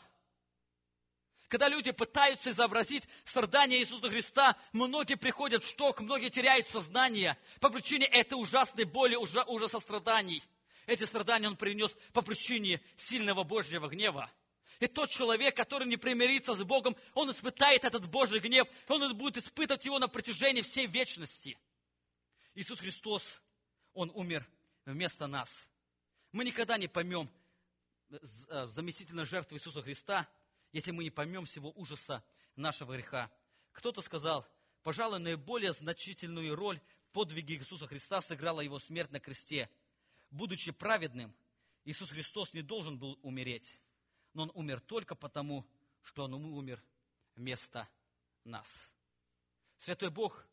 Когда 1.48 1.70
люди 1.70 1.92
пытаются 1.92 2.50
изобразить 2.50 3.08
страдания 3.24 3.80
Иисуса 3.80 4.10
Христа, 4.10 4.58
многие 4.74 5.16
приходят 5.16 5.64
в 5.64 5.70
шток, 5.70 6.02
многие 6.02 6.30
теряют 6.30 6.68
сознание 6.68 7.38
по 7.62 7.70
причине 7.70 8.06
этой 8.06 8.34
ужасной 8.34 8.84
боли, 8.84 9.16
ужаса 9.16 9.80
страданий. 9.80 10.44
Эти 10.88 11.04
страдания 11.04 11.48
Он 11.48 11.56
принес 11.56 11.92
по 12.14 12.22
причине 12.22 12.82
сильного 12.98 13.44
Божьего 13.44 13.88
гнева. 13.88 14.30
И 14.80 14.88
тот 14.88 15.10
человек, 15.10 15.56
который 15.56 15.88
не 15.88 15.98
примирится 15.98 16.54
с 16.54 16.64
Богом, 16.64 16.96
он 17.14 17.32
испытает 17.32 17.84
этот 17.84 18.08
Божий 18.08 18.40
гнев, 18.40 18.68
он 18.88 19.18
будет 19.18 19.38
испытывать 19.38 19.86
его 19.86 19.98
на 19.98 20.08
протяжении 20.08 20.62
всей 20.62 20.86
вечности. 20.86 21.58
Иисус 22.54 22.80
Христос, 22.80 23.42
Он 23.94 24.12
умер 24.14 24.48
вместо 24.86 25.26
нас. 25.28 25.68
Мы 26.32 26.46
никогда 26.46 26.78
не 26.78 26.88
поймем 26.88 27.30
э, 28.10 28.68
заместительной 28.68 29.26
жертвы 29.26 29.58
Иисуса 29.58 29.82
Христа, 29.82 30.28
если 30.72 30.92
мы 30.92 31.04
не 31.04 31.10
поймем 31.10 31.46
всего 31.46 31.72
ужаса 31.76 32.24
нашего 32.56 32.94
греха. 32.94 33.32
Кто-то 33.74 34.02
сказал, 34.02 34.48
пожалуй, 34.84 35.20
наиболее 35.20 35.74
значительную 35.74 36.56
роль 36.56 36.80
в 37.10 37.12
подвиге 37.14 37.56
Иисуса 37.56 37.88
Христа 37.88 38.22
сыграла 38.22 38.62
его 38.62 38.78
смерть 38.78 39.12
на 39.12 39.20
кресте. 39.20 39.70
Будучи 40.30 40.72
праведным, 40.72 41.36
Иисус 41.86 42.10
Христос 42.10 42.54
не 42.54 42.62
должен 42.62 43.00
был 43.00 43.18
умереть 43.24 43.80
но 44.38 44.44
он 44.44 44.52
умер 44.54 44.82
только 44.82 45.16
потому, 45.16 45.68
что 46.04 46.26
он 46.26 46.36
умер 46.36 46.80
вместо 47.36 47.90
нас. 48.44 48.68
Святой 49.80 50.12
Бог 50.12 50.48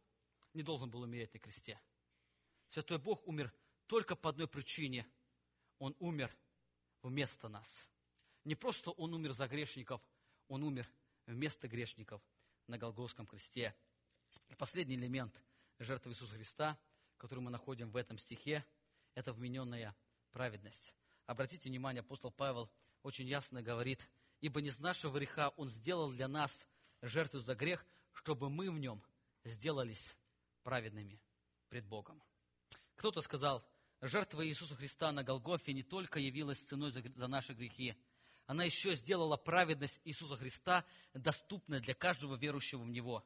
не 0.54 0.62
должен 0.62 0.88
был 0.88 1.02
умереть 1.02 1.34
на 1.34 1.38
кресте. 1.38 1.78
Святой 2.70 2.96
Бог 2.96 3.28
умер 3.28 3.52
только 3.86 4.16
по 4.16 4.30
одной 4.30 4.48
причине. 4.48 5.06
Он 5.78 5.94
умер 5.98 6.34
вместо 7.02 7.50
нас. 7.50 7.68
Не 8.44 8.54
просто 8.54 8.90
Он 8.92 9.12
умер 9.12 9.34
за 9.34 9.48
грешников, 9.48 10.00
Он 10.48 10.62
умер 10.62 10.88
вместо 11.26 11.68
грешников 11.68 12.22
на 12.66 12.78
Голгофском 12.78 13.26
кресте. 13.26 13.76
И 14.48 14.54
последний 14.54 14.94
элемент 14.94 15.38
жертвы 15.78 16.12
Иисуса 16.12 16.32
Христа, 16.36 16.78
который 17.18 17.40
мы 17.40 17.50
находим 17.50 17.90
в 17.90 17.96
этом 17.96 18.16
стихе, 18.16 18.64
это 19.14 19.34
вмененная 19.34 19.94
праведность. 20.30 20.94
Обратите 21.26 21.68
внимание, 21.68 22.00
апостол 22.00 22.30
Павел 22.30 22.70
очень 23.04 23.28
ясно 23.28 23.62
говорит, 23.62 24.10
ибо 24.40 24.60
не 24.60 24.70
с 24.70 24.80
нашего 24.80 25.16
греха 25.16 25.50
Он 25.50 25.68
сделал 25.68 26.10
для 26.10 26.26
нас 26.26 26.50
жертву 27.02 27.38
за 27.38 27.54
грех, 27.54 27.86
чтобы 28.12 28.50
мы 28.50 28.70
в 28.70 28.78
нем 28.78 29.00
сделались 29.44 30.16
праведными 30.62 31.20
пред 31.68 31.86
Богом. 31.86 32.20
Кто-то 32.96 33.20
сказал, 33.20 33.62
жертва 34.00 34.46
Иисуса 34.46 34.74
Христа 34.74 35.12
на 35.12 35.22
Голгофе 35.22 35.74
не 35.74 35.82
только 35.82 36.18
явилась 36.18 36.58
ценой 36.58 36.90
за, 36.92 37.02
наши 37.28 37.52
грехи, 37.52 37.94
она 38.46 38.64
еще 38.64 38.94
сделала 38.94 39.36
праведность 39.36 40.00
Иисуса 40.04 40.36
Христа 40.36 40.84
доступной 41.12 41.80
для 41.80 41.94
каждого 41.94 42.36
верующего 42.36 42.82
в 42.82 42.88
Него. 42.88 43.22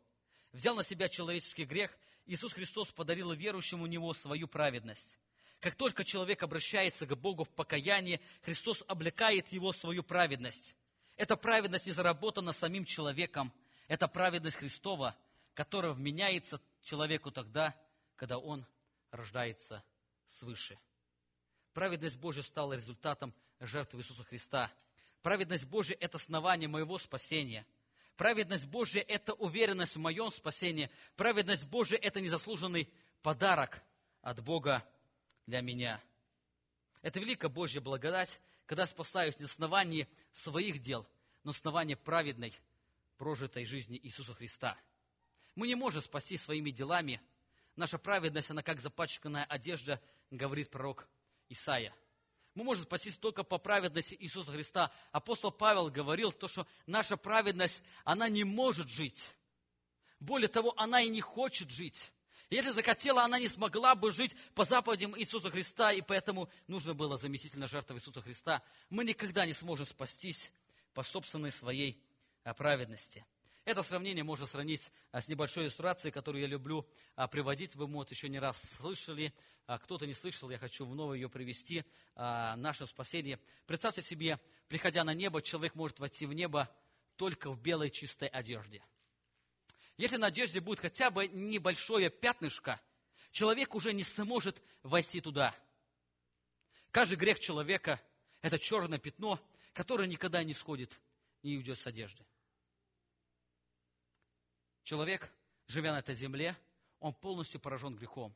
Взял 0.51 0.75
на 0.75 0.83
себя 0.83 1.09
человеческий 1.09 1.65
грех, 1.65 1.97
Иисус 2.27 2.53
Христос 2.53 2.91
подарил 2.91 3.33
верующему 3.33 3.85
в 3.85 3.89
Него 3.89 4.13
свою 4.13 4.49
праведность. 4.49 5.19
Как 5.61 5.75
только 5.75 6.05
человек 6.05 6.43
обращается 6.43 7.05
к 7.05 7.17
Богу 7.17 7.45
в 7.45 7.51
покаянии, 7.51 8.21
Христос 8.43 8.85
облекает 8.87 9.49
его 9.49 9.73
в 9.73 9.77
свою 9.77 10.03
праведность. 10.05 10.75
Эта 11.17 11.37
праведность 11.37 11.87
не 11.87 11.93
заработана 11.93 12.53
самим 12.53 12.85
человеком. 12.85 13.53
Это 13.89 14.07
праведность 14.07 14.57
Христова, 14.57 15.17
которая 15.55 15.93
вменяется 15.93 16.61
человеку 16.83 17.33
тогда, 17.33 17.75
когда 18.15 18.39
он 18.39 18.65
рождается 19.11 19.83
свыше. 20.29 20.79
Праведность 21.73 22.19
Божья 22.19 22.43
стала 22.43 22.75
результатом 22.75 23.35
жертвы 23.59 24.01
Иисуса 24.01 24.23
Христа. 24.23 24.71
Праведность 25.23 25.65
Божья– 25.65 25.97
это 26.01 26.19
основание 26.19 26.69
моего 26.69 26.99
спасения. 26.99 27.67
Праведность 28.17 28.67
Божья– 28.67 29.01
это 29.09 29.33
уверенность 29.35 29.97
в 29.97 30.01
моем 30.01 30.31
спасении. 30.31 30.89
Праведность 31.17 31.65
Божья– 31.65 31.97
это 32.03 32.21
незаслуженный 32.21 32.89
подарок 33.23 33.83
от 34.23 34.41
Бога 34.41 34.85
для 35.49 35.63
меня. 35.63 35.99
Это 37.01 37.21
великая 37.21 37.49
Божья 37.49 37.81
благодать, 37.81 38.39
когда 38.67 38.87
спасаюсь 38.87 39.39
не 39.39 39.45
на 39.45 39.49
основании 39.49 40.07
своих 40.31 40.81
дел, 40.81 41.09
но 41.43 41.53
на 41.53 41.57
основании 41.57 41.95
праведной, 41.95 42.53
прожитой 43.17 43.65
жизни 43.65 43.99
Иисуса 44.03 44.35
Христа. 44.35 44.77
Мы 45.55 45.67
не 45.67 45.75
можем 45.75 46.03
спасти 46.03 46.37
своими 46.37 46.71
делами. 46.71 47.21
Наша 47.77 47.97
праведность, 47.97 48.51
она 48.51 48.63
как 48.63 48.83
запачканная 48.83 49.45
одежда, 49.45 50.03
говорит 50.31 50.71
пророк 50.71 51.09
Исаия. 51.49 51.95
Мы 52.55 52.65
можем 52.65 52.85
спастись 52.85 53.17
только 53.17 53.43
по 53.43 53.57
праведности 53.57 54.19
Иисуса 54.21 54.53
Христа. 54.53 54.93
Апостол 55.13 55.51
Павел 55.51 55.89
говорил, 55.89 56.31
то, 56.31 56.47
что 56.49 56.67
наша 56.87 57.17
праведность, 57.17 57.83
она 58.05 58.29
не 58.29 58.45
может 58.45 58.91
жить. 58.91 59.35
Более 60.21 60.49
того, 60.49 60.75
она 60.77 61.01
и 61.01 61.09
не 61.09 61.23
хочет 61.23 61.71
жить. 61.71 62.13
Если 62.51 62.71
захотела, 62.71 63.25
она 63.25 63.39
не 63.39 63.49
смогла 63.49 63.95
бы 63.95 64.11
жить 64.11 64.35
по 64.55 64.65
заповедям 64.65 65.19
Иисуса 65.19 65.51
Христа, 65.51 65.93
и 65.93 66.01
поэтому 66.01 66.49
нужно 66.67 66.95
было 66.95 67.19
заместительно 67.19 67.67
жертва 67.67 67.97
Иисуса 67.97 68.23
Христа. 68.23 68.63
Мы 68.89 69.05
никогда 69.05 69.45
не 69.45 69.53
сможем 69.53 69.85
спастись 69.85 70.51
по 70.95 71.03
собственной 71.03 71.53
своей 71.53 72.03
а, 72.45 72.55
праведности. 72.55 73.27
Это 73.67 73.83
сравнение 73.83 74.25
можно 74.25 74.47
сравнить 74.47 74.91
а, 75.13 75.21
с 75.21 75.29
небольшой 75.29 75.65
иллюстрацией, 75.65 76.11
которую 76.11 76.41
я 76.41 76.49
люблю 76.49 76.89
а, 77.17 77.29
приводить. 77.29 77.75
Вы, 77.75 77.87
может, 77.87 78.13
еще 78.13 78.31
не 78.31 78.39
раз 78.39 78.59
слышали. 78.79 79.35
Кто-то 79.67 80.07
не 80.07 80.15
слышал, 80.15 80.49
я 80.49 80.57
хочу 80.57 80.87
вновь 80.87 81.17
ее 81.17 81.29
привести. 81.29 81.85
Наше 82.17 82.87
спасение. 82.87 83.39
Представьте 83.67 84.01
себе, 84.01 84.41
приходя 84.67 85.05
на 85.05 85.13
небо, 85.13 85.43
человек 85.43 85.75
может 85.75 85.99
войти 85.99 86.25
в 86.25 86.33
небо 86.33 86.75
только 87.17 87.51
в 87.51 87.61
белой 87.61 87.91
чистой 87.91 88.29
одежде. 88.29 88.83
Если 89.99 90.17
на 90.17 90.29
одежде 90.29 90.61
будет 90.61 90.79
хотя 90.79 91.11
бы 91.11 91.27
небольшое 91.27 92.09
пятнышко, 92.09 92.81
человек 93.33 93.75
уже 93.75 93.93
не 93.93 94.05
сможет 94.05 94.63
войти 94.85 95.21
туда. 95.21 95.55
Каждый 96.93 97.17
грех 97.17 97.41
человека– 97.41 98.01
это 98.41 98.61
черное 98.61 99.01
пятно, 99.01 99.41
которое 99.73 100.07
никогда 100.07 100.45
не 100.45 100.55
сходит 100.55 100.99
и 101.43 101.57
уйдет 101.57 101.79
с 101.79 101.87
одежды. 101.89 102.25
Человек, 104.85 105.31
живя 105.67 105.93
на 105.93 105.99
этой 105.99 106.15
земле, 106.15 106.57
он 107.01 107.13
полностью 107.13 107.61
поражен 107.61 107.97
грехом. 107.97 108.35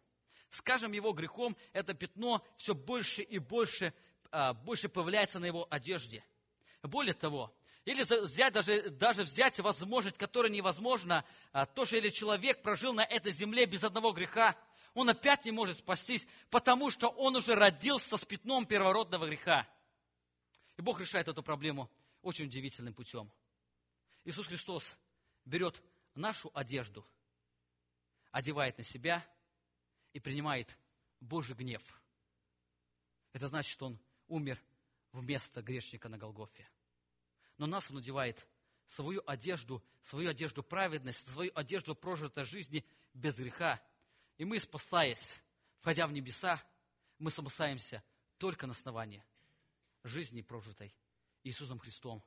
С 0.51 0.61
каждым 0.61 0.93
его 0.93 1.13
грехом 1.13 1.57
это 1.73 1.95
пятно 1.95 2.45
все 2.57 2.75
больше 2.75 3.23
и 3.23 3.39
больше, 3.39 3.95
а, 4.33 4.53
больше 4.53 4.89
появляется 4.89 5.39
на 5.39 5.47
его 5.47 5.67
одежде. 5.71 6.25
Более 6.83 7.15
того, 7.15 7.55
или 7.85 8.03
взять, 8.03 8.53
даже, 8.53 8.91
даже 8.91 9.23
взять 9.23 9.59
возможность, 9.59 10.17
которая 10.17 10.53
невозможна, 10.53 11.25
то, 11.75 11.85
что 11.85 11.97
или 11.97 12.11
человек 12.11 12.63
прожил 12.63 12.93
на 12.93 13.05
этой 13.05 13.33
земле 13.33 13.67
без 13.67 13.83
одного 13.83 14.13
греха, 14.13 14.57
он 14.95 15.09
опять 15.09 15.45
не 15.45 15.51
может 15.51 15.79
спастись, 15.79 16.27
потому 16.51 16.91
что 16.91 17.09
он 17.09 17.35
уже 17.35 17.55
родился 17.55 18.17
с 18.17 18.25
пятном 18.25 18.67
первородного 18.67 19.27
греха. 19.27 19.67
И 20.77 20.83
Бог 20.83 21.01
решает 21.01 21.29
эту 21.29 21.43
проблему 21.43 21.91
очень 22.21 22.45
удивительным 22.45 22.95
путем. 22.95 23.33
Иисус 24.25 24.47
Христос 24.47 24.97
берет 25.45 25.83
нашу 26.15 26.51
одежду, 26.55 27.05
одевает 28.31 28.79
на 28.79 28.85
себя 28.85 29.27
и 30.13 30.21
принимает 30.21 30.77
Божий 31.21 31.57
гнев. 31.57 31.83
Это 33.33 33.49
значит, 33.49 33.73
что 33.73 33.87
Он 33.87 33.99
умер 34.29 34.63
вместо 35.11 35.63
грешника 35.63 36.09
на 36.09 36.19
Голгофе. 36.19 36.69
Но 37.63 37.69
нас 37.69 37.89
Он 37.93 37.99
одевает 37.99 38.45
свою 38.89 39.23
одежду, 39.25 39.81
свою 40.03 40.31
одежду 40.31 40.65
праведности, 40.65 41.31
свою 41.31 41.53
одежду 41.55 41.95
прожитой 41.95 42.45
жизни 42.45 42.85
без 43.15 43.37
греха. 43.37 43.81
И 44.37 44.45
мы, 44.45 44.59
спасаясь, 44.59 45.41
входя 45.79 46.09
в 46.09 46.13
небеса, 46.13 46.61
мы 47.21 47.31
спасаемся 47.31 48.03
только 48.39 48.67
на 48.67 48.73
основании 48.73 49.25
жизни, 50.03 50.43
прожитой 50.43 50.93
Иисусом 51.45 51.79
Христом. 51.79 52.21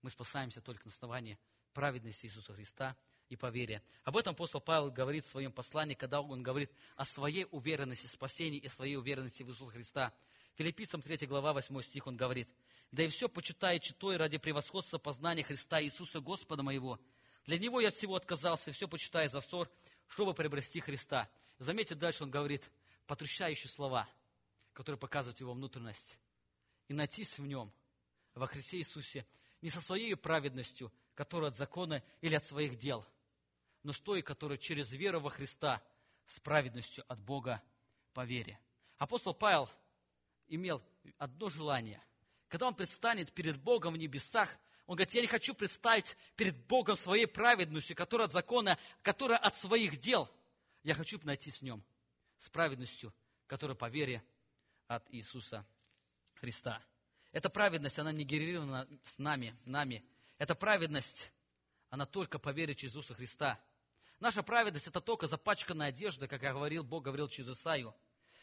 Мы 0.00 0.08
спасаемся 0.08 0.62
только 0.62 0.86
на 0.86 0.90
основании 0.90 1.38
праведности 1.74 2.24
Иисуса 2.24 2.54
Христа 2.54 2.96
и 3.28 3.36
по 3.36 3.50
вере. 3.50 3.82
Об 4.04 4.16
этом 4.16 4.32
апостол 4.32 4.62
Павел 4.62 4.90
говорит 4.90 5.26
в 5.26 5.28
своем 5.28 5.52
послании, 5.52 5.96
когда 5.96 6.22
он 6.22 6.42
говорит 6.42 6.72
о 6.96 7.04
своей 7.04 7.46
уверенности 7.50 8.06
в 8.06 8.10
спасении 8.10 8.58
и 8.58 8.70
своей 8.70 8.96
уверенности 8.96 9.42
в 9.42 9.50
Иисуса 9.50 9.70
Христа. 9.70 10.14
Филиппийцам 10.58 11.00
3 11.00 11.28
глава 11.28 11.52
8 11.52 11.82
стих 11.82 12.08
он 12.08 12.16
говорит, 12.16 12.48
«Да 12.90 13.04
и 13.04 13.08
все 13.08 13.28
почитаю 13.28 13.78
читой 13.78 14.16
ради 14.16 14.38
превосходства 14.38 14.98
познания 14.98 15.44
Христа 15.44 15.80
Иисуса 15.80 16.18
Господа 16.18 16.64
моего. 16.64 16.98
Для 17.44 17.60
Него 17.60 17.80
я 17.80 17.92
всего 17.92 18.16
отказался, 18.16 18.70
и 18.70 18.72
все 18.72 18.88
почитаю 18.88 19.30
за 19.30 19.40
ссор, 19.40 19.70
чтобы 20.08 20.34
приобрести 20.34 20.80
Христа». 20.80 21.30
Заметьте, 21.58 21.94
дальше 21.94 22.24
он 22.24 22.32
говорит 22.32 22.68
потрясающие 23.06 23.70
слова, 23.70 24.08
которые 24.72 24.98
показывают 24.98 25.38
его 25.38 25.52
внутренность. 25.52 26.18
И 26.88 26.92
найтись 26.92 27.38
в 27.38 27.46
нем, 27.46 27.72
во 28.34 28.48
Христе 28.48 28.78
Иисусе, 28.78 29.24
не 29.62 29.70
со 29.70 29.80
своей 29.80 30.16
праведностью, 30.16 30.92
которая 31.14 31.52
от 31.52 31.56
закона 31.56 32.02
или 32.20 32.34
от 32.34 32.42
своих 32.42 32.78
дел, 32.78 33.06
но 33.84 33.92
с 33.92 34.00
той, 34.00 34.22
которая 34.22 34.58
через 34.58 34.90
веру 34.90 35.20
во 35.20 35.30
Христа 35.30 35.80
с 36.26 36.40
праведностью 36.40 37.04
от 37.06 37.20
Бога 37.20 37.62
по 38.12 38.24
вере. 38.24 38.58
Апостол 38.96 39.34
Павел 39.34 39.70
имел 40.48 40.82
одно 41.18 41.50
желание. 41.50 42.02
Когда 42.48 42.66
он 42.66 42.74
предстанет 42.74 43.32
перед 43.32 43.60
Богом 43.60 43.94
в 43.94 43.98
небесах, 43.98 44.48
он 44.86 44.96
говорит, 44.96 45.14
я 45.14 45.20
не 45.20 45.26
хочу 45.26 45.54
представить 45.54 46.16
перед 46.34 46.56
Богом 46.66 46.96
своей 46.96 47.26
праведностью, 47.26 47.94
которая 47.94 48.26
от 48.26 48.32
закона, 48.32 48.78
которая 49.02 49.38
от 49.38 49.54
своих 49.56 49.98
дел. 49.98 50.30
Я 50.82 50.94
хочу 50.94 51.20
найти 51.24 51.50
с 51.50 51.60
нем, 51.60 51.84
с 52.38 52.48
праведностью, 52.48 53.12
которая 53.46 53.76
по 53.76 53.90
вере 53.90 54.22
от 54.86 55.04
Иисуса 55.12 55.66
Христа. 56.36 56.82
Эта 57.32 57.50
праведность, 57.50 57.98
она 57.98 58.12
не 58.12 58.24
генерирована 58.24 58.88
с 59.04 59.18
нами, 59.18 59.54
нами. 59.66 60.02
Эта 60.38 60.54
праведность, 60.54 61.32
она 61.90 62.06
только 62.06 62.38
по 62.38 62.50
вере 62.50 62.74
через 62.74 62.92
Иисуса 62.92 63.12
Христа. 63.12 63.60
Наша 64.20 64.42
праведность– 64.42 64.86
это 64.88 65.02
только 65.02 65.26
запачканная 65.26 65.88
одежда, 65.88 66.26
как 66.26 66.42
я 66.42 66.52
говорил, 66.52 66.82
Бог 66.82 67.04
говорил 67.04 67.28
через 67.28 67.50
Исаию. 67.50 67.94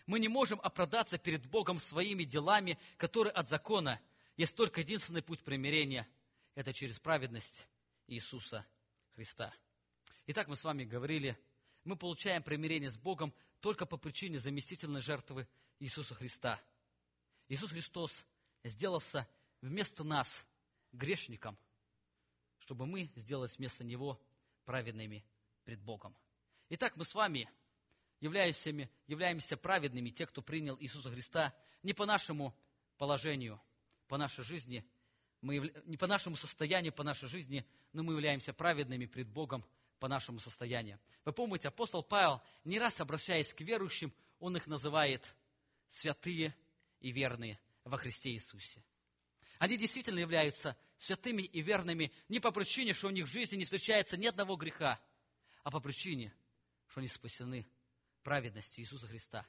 Мы 0.06 0.20
не 0.20 0.28
можем 0.28 0.60
оправдаться 0.62 1.18
перед 1.18 1.46
Богом 1.48 1.80
своими 1.80 2.24
делами, 2.24 2.78
которые 2.98 3.32
от 3.32 3.50
закона. 3.50 4.00
Есть 4.38 4.56
только 4.56 4.82
единственный 4.82 5.24
путь 5.24 5.44
примирения– 5.44 6.08
это 6.56 6.74
через 6.74 7.00
праведность 7.00 7.68
Иисуса 8.08 8.66
Христа. 9.16 9.54
Итак, 10.28 10.48
мы 10.48 10.56
с 10.56 10.64
вами 10.64 10.84
говорили, 10.84 11.38
мы 11.84 11.96
получаем 11.96 12.44
примирение 12.44 12.92
с 12.92 12.98
Богом 12.98 13.34
только 13.62 13.86
по 13.86 13.98
причине 13.98 14.40
заместительной 14.40 15.02
жертвы 15.02 15.48
Иисуса 15.80 16.14
Христа. 16.14 16.62
Иисус 17.48 17.72
Христос 17.72 18.26
сделался 18.64 19.28
вместо 19.62 20.04
нас 20.04 20.46
грешником, 20.92 21.58
чтобы 22.60 22.86
мы 22.86 23.12
сделались 23.16 23.58
вместо 23.58 23.84
Него 23.84 24.20
праведными 24.66 25.24
пред 25.64 25.82
Богом. 25.82 26.16
Итак, 26.70 26.96
мы 26.96 27.06
с 27.06 27.14
вами 27.14 27.50
являемся, 28.20 28.70
являемся 29.08 29.58
праведными, 29.58 30.10
те, 30.10 30.26
кто 30.26 30.42
принял 30.42 30.78
Иисуса 30.80 31.10
Христа, 31.10 31.54
не 31.84 31.94
по 31.94 32.06
нашему 32.06 32.56
положению, 32.98 33.62
по 34.08 34.18
нашей 34.18 34.44
жизни, 34.44 34.86
мы, 35.42 35.74
не 35.86 35.98
по 35.98 36.08
нашему 36.08 36.36
состоянию, 36.36 36.92
по 36.92 37.04
нашей 37.04 37.30
жизни, 37.30 37.66
но 37.94 38.04
мы 38.04 38.14
являемся 38.14 38.54
праведными 38.54 39.06
пред 39.06 39.28
Богом 39.28 39.64
по 40.00 40.08
нашему 40.08 40.40
состоянию. 40.40 41.00
Вы 41.24 41.34
помните, 41.34 41.68
апостол 41.68 42.04
Павел, 42.04 42.42
не 42.64 42.80
раз 42.80 43.00
обращаясь 43.00 43.54
к 43.54 43.62
верующим, 43.62 44.14
он 44.40 44.58
их 44.58 44.68
называет 44.68 45.36
святые 45.90 46.56
и 47.00 47.12
верные 47.12 47.60
во 47.84 47.98
Христе 47.98 48.32
Иисусе. 48.32 48.84
Они 49.60 49.78
действительно 49.78 50.20
являются 50.20 50.76
святыми 50.98 51.44
и 51.44 51.62
верными 51.62 52.12
не 52.28 52.40
по 52.40 52.52
причине, 52.52 52.94
что 52.94 53.08
у 53.08 53.12
них 53.12 53.26
в 53.26 53.32
жизни 53.32 53.58
не 53.58 53.64
встречается 53.64 54.18
ни 54.18 54.26
одного 54.26 54.56
греха, 54.58 55.00
а 55.64 55.72
по 55.72 55.80
причине, 55.80 56.34
что 56.88 57.00
они 57.00 57.08
спасены 57.08 57.68
праведностью 58.26 58.84
Иисуса 58.84 59.08
Христа. 59.08 59.46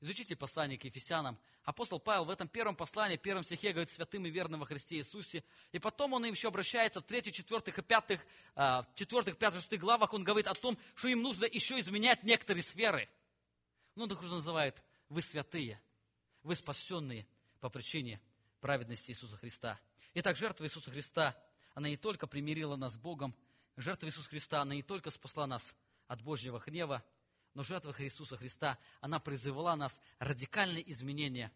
Изучите 0.00 0.34
послание 0.34 0.78
к 0.78 0.84
Ефесянам. 0.84 1.38
Апостол 1.64 2.00
Павел 2.00 2.24
в 2.24 2.30
этом 2.30 2.48
первом 2.48 2.74
послании, 2.74 3.16
первом 3.16 3.44
стихе 3.44 3.72
говорит 3.72 3.90
святым 3.90 4.24
и 4.24 4.30
верным 4.30 4.60
во 4.60 4.66
Христе 4.66 4.96
Иисусе. 4.96 5.44
И 5.72 5.78
потом 5.78 6.14
он 6.14 6.24
им 6.24 6.32
еще 6.32 6.48
обращается 6.48 7.00
в 7.00 7.04
третьих, 7.04 7.34
четвертых 7.34 7.78
и 7.78 7.82
пятых, 7.82 8.24
а, 8.54 8.86
четвертых, 8.94 9.36
пятых, 9.36 9.60
шестых 9.60 9.80
главах. 9.80 10.14
Он 10.14 10.24
говорит 10.24 10.46
о 10.46 10.54
том, 10.54 10.78
что 10.94 11.08
им 11.08 11.20
нужно 11.20 11.44
еще 11.44 11.78
изменять 11.80 12.22
некоторые 12.22 12.62
сферы. 12.62 13.08
Ну, 13.94 14.04
он 14.04 14.12
их 14.12 14.22
уже 14.22 14.34
называет 14.34 14.82
«вы 15.10 15.20
святые, 15.20 15.80
вы 16.42 16.56
спасенные, 16.56 17.26
по 17.60 17.68
причине 17.68 18.20
праведности 18.60 19.10
Иисуса 19.10 19.36
Христа. 19.36 19.78
Итак, 20.14 20.36
жертва 20.36 20.64
Иисуса 20.64 20.90
Христа, 20.90 21.36
она 21.74 21.88
не 21.88 21.96
только 21.96 22.26
примирила 22.26 22.76
нас 22.76 22.94
с 22.94 22.96
Богом, 22.96 23.34
жертва 23.76 24.06
Иисуса 24.06 24.28
Христа, 24.28 24.62
она 24.62 24.74
не 24.74 24.82
только 24.82 25.10
спасла 25.10 25.46
нас 25.46 25.74
от 26.06 26.22
Божьего 26.22 26.58
гнева, 26.60 27.04
но 27.58 27.64
жертва 27.64 27.92
Иисуса 27.98 28.36
Христа, 28.36 28.78
она 29.00 29.18
произвела 29.18 29.74
нас 29.74 30.00
радикальные 30.20 30.88
изменения 30.92 31.50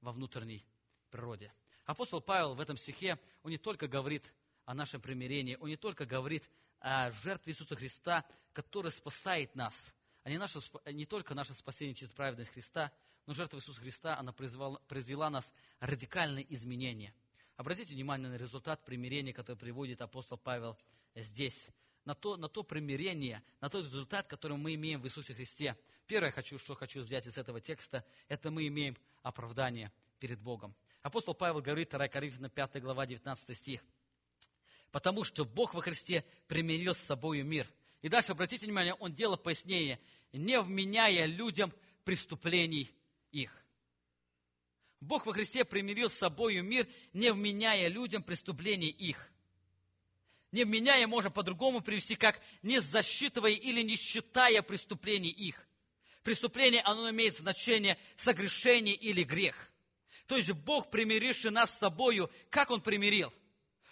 во 0.00 0.10
внутренней 0.10 0.64
природе. 1.10 1.52
Апостол 1.84 2.22
Павел 2.22 2.54
в 2.54 2.60
этом 2.60 2.78
стихе, 2.78 3.18
он 3.42 3.50
не 3.50 3.58
только 3.58 3.86
говорит 3.86 4.32
о 4.64 4.72
нашем 4.72 5.02
примирении, 5.02 5.58
он 5.60 5.68
не 5.68 5.76
только 5.76 6.06
говорит 6.06 6.48
о 6.80 7.10
жертве 7.22 7.52
Иисуса 7.52 7.76
Христа, 7.76 8.24
которая 8.54 8.90
спасает 8.90 9.54
нас, 9.54 9.92
а 10.22 10.30
не, 10.30 10.38
наше, 10.38 10.62
не 10.86 11.04
только 11.04 11.34
наше 11.34 11.52
спасение 11.52 11.94
через 11.94 12.14
праведность 12.14 12.50
Христа, 12.50 12.90
но 13.26 13.34
жертва 13.34 13.58
Иисуса 13.58 13.78
Христа, 13.78 14.16
она 14.18 14.32
произвела, 14.32 14.78
произвела 14.88 15.28
нас 15.28 15.52
радикальные 15.80 16.46
изменения. 16.54 17.12
Обратите 17.58 17.92
внимание 17.92 18.30
на 18.30 18.36
результат 18.36 18.86
примирения, 18.86 19.34
который 19.34 19.58
приводит 19.58 20.00
апостол 20.00 20.38
Павел 20.38 20.78
здесь. 21.14 21.68
На 22.04 22.14
то, 22.14 22.36
на 22.36 22.48
то 22.48 22.62
примирение, 22.62 23.42
на 23.60 23.68
тот 23.68 23.84
результат, 23.84 24.26
который 24.26 24.56
мы 24.56 24.74
имеем 24.74 25.00
в 25.00 25.06
Иисусе 25.06 25.34
Христе. 25.34 25.76
Первое, 26.06 26.32
хочу, 26.32 26.58
что 26.58 26.74
хочу 26.74 27.00
взять 27.00 27.26
из 27.26 27.38
этого 27.38 27.60
текста, 27.60 28.04
это 28.28 28.50
мы 28.50 28.66
имеем 28.66 28.96
оправдание 29.22 29.92
перед 30.18 30.40
Богом. 30.40 30.74
Апостол 31.02 31.34
Павел 31.34 31.60
говорит, 31.60 31.90
2 31.90 32.08
Коринфянам 32.08 32.50
5 32.50 32.80
глава 32.80 33.06
19 33.06 33.56
стих. 33.56 33.80
«Потому 34.90 35.24
что 35.24 35.44
Бог 35.44 35.74
во 35.74 35.80
Христе 35.80 36.24
примирил 36.48 36.94
с 36.94 36.98
собой 36.98 37.42
мир». 37.42 37.66
И 38.02 38.08
дальше, 38.08 38.32
обратите 38.32 38.66
внимание, 38.66 38.94
он 38.94 39.14
делал 39.14 39.36
пояснение, 39.36 40.00
не 40.32 40.60
вменяя 40.60 41.24
людям 41.26 41.72
преступлений 42.04 42.90
их. 43.30 43.56
Бог 45.00 45.24
во 45.24 45.32
Христе 45.32 45.64
примирил 45.64 46.10
с 46.10 46.14
собою 46.14 46.64
мир, 46.64 46.86
не 47.12 47.32
вменяя 47.32 47.88
людям 47.88 48.22
преступлений 48.22 48.90
их. 48.90 49.31
Не 50.52 50.64
вменяя 50.64 51.06
можно 51.06 51.30
по-другому 51.30 51.80
привести, 51.80 52.14
как 52.14 52.40
не 52.62 52.78
засчитывая 52.78 53.52
или 53.52 53.80
не 53.82 53.96
считая 53.96 54.62
преступлений 54.62 55.30
их. 55.30 55.66
Преступление, 56.22 56.82
оно 56.82 57.10
имеет 57.10 57.36
значение 57.36 57.98
согрешение 58.16 58.94
или 58.94 59.24
грех. 59.24 59.56
То 60.26 60.36
есть 60.36 60.50
Бог, 60.50 60.90
примиривший 60.90 61.50
нас 61.50 61.74
с 61.74 61.78
собою, 61.78 62.30
как 62.50 62.70
Он 62.70 62.80
примирил? 62.80 63.32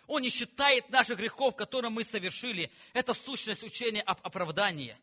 Он 0.06 0.22
не 0.22 0.30
считает 0.30 0.90
наших 0.90 1.18
грехов, 1.18 1.56
которые 1.56 1.90
мы 1.90 2.04
совершили. 2.04 2.70
Это 2.92 3.14
сущность 3.14 3.62
учения 3.62 4.02
об 4.02 4.18
оправдании. 4.22 4.96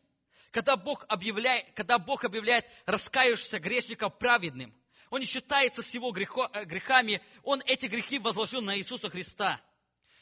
Когда 0.50 0.76
Бог 0.76 1.04
объявляет, 1.08 1.66
когда 1.74 1.98
Бог 1.98 2.24
объявляет 2.24 2.66
раскаявшихся 2.86 3.58
грешников 3.58 4.18
праведным, 4.18 4.74
Он 5.10 5.20
не 5.20 5.26
считается 5.26 5.82
с 5.82 5.92
его 5.92 6.10
грехо, 6.12 6.48
э, 6.52 6.64
грехами, 6.64 7.20
Он 7.42 7.62
эти 7.66 7.86
грехи 7.86 8.18
возложил 8.18 8.62
на 8.62 8.78
Иисуса 8.78 9.10
Христа. 9.10 9.60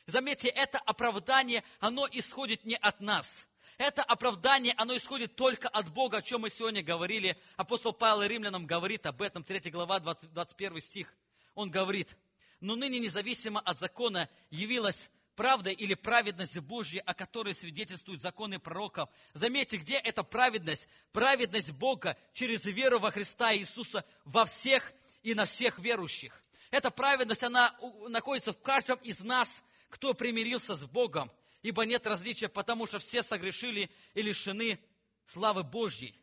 Заметьте, 0.07 0.49
это 0.49 0.79
оправдание, 0.79 1.65
оно 1.81 2.07
исходит 2.11 2.65
не 2.65 2.77
от 2.77 3.01
нас. 3.01 3.47
Это 3.77 4.05
оправдание, 4.05 4.73
оно 4.77 4.97
исходит 4.97 5.35
только 5.35 5.69
от 5.69 5.93
Бога, 5.93 6.19
о 6.19 6.23
чем 6.23 6.43
мы 6.43 6.51
сегодня 6.51 6.83
говорили. 6.83 7.37
Апостол 7.57 7.93
Павел 7.93 8.23
Римлянам 8.23 8.67
говорит 8.67 9.05
об 9.07 9.21
этом, 9.21 9.43
3 9.43 9.71
глава, 9.71 9.99
20, 9.99 10.33
21 10.33 10.81
стих. 10.81 11.13
Он 11.55 11.71
говорит, 11.71 12.17
но 12.61 12.77
ныне 12.77 13.01
независимо 13.01 13.61
от 13.61 13.81
закона 13.81 14.29
явилась 14.51 15.11
правда 15.35 15.71
или 15.71 15.95
праведность 15.95 16.59
Божья, 16.61 17.03
о 17.03 17.13
которой 17.13 17.53
свидетельствуют 17.53 18.23
законы 18.23 18.61
пророков. 18.61 19.11
Заметьте, 19.35 19.77
где 19.77 19.97
эта 19.97 20.23
праведность? 20.23 20.89
Праведность 21.13 21.73
Бога 21.73 22.17
через 22.33 22.65
веру 22.65 23.01
во 23.01 23.11
Христа 23.11 23.55
Иисуса 23.55 24.05
во 24.25 24.47
всех 24.47 24.93
и 25.23 25.35
на 25.35 25.47
всех 25.47 25.81
верующих. 25.81 26.43
Эта 26.71 26.91
праведность, 26.91 27.43
она 27.43 27.77
находится 28.09 28.53
в 28.53 28.61
каждом 28.61 28.99
из 29.01 29.21
нас, 29.21 29.63
кто 29.89 30.14
примирился 30.14 30.76
с 30.76 30.84
Богом, 30.84 31.30
ибо 31.62 31.84
нет 31.84 32.07
различия, 32.07 32.49
потому 32.49 32.87
что 32.87 32.99
все 32.99 33.22
согрешили 33.22 33.91
и 34.14 34.22
лишены 34.22 34.78
славы 35.26 35.62
Божьей. 35.62 36.14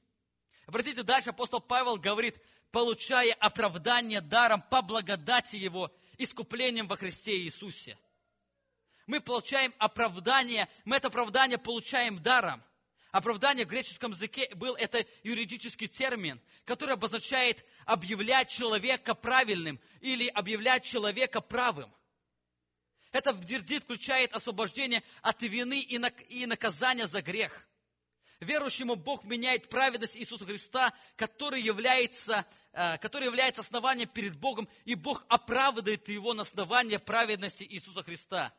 Обратите, 0.66 1.04
дальше 1.04 1.32
апостол 1.32 1.60
Павел 1.60 1.98
говорит, 1.98 2.40
получая 2.72 3.34
оправдание 3.34 4.22
даром 4.22 4.62
по 4.62 4.82
благодати 4.82 5.56
Его, 5.56 5.92
искуплением 6.18 6.88
во 6.88 6.96
Христе 6.96 7.38
Иисусе. 7.40 7.98
Мы 9.06 9.20
получаем 9.20 9.74
оправдание, 9.80 10.70
мы 10.86 10.98
это 10.98 11.10
оправдание 11.10 11.58
получаем 11.58 12.22
даром. 12.22 12.64
Оправдание 13.12 13.66
в 13.66 13.70
греческом 13.70 14.12
языке 14.12 14.50
был 14.56 14.76
это 14.76 15.06
юридический 15.22 15.88
термин, 15.88 16.42
который 16.66 16.96
обозначает 16.96 17.64
объявлять 17.86 18.50
человека 18.50 19.14
правильным 19.14 19.80
или 20.02 20.28
объявлять 20.30 20.84
человека 20.84 21.42
правым. 21.42 21.94
Это 23.14 23.32
вердикт 23.32 23.84
включает 23.84 24.34
освобождение 24.34 25.04
от 25.22 25.40
вины 25.44 25.80
и 25.80 26.46
наказания 26.48 27.08
за 27.08 27.22
грех. 27.22 27.68
Верующему 28.40 28.96
Бог 28.96 29.24
меняет 29.24 29.70
праведность 29.70 30.18
Иисуса 30.18 30.46
Христа, 30.46 30.92
который 31.16 31.62
является, 31.62 32.46
э, 32.74 32.98
который 32.98 33.26
является 33.26 33.62
основанием 33.62 34.10
перед 34.10 34.36
Богом, 34.36 34.68
и 34.84 34.96
Бог 34.96 35.24
оправдывает 35.30 36.10
его 36.10 36.34
на 36.34 36.42
основании 36.42 36.98
праведности 36.98 37.64
Иисуса 37.64 38.02
Христа. 38.02 38.52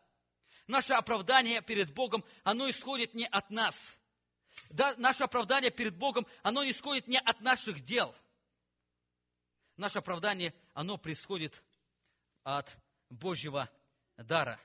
Наше 0.68 0.94
оправдание 0.94 1.60
перед 1.60 1.92
Богом, 1.92 2.24
оно 2.44 2.70
исходит 2.70 3.12
не 3.12 3.26
от 3.26 3.50
нас. 3.50 3.96
Да, 4.70 4.94
наше 4.98 5.24
оправдание 5.24 5.72
перед 5.72 5.96
Богом, 5.96 6.28
оно 6.44 6.66
исходит 6.70 7.08
не 7.08 7.18
от 7.18 7.40
наших 7.40 7.80
дел. 7.80 8.14
Наше 9.76 9.98
оправдание, 9.98 10.54
оно 10.74 10.96
происходит 10.96 11.60
от 12.44 12.70
Божьего 13.10 13.68
дара. 14.16 14.60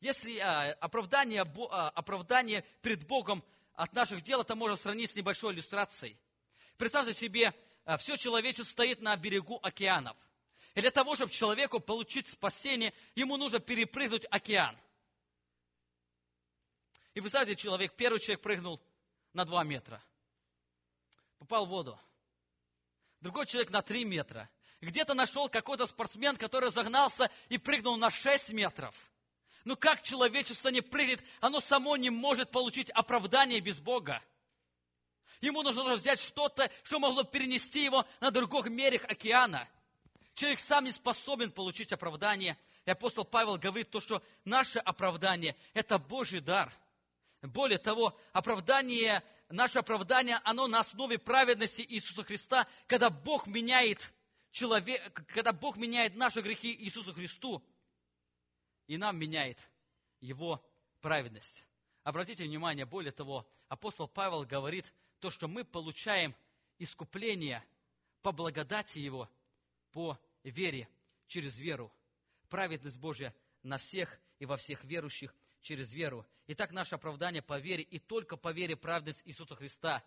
Если 0.00 0.38
а, 0.38 0.72
оправдание, 0.74 1.42
а, 1.42 1.88
оправдание 1.90 2.64
перед 2.82 3.06
Богом 3.06 3.42
от 3.74 3.92
наших 3.94 4.22
дел, 4.22 4.42
это 4.42 4.54
можно 4.54 4.76
сравнить 4.76 5.10
с 5.10 5.16
небольшой 5.16 5.54
иллюстрацией. 5.54 6.18
Представьте 6.76 7.14
себе, 7.14 7.54
а, 7.84 7.96
все 7.96 8.16
человечество 8.16 8.64
стоит 8.64 9.00
на 9.00 9.16
берегу 9.16 9.58
океанов. 9.62 10.16
И 10.74 10.80
для 10.80 10.90
того, 10.90 11.14
чтобы 11.14 11.32
человеку 11.32 11.80
получить 11.80 12.28
спасение, 12.28 12.92
ему 13.14 13.36
нужно 13.36 13.60
перепрыгнуть 13.60 14.26
океан. 14.30 14.78
И 17.14 17.20
представьте, 17.20 17.54
человек, 17.54 17.94
первый 17.96 18.18
человек 18.18 18.42
прыгнул 18.42 18.80
на 19.32 19.44
2 19.44 19.64
метра. 19.64 20.02
Попал 21.38 21.66
в 21.66 21.68
воду. 21.68 21.98
Другой 23.20 23.46
человек 23.46 23.70
на 23.70 23.82
3 23.82 24.04
метра 24.04 24.50
где-то 24.84 25.14
нашел 25.14 25.48
какой-то 25.48 25.86
спортсмен, 25.86 26.36
который 26.36 26.70
загнался 26.70 27.30
и 27.48 27.58
прыгнул 27.58 27.96
на 27.96 28.10
6 28.10 28.52
метров. 28.52 28.94
Ну 29.64 29.76
как 29.76 30.02
человечество 30.02 30.68
не 30.68 30.82
прыгнет, 30.82 31.24
оно 31.40 31.60
само 31.60 31.96
не 31.96 32.10
может 32.10 32.50
получить 32.50 32.90
оправдание 32.90 33.60
без 33.60 33.80
Бога. 33.80 34.22
Ему 35.40 35.62
нужно 35.62 35.94
взять 35.94 36.20
что-то, 36.20 36.70
что 36.84 36.98
могло 36.98 37.24
перенести 37.24 37.84
его 37.84 38.06
на 38.20 38.30
другой 38.30 38.68
берег 38.70 39.04
океана. 39.10 39.68
Человек 40.34 40.58
сам 40.60 40.84
не 40.84 40.92
способен 40.92 41.50
получить 41.50 41.92
оправдание. 41.92 42.56
И 42.86 42.90
апостол 42.90 43.24
Павел 43.24 43.56
говорит 43.56 43.90
то, 43.90 44.00
что 44.00 44.22
наше 44.44 44.78
оправдание– 44.78 45.56
это 45.74 45.98
Божий 45.98 46.40
дар. 46.40 46.72
Более 47.40 47.78
того, 47.78 48.18
оправдание, 48.32 49.22
наше 49.48 49.78
оправдание, 49.78 50.40
оно 50.44 50.66
на 50.66 50.80
основе 50.80 51.18
праведности 51.18 51.84
Иисуса 51.86 52.24
Христа, 52.24 52.66
когда 52.86 53.10
Бог 53.10 53.46
меняет 53.46 54.12
человек, 54.54 55.12
когда 55.26 55.52
Бог 55.52 55.76
меняет 55.76 56.14
наши 56.14 56.40
грехи 56.40 56.72
Иисусу 56.72 57.12
Христу, 57.12 57.62
и 58.86 58.96
нам 58.96 59.18
меняет 59.18 59.58
Его 60.20 60.64
праведность. 61.00 61.64
Обратите 62.04 62.44
внимание, 62.44 62.86
более 62.86 63.12
того, 63.12 63.46
апостол 63.68 64.06
Павел 64.06 64.44
говорит 64.44 64.90
то, 65.18 65.30
что 65.30 65.48
мы 65.48 65.64
получаем 65.64 66.34
искупление 66.78 67.64
по 68.22 68.30
благодати 68.30 68.98
Его, 68.98 69.28
по 69.90 70.18
вере, 70.44 70.88
через 71.26 71.58
веру. 71.58 71.92
Праведность 72.48 72.96
Божья 72.96 73.34
на 73.62 73.76
всех 73.78 74.20
и 74.38 74.46
во 74.46 74.56
всех 74.56 74.84
верующих 74.84 75.34
через 75.62 75.90
веру. 75.92 76.24
Итак, 76.46 76.70
наше 76.70 76.94
оправдание 76.94 77.42
по 77.42 77.58
вере 77.58 77.82
и 77.82 77.98
только 77.98 78.36
по 78.36 78.52
вере 78.52 78.76
праведность 78.76 79.22
Иисуса 79.24 79.56
Христа. 79.56 80.04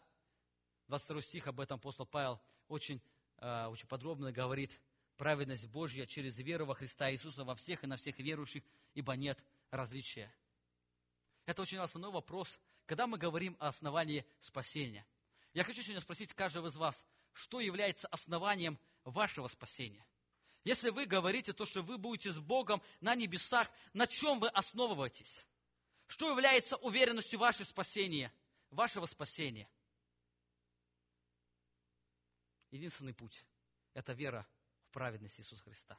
22 0.88 1.22
стих 1.24 1.48
об 1.48 1.60
этом 1.60 1.80
апостол 1.80 2.06
Павел 2.06 2.40
очень 2.70 3.02
очень 3.40 3.88
подробно 3.88 4.32
говорит 4.32 4.80
праведность 5.18 5.68
Божья 5.68 6.06
через 6.06 6.38
веру 6.38 6.66
во 6.66 6.76
Христа 6.76 7.12
Иисуса 7.12 7.44
во 7.44 7.56
всех 7.56 7.84
и 7.84 7.88
на 7.88 7.98
всех 7.98 8.20
верующих, 8.20 8.64
ибо 8.94 9.16
нет 9.16 9.44
различия. 9.72 10.34
Это 11.46 11.62
очень 11.62 11.78
основной 11.78 12.12
вопрос, 12.12 12.60
когда 12.86 13.08
мы 13.08 13.18
говорим 13.18 13.56
о 13.60 13.68
основании 13.68 14.26
спасения. 14.42 15.06
Я 15.54 15.64
хочу 15.64 15.82
сегодня 15.82 16.02
спросить 16.02 16.34
каждого 16.34 16.68
из 16.68 16.76
вас, 16.78 17.04
что 17.34 17.60
является 17.60 18.08
основанием 18.08 18.80
вашего 19.04 19.48
спасения? 19.48 20.06
Если 20.64 20.90
вы 20.90 21.06
говорите 21.06 21.54
то, 21.54 21.66
что 21.66 21.82
вы 21.82 21.98
будете 21.98 22.32
с 22.32 22.40
Богом 22.40 22.82
на 23.00 23.16
небесах, 23.16 23.70
на 23.94 24.06
чем 24.06 24.40
вы 24.40 24.50
основываетесь? 24.50 25.46
Что 26.08 26.30
является 26.30 26.76
уверенностью 26.78 27.40
вашего 27.40 27.66
спасения, 27.66 28.34
вашего 28.70 29.06
спасения? 29.06 29.70
Единственный 32.72 33.14
путь– 33.14 33.46
это 33.94 34.14
вера 34.14 34.48
в 34.88 34.92
праведность 34.92 35.40
Иисуса 35.40 35.64
Христа. 35.64 35.98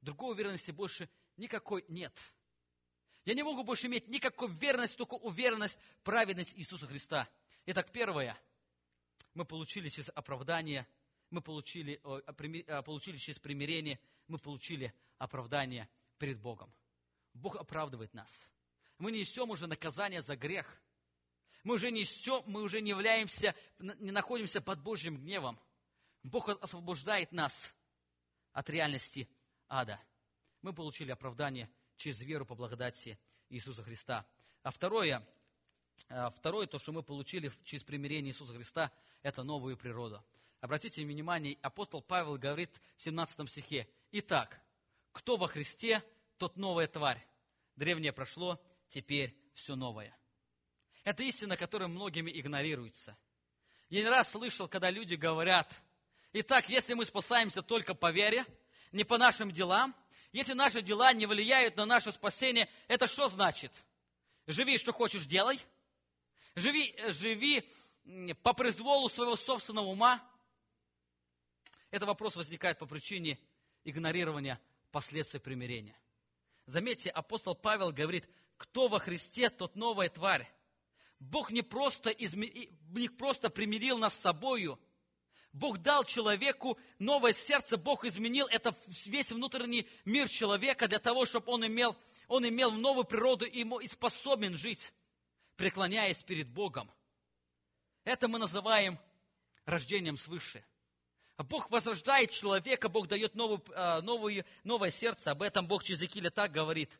Другой 0.00 0.34
уверенности 0.34 0.70
больше 0.70 1.08
никакой 1.36 1.84
нет. 1.88 2.16
Я 3.24 3.34
не 3.34 3.42
могу 3.42 3.64
больше 3.64 3.86
иметь 3.86 4.08
никакой 4.08 4.52
верности, 4.54 4.96
только 4.96 5.14
уверенность 5.14 5.78
праведность 6.02 6.54
Иисуса 6.54 6.86
Христа. 6.86 7.28
Итак, 7.66 7.90
первое. 7.92 8.38
Мы 9.34 9.44
получили 9.44 9.88
через 9.88 10.10
оправдание, 10.14 10.86
мы 11.30 11.40
получили, 11.40 11.96
получили 12.82 13.16
через 13.16 13.38
примирение, 13.38 14.00
мы 14.26 14.38
получили 14.38 14.94
оправдание 15.18 15.88
перед 16.18 16.40
Богом. 16.40 16.72
Бог 17.34 17.56
оправдывает 17.56 18.14
нас. 18.14 18.30
Мы 18.98 19.12
не 19.12 19.20
несем 19.20 19.50
уже 19.50 19.66
наказание 19.66 20.22
за 20.22 20.36
грех– 20.36 20.80
мы 21.64 21.74
уже 21.74 21.90
не 21.90 22.04
все, 22.04 22.42
мы 22.46 22.62
уже 22.62 22.80
не 22.80 22.90
являемся, 22.90 23.54
не 23.78 24.10
находимся 24.10 24.60
под 24.60 24.80
Божьим 24.80 25.16
гневом. 25.16 25.58
Бог 26.22 26.48
освобождает 26.48 27.32
нас 27.32 27.74
от 28.52 28.68
реальности 28.70 29.28
ада. 29.68 30.00
Мы 30.62 30.72
получили 30.72 31.10
оправдание 31.10 31.70
через 31.96 32.20
веру 32.20 32.44
по 32.44 32.54
благодати 32.54 33.18
Иисуса 33.48 33.82
Христа. 33.82 34.26
А 34.62 34.70
второе, 34.70 35.26
а 36.08 36.30
второе, 36.30 36.66
то, 36.66 36.78
что 36.78 36.92
мы 36.92 37.02
получили 37.02 37.52
через 37.64 37.84
примирение 37.84 38.32
Иисуса 38.32 38.52
Христа, 38.52 38.92
это 39.22 39.42
новую 39.42 39.76
природу. 39.76 40.24
Обратите 40.60 41.04
внимание, 41.04 41.56
апостол 41.62 42.02
Павел 42.02 42.36
говорит 42.36 42.80
в 42.96 43.02
17 43.02 43.48
стихе, 43.48 43.88
«Итак, 44.10 44.60
кто 45.12 45.36
во 45.36 45.46
Христе, 45.46 46.02
тот 46.36 46.56
новая 46.56 46.88
тварь. 46.88 47.24
Древнее 47.76 48.12
прошло, 48.12 48.60
теперь 48.88 49.36
все 49.54 49.76
новое». 49.76 50.17
Это 51.04 51.22
истина, 51.22 51.56
которая 51.56 51.88
многими 51.88 52.30
игнорируется. 52.30 53.16
Я 53.88 54.02
не 54.02 54.08
раз 54.08 54.30
слышал, 54.30 54.68
когда 54.68 54.90
люди 54.90 55.14
говорят, 55.14 55.80
итак, 56.32 56.68
если 56.68 56.94
мы 56.94 57.04
спасаемся 57.04 57.62
только 57.62 57.94
по 57.94 58.10
вере, 58.12 58.44
не 58.92 59.04
по 59.04 59.16
нашим 59.16 59.50
делам, 59.50 59.94
если 60.32 60.52
наши 60.52 60.82
дела 60.82 61.12
не 61.12 61.26
влияют 61.26 61.76
на 61.76 61.86
наше 61.86 62.12
спасение, 62.12 62.68
это 62.86 63.06
что 63.06 63.28
значит? 63.28 63.72
Живи, 64.46 64.76
что 64.78 64.92
хочешь, 64.92 65.24
делай. 65.24 65.58
Живи, 66.54 66.94
живи 67.08 67.68
по 68.42 68.52
произволу 68.52 69.08
своего 69.08 69.36
собственного 69.36 69.86
ума. 69.86 70.22
Это 71.90 72.04
вопрос 72.04 72.36
возникает 72.36 72.78
по 72.78 72.86
причине 72.86 73.38
игнорирования 73.84 74.60
последствий 74.90 75.40
примирения. 75.40 75.98
Заметьте, 76.66 77.08
апостол 77.10 77.54
Павел 77.54 77.92
говорит, 77.92 78.28
кто 78.58 78.88
во 78.88 78.98
Христе, 78.98 79.48
тот 79.48 79.76
новая 79.76 80.10
тварь. 80.10 80.50
Бог 81.20 81.50
не 81.50 81.62
просто, 81.62 82.10
изме... 82.10 82.70
не 82.90 83.08
просто 83.08 83.50
примирил 83.50 83.98
нас 83.98 84.14
с 84.14 84.20
собою, 84.20 84.78
Бог 85.52 85.78
дал 85.78 86.04
человеку 86.04 86.78
новое 86.98 87.32
сердце, 87.32 87.76
Бог 87.76 88.04
изменил 88.04 88.46
это 88.46 88.76
весь 89.06 89.32
внутренний 89.32 89.88
мир 90.04 90.28
человека 90.28 90.88
для 90.88 90.98
того, 90.98 91.26
чтобы 91.26 91.50
он 91.52 91.66
имел, 91.66 91.96
он 92.28 92.46
имел 92.46 92.70
новую 92.70 93.04
природу 93.04 93.44
и, 93.44 93.60
ему, 93.60 93.80
и 93.80 93.86
способен 93.86 94.54
жить, 94.56 94.92
преклоняясь 95.56 96.22
перед 96.22 96.48
Богом. 96.48 96.90
Это 98.04 98.28
мы 98.28 98.38
называем 98.38 98.98
рождением 99.64 100.16
свыше. 100.16 100.64
Бог 101.38 101.70
возрождает 101.70 102.30
человека, 102.30 102.88
Бог 102.88 103.08
дает 103.08 103.34
новую, 103.34 103.62
а, 103.74 104.00
новую, 104.02 104.44
новое 104.64 104.90
сердце. 104.90 105.30
Об 105.30 105.42
этом 105.42 105.66
Бог 105.66 105.84
через 105.84 106.02
Екиля 106.02 106.30
так 106.30 106.52
говорит. 106.52 106.90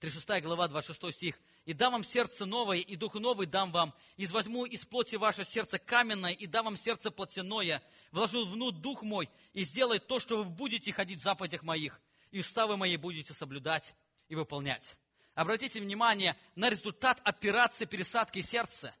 36 0.00 0.44
глава, 0.44 0.68
26 0.68 1.14
стих. 1.14 1.38
«И 1.64 1.72
дам 1.72 1.92
вам 1.92 2.04
сердце 2.04 2.44
новое, 2.44 2.78
и 2.78 2.96
дух 2.96 3.14
новый 3.14 3.46
дам 3.46 3.72
вам. 3.72 3.94
И 4.16 4.26
возьму 4.26 4.66
из 4.66 4.84
плоти 4.84 5.16
ваше 5.16 5.44
сердце 5.44 5.78
каменное, 5.78 6.32
и 6.32 6.46
дам 6.46 6.66
вам 6.66 6.76
сердце 6.76 7.10
плотяное. 7.10 7.82
Вложу 8.12 8.44
вну 8.44 8.70
дух 8.70 9.02
мой, 9.02 9.28
и 9.52 9.64
сделай 9.64 9.98
то, 9.98 10.20
что 10.20 10.38
вы 10.38 10.44
будете 10.44 10.92
ходить 10.92 11.20
в 11.20 11.22
заповедях 11.22 11.62
моих, 11.62 12.00
и 12.30 12.40
уставы 12.40 12.76
мои 12.76 12.96
будете 12.96 13.32
соблюдать 13.32 13.94
и 14.28 14.34
выполнять». 14.34 14.96
Обратите 15.34 15.80
внимание 15.80 16.34
на 16.54 16.70
результат 16.70 17.20
операции 17.22 17.84
пересадки 17.84 18.40
сердца, 18.40 18.94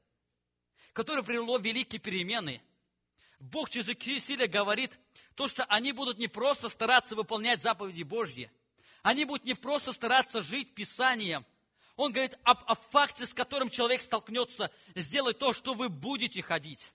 которое 0.92 1.22
привело 1.22 1.56
великие 1.56 1.98
перемены. 1.98 2.60
Бог 3.38 3.70
через 3.70 3.86
Кисиля 3.96 4.46
говорит, 4.46 4.98
то, 5.34 5.48
что 5.48 5.64
они 5.64 5.92
будут 5.92 6.18
не 6.18 6.28
просто 6.28 6.68
стараться 6.68 7.16
выполнять 7.16 7.62
заповеди 7.62 8.02
Божьи, 8.02 8.50
они 9.06 9.24
будут 9.24 9.44
не 9.44 9.54
просто 9.54 9.92
стараться 9.92 10.42
жить 10.42 10.74
Писанием. 10.74 11.46
Он 11.94 12.10
говорит 12.10 12.36
об, 12.42 12.64
о 12.66 12.74
факте, 12.74 13.24
с 13.24 13.32
которым 13.32 13.70
человек 13.70 14.00
столкнется, 14.02 14.68
сделать 14.96 15.38
то, 15.38 15.52
что 15.52 15.74
вы 15.74 15.88
будете 15.88 16.42
ходить. 16.42 16.92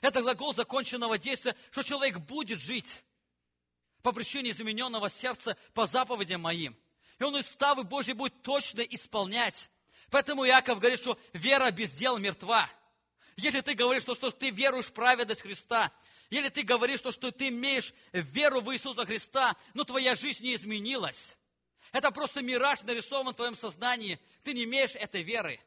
Это 0.00 0.22
глагол 0.22 0.54
законченного 0.54 1.18
действия, 1.18 1.54
что 1.70 1.84
человек 1.84 2.18
будет 2.18 2.58
жить 2.58 3.04
по 4.02 4.10
причине 4.10 4.50
измененного 4.50 5.08
сердца 5.08 5.56
по 5.72 5.86
заповедям 5.86 6.40
моим. 6.40 6.76
И 7.20 7.22
он 7.22 7.36
уставы 7.36 7.84
Божьи 7.84 8.12
будет 8.12 8.42
точно 8.42 8.80
исполнять. 8.80 9.70
Поэтому 10.10 10.44
Иаков 10.44 10.80
говорит, 10.80 10.98
что 10.98 11.16
вера 11.32 11.70
без 11.70 11.92
дел 11.92 12.18
мертва. 12.18 12.68
Если 13.36 13.60
ты 13.60 13.74
говоришь, 13.74 14.02
что, 14.02 14.16
что 14.16 14.32
ты 14.32 14.50
веруешь 14.50 14.86
в 14.86 14.92
праведность 14.92 15.42
Христа, 15.42 15.92
или 16.30 16.48
ты 16.48 16.62
говоришь, 16.62 17.00
что, 17.00 17.12
что 17.12 17.30
ты 17.30 17.48
имеешь 17.48 17.94
веру 18.12 18.60
в 18.60 18.72
Иисуса 18.72 19.04
Христа, 19.04 19.56
но 19.74 19.84
твоя 19.84 20.14
жизнь 20.14 20.44
не 20.44 20.54
изменилась. 20.54 21.36
Это 21.92 22.10
просто 22.10 22.42
мираж 22.42 22.82
нарисован 22.82 23.32
в 23.32 23.36
твоем 23.36 23.56
сознании. 23.56 24.18
Ты 24.42 24.52
не 24.52 24.64
имеешь 24.64 24.94
этой 24.94 25.22
веры. 25.22 25.60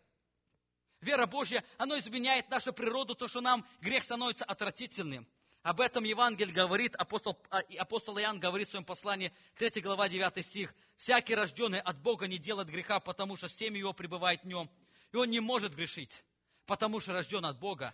Вера 1.02 1.26
Божья, 1.28 1.64
она 1.78 1.98
изменяет 2.00 2.50
нашу 2.50 2.74
природу, 2.74 3.16
то, 3.16 3.28
что 3.28 3.40
нам 3.40 3.66
грех 3.80 4.04
становится 4.04 4.44
отвратительным. 4.44 5.28
Об 5.62 5.82
этом 5.82 6.04
Евангелие 6.04 6.54
говорит, 6.54 6.96
апостол, 6.96 7.38
а, 7.50 7.62
апостол 7.78 8.18
Иоанн 8.18 8.40
говорит 8.40 8.68
в 8.68 8.72
своем 8.72 8.86
послании, 8.86 9.34
3 9.56 9.82
глава, 9.82 10.08
9 10.08 10.46
стих. 10.46 10.74
«Всякий 10.98 11.36
рожденный 11.36 11.80
от 11.80 11.98
Бога 12.02 12.28
не 12.28 12.38
делает 12.38 12.70
греха, 12.70 13.00
потому 13.00 13.38
что 13.38 13.48
семя 13.48 13.78
его 13.78 13.94
пребывает 13.94 14.42
в 14.44 14.48
нем, 14.48 14.70
и 15.12 15.18
он 15.18 15.30
не 15.30 15.40
может 15.40 15.74
грешить, 15.74 16.24
потому 16.66 17.00
что 17.00 17.14
рожден 17.14 17.46
от 17.46 17.60
Бога. 17.60 17.94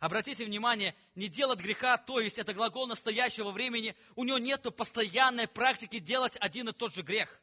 Обратите 0.00 0.44
внимание, 0.44 0.94
не 1.16 1.28
делать 1.28 1.58
греха, 1.58 1.96
то 1.96 2.20
есть 2.20 2.38
это 2.38 2.54
глагол 2.54 2.86
настоящего 2.86 3.50
времени, 3.50 3.96
у 4.14 4.24
него 4.24 4.38
нет 4.38 4.62
постоянной 4.76 5.48
практики 5.48 5.98
делать 5.98 6.36
один 6.38 6.68
и 6.68 6.72
тот 6.72 6.94
же 6.94 7.02
грех. 7.02 7.40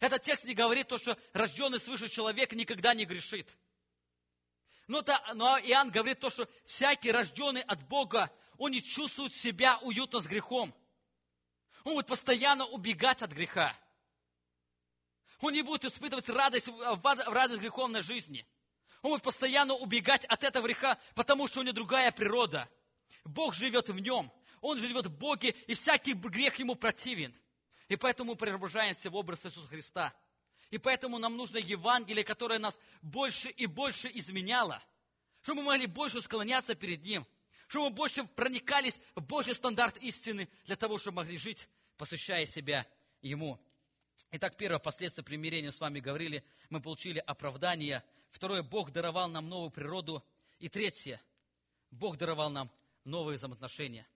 Этот 0.00 0.22
текст 0.22 0.44
не 0.44 0.54
говорит 0.54 0.88
то, 0.88 0.98
что 0.98 1.16
рожденный 1.32 1.80
свыше 1.80 2.08
человек 2.08 2.52
никогда 2.52 2.92
не 2.92 3.06
грешит. 3.06 3.48
Но, 4.86 5.00
то, 5.00 5.18
но 5.34 5.58
Иоанн 5.58 5.90
говорит 5.90 6.20
то, 6.20 6.30
что 6.30 6.48
всякий 6.66 7.10
рожденный 7.10 7.62
от 7.62 7.86
Бога, 7.88 8.30
он 8.58 8.72
не 8.72 8.82
чувствует 8.82 9.34
себя 9.34 9.78
уютно 9.78 10.20
с 10.20 10.26
грехом. 10.26 10.74
Он 11.84 11.94
будет 11.94 12.06
постоянно 12.06 12.66
убегать 12.66 13.22
от 13.22 13.30
греха. 13.32 13.74
Он 15.40 15.54
не 15.54 15.62
будет 15.62 15.86
испытывать 15.86 16.28
радость, 16.28 16.68
радость 16.68 17.60
греховной 17.60 18.02
жизни. 18.02 18.46
Он 19.02 19.12
будет 19.12 19.22
постоянно 19.22 19.74
убегать 19.74 20.24
от 20.26 20.44
этого 20.44 20.66
греха, 20.66 20.98
потому 21.14 21.48
что 21.48 21.60
у 21.60 21.62
него 21.62 21.72
другая 21.72 22.12
природа. 22.12 22.68
Бог 23.24 23.54
живет 23.54 23.88
в 23.88 23.98
нем. 23.98 24.30
Он 24.60 24.78
живет 24.78 25.06
в 25.06 25.16
Боге, 25.16 25.50
и 25.66 25.74
всякий 25.74 26.12
грех 26.12 26.58
ему 26.58 26.74
противен. 26.74 27.34
И 27.88 27.96
поэтому 27.96 28.32
мы 28.32 28.36
преображаемся 28.36 29.10
в 29.10 29.16
образ 29.16 29.44
Иисуса 29.46 29.66
Христа. 29.68 30.14
И 30.70 30.78
поэтому 30.78 31.18
нам 31.18 31.36
нужно 31.36 31.58
Евангелие, 31.58 32.24
которое 32.24 32.58
нас 32.58 32.78
больше 33.02 33.48
и 33.48 33.66
больше 33.66 34.10
изменяло. 34.12 34.82
Чтобы 35.42 35.62
мы 35.62 35.72
могли 35.72 35.86
больше 35.86 36.20
склоняться 36.20 36.74
перед 36.74 37.02
Ним. 37.02 37.26
Чтобы 37.68 37.86
мы 37.88 37.94
больше 37.94 38.24
проникались 38.24 39.00
в 39.14 39.22
Божий 39.22 39.54
стандарт 39.54 39.96
истины 39.98 40.48
для 40.66 40.76
того, 40.76 40.98
чтобы 40.98 41.16
могли 41.16 41.38
жить, 41.38 41.68
посвящая 41.96 42.46
себя 42.46 42.86
Ему. 43.22 43.58
Итак, 44.32 44.56
первое 44.56 44.78
последствие 44.78 45.24
примирения 45.24 45.72
с 45.72 45.80
вами 45.80 45.98
говорили, 45.98 46.44
мы 46.68 46.80
получили 46.80 47.18
оправдание. 47.18 48.04
Второе, 48.30 48.62
Бог 48.62 48.90
даровал 48.92 49.28
нам 49.28 49.48
новую 49.48 49.70
природу. 49.70 50.24
И 50.58 50.68
третье, 50.68 51.20
Бог 51.90 52.16
даровал 52.16 52.50
нам 52.50 52.70
новые 53.04 53.36
взаимоотношения. 53.36 54.06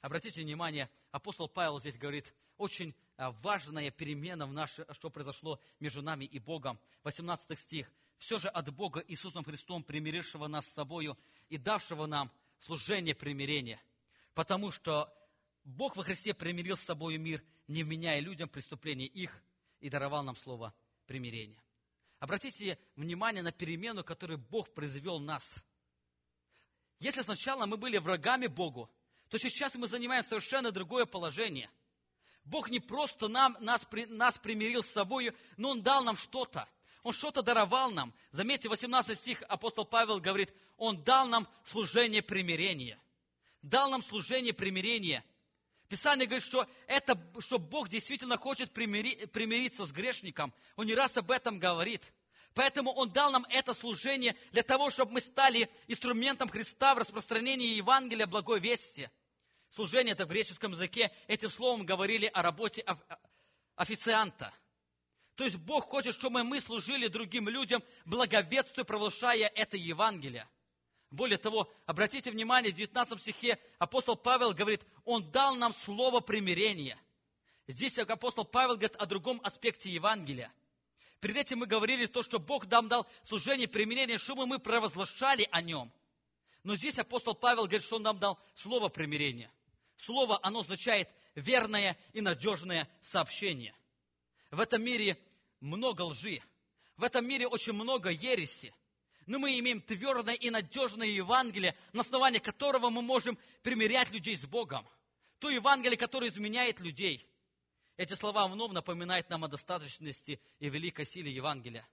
Обратите 0.00 0.42
внимание, 0.42 0.88
апостол 1.10 1.48
Павел 1.48 1.80
здесь 1.80 1.98
говорит, 1.98 2.32
очень 2.58 2.94
а, 3.16 3.32
важная 3.32 3.90
перемена 3.90 4.46
в 4.46 4.52
наше, 4.52 4.86
что 4.92 5.10
произошло 5.10 5.60
между 5.80 6.02
нами 6.02 6.24
и 6.24 6.38
Богом. 6.38 6.78
18 7.04 7.58
стих. 7.58 7.90
«Все 8.18 8.38
же 8.38 8.48
от 8.48 8.74
Бога 8.74 9.04
Иисусом 9.06 9.44
Христом, 9.44 9.82
примирившего 9.82 10.46
нас 10.46 10.66
с 10.66 10.72
собою 10.72 11.18
и 11.50 11.58
давшего 11.58 12.06
нам 12.06 12.32
служение 12.60 13.14
примирения, 13.14 13.78
потому 14.34 14.70
что 14.70 15.12
Бог 15.64 15.96
во 15.96 16.02
Христе 16.02 16.32
примирил 16.32 16.76
с 16.76 16.82
собой 16.82 17.18
мир, 17.18 17.42
не 17.68 17.82
вменяя 17.82 18.20
людям 18.20 18.48
преступления 18.48 19.06
их, 19.06 19.42
и 19.80 19.90
даровал 19.90 20.22
нам 20.22 20.36
слово 20.36 20.72
примирения. 21.06 21.60
Обратите 22.18 22.78
внимание 22.96 23.42
на 23.42 23.52
перемену, 23.52 24.02
которую 24.02 24.38
Бог 24.38 24.72
произвел 24.72 25.18
нас. 25.18 25.44
Если 26.98 27.22
сначала 27.22 27.66
мы 27.66 27.76
были 27.76 27.98
врагами 27.98 28.46
Богу, 28.46 28.90
то 29.28 29.38
сейчас 29.38 29.74
мы 29.74 29.86
занимаем 29.86 30.24
совершенно 30.24 30.72
другое 30.72 31.04
положение. 31.04 31.70
Бог 32.44 32.70
не 32.70 32.80
просто 32.80 33.28
нам, 33.28 33.56
нас, 33.60 33.86
нас 34.08 34.38
примирил 34.38 34.82
с 34.82 34.90
собой, 34.90 35.36
но 35.56 35.70
Он 35.70 35.82
дал 35.82 36.04
нам 36.04 36.16
что-то. 36.16 36.68
Он 37.02 37.12
что-то 37.12 37.42
даровал 37.42 37.90
нам. 37.90 38.14
Заметьте, 38.32 38.68
18 38.68 39.18
стих 39.18 39.42
апостол 39.48 39.84
Павел 39.84 40.20
говорит, 40.20 40.54
Он 40.76 41.02
дал 41.02 41.28
нам 41.28 41.46
служение 41.64 42.22
примирения. 42.22 42.98
Дал 43.62 43.90
нам 43.90 44.02
служение 44.02 44.54
примирения– 44.54 45.24
Писание 45.88 46.26
говорит, 46.26 46.44
что, 46.44 46.66
это, 46.88 47.16
что 47.40 47.58
Бог 47.58 47.88
действительно 47.88 48.36
хочет 48.36 48.72
примири, 48.72 49.26
примириться 49.26 49.86
с 49.86 49.92
грешником. 49.92 50.52
Он 50.74 50.86
не 50.86 50.94
раз 50.94 51.16
об 51.16 51.30
этом 51.30 51.58
говорит. 51.58 52.12
Поэтому 52.54 52.90
Он 52.92 53.10
дал 53.12 53.30
нам 53.30 53.44
это 53.50 53.74
служение 53.74 54.34
для 54.50 54.62
того, 54.62 54.90
чтобы 54.90 55.12
мы 55.12 55.20
стали 55.20 55.70
инструментом 55.86 56.48
Христа 56.48 56.94
в 56.94 56.98
распространении 56.98 57.74
Евангелия 57.74 58.26
благой 58.26 58.60
вести. 58.60 59.10
Служение 59.70 60.12
это 60.12 60.24
в 60.26 60.28
греческом 60.28 60.72
языке. 60.72 61.12
Этим 61.28 61.50
словом 61.50 61.84
говорили 61.84 62.26
о 62.32 62.42
работе 62.42 62.84
официанта. 63.76 64.52
То 65.36 65.44
есть 65.44 65.56
Бог 65.56 65.84
хочет, 65.84 66.14
чтобы 66.14 66.42
мы 66.44 66.60
служили 66.60 67.08
другим 67.08 67.48
людям, 67.48 67.84
благовествуя, 68.06 68.84
провозглашая 68.84 69.48
это 69.54 69.76
Евангелие. 69.76 70.48
Более 71.10 71.38
того, 71.38 71.70
обратите 71.86 72.30
внимание, 72.30 72.72
в 72.72 72.76
19 72.76 73.20
стихе 73.20 73.58
апостол 73.78 74.16
Павел 74.16 74.52
говорит, 74.52 74.82
он 75.04 75.30
дал 75.30 75.54
нам 75.54 75.74
слово 75.74 76.20
примирения. 76.20 76.98
Здесь 77.68 77.98
апостол 77.98 78.44
Павел 78.44 78.74
говорит 78.74 78.96
о 78.96 79.06
другом 79.06 79.40
аспекте 79.44 79.90
Евангелия. 79.90 80.52
Перед 81.20 81.36
этим 81.36 81.60
мы 81.60 81.66
говорили 81.66 82.06
то, 82.06 82.22
что 82.22 82.38
Бог 82.38 82.66
нам 82.70 82.88
дал 82.88 83.06
служение 83.24 83.68
примирения, 83.68 84.18
чтобы 84.18 84.46
мы 84.46 84.58
провозглашали 84.58 85.48
о 85.50 85.62
нем. 85.62 85.92
Но 86.62 86.76
здесь 86.76 86.98
апостол 86.98 87.34
Павел 87.34 87.62
говорит, 87.62 87.84
что 87.84 87.96
он 87.96 88.02
нам 88.02 88.18
дал 88.18 88.38
слово 88.54 88.88
примирения. 88.88 89.50
Слово, 89.96 90.38
оно 90.42 90.60
означает 90.60 91.08
верное 91.34 91.96
и 92.12 92.20
надежное 92.20 92.88
сообщение. 93.00 93.74
В 94.50 94.60
этом 94.60 94.82
мире 94.82 95.18
много 95.60 96.02
лжи. 96.02 96.42
В 96.96 97.04
этом 97.04 97.26
мире 97.26 97.46
очень 97.46 97.72
много 97.72 98.10
ереси 98.10 98.74
но 99.26 99.38
мы 99.38 99.58
имеем 99.58 99.80
твердое 99.80 100.34
и 100.34 100.50
надежное 100.50 101.08
Евангелие, 101.08 101.76
на 101.92 102.00
основании 102.00 102.38
которого 102.38 102.90
мы 102.90 103.02
можем 103.02 103.36
примирять 103.62 104.10
людей 104.10 104.36
с 104.36 104.46
Богом. 104.46 104.86
То 105.38 105.50
Евангелие, 105.50 105.98
которое 105.98 106.30
изменяет 106.30 106.80
людей. 106.80 107.28
Эти 107.96 108.14
слова 108.14 108.46
вновь 108.46 108.72
напоминают 108.72 109.28
нам 109.28 109.44
о 109.44 109.48
достаточности 109.48 110.40
и 110.60 110.68
великой 110.68 111.06
силе 111.06 111.32
Евангелия. 111.32 111.86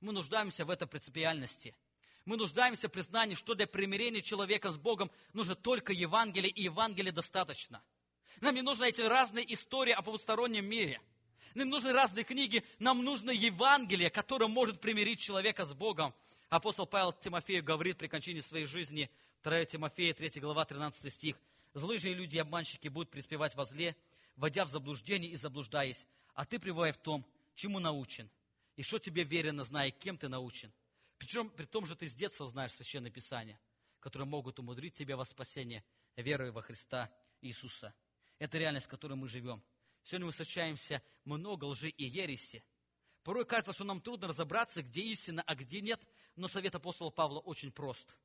Мы 0.00 0.12
нуждаемся 0.12 0.64
в 0.64 0.70
этой 0.70 0.86
принципиальности. 0.86 1.74
Мы 2.24 2.36
нуждаемся 2.36 2.88
в 2.88 2.92
признании, 2.92 3.34
что 3.34 3.54
для 3.54 3.66
примирения 3.66 4.22
человека 4.22 4.70
с 4.70 4.76
Богом 4.76 5.10
нужно 5.32 5.54
только 5.54 5.92
Евангелие, 5.92 6.50
и 6.50 6.62
Евангелие 6.62 7.12
достаточно. 7.12 7.82
Нам 8.40 8.54
не 8.54 8.62
нужны 8.62 8.88
эти 8.88 9.00
разные 9.00 9.52
истории 9.52 9.92
о 9.92 10.02
потустороннем 10.02 10.64
мире. 10.64 11.00
Нам 11.54 11.68
нужны 11.68 11.92
разные 11.92 12.24
книги, 12.24 12.64
нам 12.78 13.04
нужно 13.04 13.30
Евангелие, 13.30 14.10
которое 14.10 14.48
может 14.48 14.80
примирить 14.80 15.20
человека 15.20 15.66
с 15.66 15.72
Богом. 15.72 16.14
Апостол 16.48 16.86
Павел 16.86 17.12
Тимофею 17.12 17.64
говорит 17.64 17.98
при 17.98 18.06
кончине 18.06 18.42
своей 18.42 18.66
жизни, 18.66 19.10
2 19.42 19.64
Тимофея, 19.64 20.14
3 20.14 20.40
глава, 20.40 20.64
13 20.64 21.12
стих, 21.12 21.36
«Злые 21.74 21.98
же 21.98 22.12
люди 22.12 22.36
и 22.36 22.38
обманщики 22.38 22.88
будут 22.88 23.10
преуспевать 23.10 23.54
во 23.54 23.64
зле, 23.64 23.96
вводя 24.36 24.64
в 24.64 24.68
заблуждение 24.68 25.30
и 25.30 25.36
заблуждаясь, 25.36 26.06
а 26.34 26.44
ты 26.44 26.58
пребывай 26.58 26.92
в 26.92 26.98
том, 26.98 27.26
чему 27.54 27.78
научен, 27.80 28.30
и 28.76 28.82
что 28.82 28.98
тебе 28.98 29.24
верено, 29.24 29.64
зная, 29.64 29.90
кем 29.90 30.16
ты 30.16 30.28
научен. 30.28 30.72
Причем, 31.18 31.48
при 31.50 31.64
том 31.64 31.86
же 31.86 31.96
ты 31.96 32.08
с 32.08 32.14
детства 32.14 32.48
знаешь 32.48 32.72
Священное 32.72 33.10
Писание, 33.10 33.58
которые 34.00 34.28
могут 34.28 34.58
умудрить 34.58 34.94
тебя 34.94 35.16
во 35.16 35.24
спасение, 35.24 35.84
веруя 36.16 36.52
во 36.52 36.62
Христа 36.62 37.10
Иисуса. 37.40 37.94
Это 38.38 38.58
реальность, 38.58 38.86
в 38.86 38.90
которой 38.90 39.14
мы 39.14 39.28
живем. 39.28 39.62
Сегодня 40.02 40.26
мы 40.26 40.32
встречаемся 40.32 41.02
много 41.24 41.64
лжи 41.64 41.88
и 41.88 42.04
ереси. 42.04 42.62
Порой 43.24 43.46
кажется, 43.46 43.72
что 43.72 43.84
нам 43.84 44.02
трудно 44.02 44.28
разобраться, 44.28 44.82
где 44.82 45.00
истина, 45.00 45.42
а 45.46 45.54
где 45.54 45.80
нет, 45.80 46.06
но 46.36 46.46
совет 46.46 46.74
апостола 46.74 47.10
Павла 47.10 47.40
очень 47.40 47.72
прост. 47.72 48.16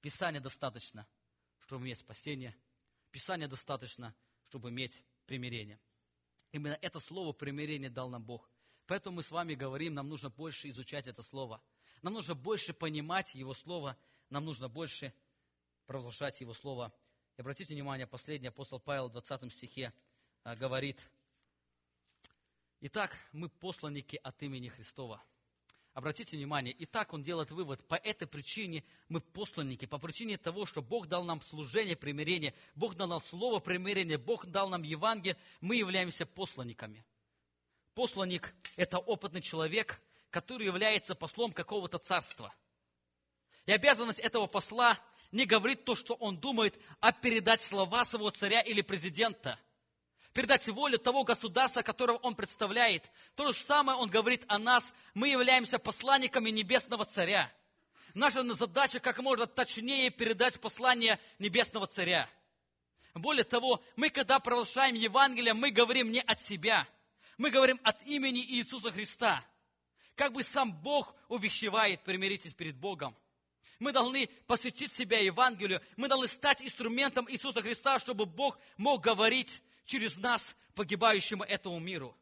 Писание 0.00 0.40
достаточно, 0.40 1.06
чтобы 1.60 1.84
иметь 1.84 2.00
спасение. 2.00 2.54
Писание 3.12 3.46
достаточно, 3.46 4.14
чтобы 4.48 4.70
иметь 4.70 5.04
примирение. 5.26 5.80
Именно 6.50 6.76
это 6.82 6.98
слово 6.98 7.32
примирение 7.32 7.88
дал 7.88 8.08
нам 8.08 8.24
Бог. 8.24 8.50
Поэтому 8.86 9.16
мы 9.16 9.22
с 9.22 9.30
вами 9.30 9.54
говорим, 9.54 9.94
нам 9.94 10.08
нужно 10.08 10.28
больше 10.28 10.68
изучать 10.70 11.06
это 11.06 11.22
слово. 11.22 11.62
Нам 12.02 12.14
нужно 12.14 12.34
больше 12.34 12.72
понимать 12.72 13.34
Его 13.34 13.54
Слово, 13.54 13.96
нам 14.28 14.44
нужно 14.44 14.68
больше 14.68 15.12
провозглашать 15.86 16.40
Его 16.40 16.52
Слово. 16.52 16.92
И 17.36 17.40
обратите 17.40 17.74
внимание, 17.74 18.06
последний 18.06 18.48
апостол 18.48 18.80
Павел 18.80 19.08
в 19.08 19.12
20 19.12 19.52
стихе 19.52 19.92
а, 20.42 20.56
говорит, 20.56 21.00
«Итак, 22.80 23.16
мы 23.32 23.48
посланники 23.48 24.20
от 24.22 24.42
имени 24.42 24.68
Христова». 24.68 25.22
Обратите 25.94 26.36
внимание, 26.36 26.76
итак 26.78 27.14
он 27.14 27.22
делает 27.22 27.50
вывод, 27.50 27.82
по 27.88 27.94
этой 27.94 28.28
причине 28.28 28.84
мы 29.08 29.22
посланники, 29.22 29.86
по 29.86 29.98
причине 29.98 30.36
того, 30.36 30.66
что 30.66 30.82
Бог 30.82 31.08
дал 31.08 31.24
нам 31.24 31.40
служение 31.40 31.96
примирения, 31.96 32.52
Бог 32.74 32.96
дал 32.96 33.08
нам 33.08 33.20
слово 33.22 33.60
примирения, 33.60 34.18
Бог 34.18 34.44
дал 34.44 34.68
нам 34.68 34.82
Евангелие, 34.82 35.38
мы 35.62 35.76
являемся 35.76 36.26
посланниками. 36.26 37.02
Посланник– 37.94 38.54
это 38.76 38.98
опытный 38.98 39.40
человек, 39.40 39.98
который 40.28 40.66
является 40.66 41.14
послом 41.14 41.50
какого-то 41.54 41.96
царства. 41.96 42.54
И 43.64 43.72
обязанность 43.72 44.20
этого 44.20 44.46
посла 44.46 44.98
не 45.32 45.46
говорить 45.46 45.84
то, 45.84 45.96
что 45.96 46.12
он 46.12 46.38
думает, 46.38 46.78
а 47.00 47.10
передать 47.10 47.62
слова 47.62 48.04
своего 48.04 48.28
царя 48.28 48.60
или 48.60 48.82
президента– 48.82 49.58
передать 50.36 50.68
волю 50.68 50.98
того 50.98 51.24
государства, 51.24 51.80
которого 51.80 52.18
он 52.18 52.34
представляет. 52.34 53.10
То 53.36 53.52
же 53.52 53.58
самое 53.60 53.96
он 53.96 54.10
говорит 54.10 54.44
о 54.48 54.58
нас. 54.58 54.92
Мы 55.14 55.30
являемся 55.30 55.78
посланниками 55.78 56.50
Небесного 56.50 57.06
Царя. 57.06 57.50
Наша 58.12 58.42
задача 58.54 59.00
как 59.00 59.18
можно 59.20 59.46
точнее 59.46 60.10
передать 60.10 60.60
послание 60.60 61.18
Небесного 61.38 61.86
Царя. 61.86 62.28
Более 63.14 63.44
того, 63.44 63.82
мы 63.96 64.10
когда 64.10 64.38
провозглашаем 64.38 64.94
Евангелие, 64.94 65.54
мы 65.54 65.70
говорим 65.70 66.12
не 66.12 66.20
от 66.20 66.38
себя. 66.42 66.86
Мы 67.38 67.48
говорим 67.48 67.80
от 67.82 67.96
имени 68.06 68.44
Иисуса 68.44 68.92
Христа. 68.92 69.42
Как 70.16 70.34
бы 70.34 70.42
сам 70.42 70.70
Бог 70.82 71.14
увещевает, 71.28 72.04
примиритесь 72.04 72.52
перед 72.52 72.76
Богом. 72.76 73.16
Мы 73.78 73.90
должны 73.90 74.26
посвятить 74.46 74.94
себя 74.94 75.18
Евангелию. 75.18 75.80
Мы 75.96 76.08
должны 76.08 76.28
стать 76.28 76.60
инструментом 76.60 77.26
Иисуса 77.30 77.62
Христа, 77.62 77.98
чтобы 77.98 78.26
Бог 78.26 78.58
мог 78.76 79.02
говорить 79.02 79.62
через 79.86 80.16
нас, 80.18 80.54
погибающему 80.74 81.44
этому 81.44 81.78
миру. 81.78 82.16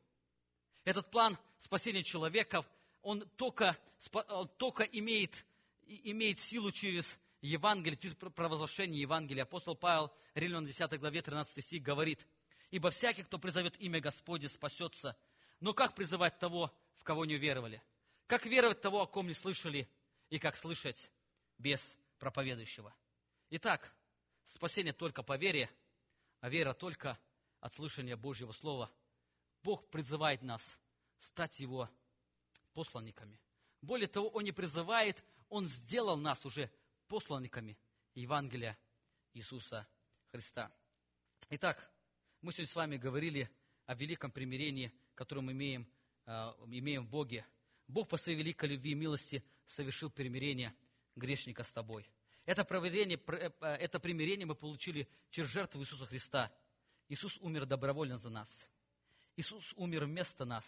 Этот 0.84 1.10
план 1.10 1.36
спасения 1.60 2.02
человека, 2.02 2.64
он 3.02 3.26
только, 3.36 3.76
он 4.28 4.48
только 4.56 4.84
имеет, 4.84 5.44
имеет 5.86 6.38
силу 6.38 6.70
через 6.70 7.18
Евангелие, 7.40 7.98
через 7.98 8.14
провозглашение 8.16 9.00
Евангелия. 9.00 9.42
Апостол 9.42 9.74
Павел, 9.74 10.12
Римлян 10.34 10.64
10 10.64 10.98
главе 11.00 11.22
13 11.22 11.64
стих 11.64 11.82
говорит, 11.82 12.26
«Ибо 12.70 12.90
всякий, 12.90 13.22
кто 13.22 13.38
призовет 13.38 13.80
имя 13.80 14.00
Господне, 14.00 14.48
спасется. 14.48 15.16
Но 15.60 15.72
как 15.74 15.94
призывать 15.94 16.38
того, 16.38 16.72
в 16.96 17.04
кого 17.04 17.24
не 17.24 17.36
веровали? 17.36 17.82
Как 18.26 18.46
веровать 18.46 18.80
того, 18.80 19.02
о 19.02 19.06
ком 19.06 19.26
не 19.26 19.34
слышали? 19.34 19.88
И 20.30 20.38
как 20.38 20.56
слышать 20.56 21.10
без 21.58 21.80
проповедующего?» 22.18 22.94
Итак, 23.50 23.94
спасение 24.46 24.92
только 24.92 25.22
по 25.22 25.36
вере, 25.36 25.70
а 26.40 26.48
вера 26.48 26.72
только 26.72 27.18
от 27.64 27.72
слышания 27.72 28.14
Божьего 28.14 28.52
Слова, 28.52 28.92
Бог 29.62 29.88
призывает 29.88 30.42
нас 30.42 30.62
стать 31.18 31.60
Его 31.60 31.88
посланниками. 32.74 33.40
Более 33.80 34.06
того, 34.06 34.28
Он 34.28 34.44
не 34.44 34.52
призывает, 34.52 35.24
Он 35.48 35.66
сделал 35.66 36.18
нас 36.18 36.44
уже 36.44 36.70
посланниками 37.08 37.78
Евангелия 38.14 38.76
Иисуса 39.32 39.88
Христа. 40.30 40.70
Итак, 41.48 41.90
мы 42.42 42.52
сегодня 42.52 42.70
с 42.70 42.76
вами 42.76 42.96
говорили 42.98 43.50
о 43.86 43.94
великом 43.94 44.30
примирении, 44.30 44.92
которое 45.14 45.40
мы 45.40 45.52
имеем, 45.52 45.88
э, 46.26 46.32
имеем 46.66 47.06
в 47.06 47.08
Боге. 47.08 47.46
Бог 47.88 48.08
по 48.10 48.18
своей 48.18 48.36
великой 48.36 48.68
любви 48.68 48.90
и 48.90 48.94
милости 48.94 49.42
совершил 49.64 50.10
примирение 50.10 50.74
грешника 51.16 51.64
с 51.64 51.72
тобой. 51.72 52.06
Это, 52.44 52.66
э, 52.70 53.66
это 53.80 54.00
примирение 54.00 54.44
мы 54.44 54.54
получили 54.54 55.08
через 55.30 55.48
жертву 55.48 55.80
Иисуса 55.80 56.04
Христа– 56.04 56.52
Иисус 57.09 57.36
умер 57.38 57.66
добровольно 57.66 58.16
за 58.16 58.30
нас. 58.30 58.48
Иисус 59.36 59.72
умер 59.76 60.05
вместо 60.05 60.44
нас. 60.44 60.64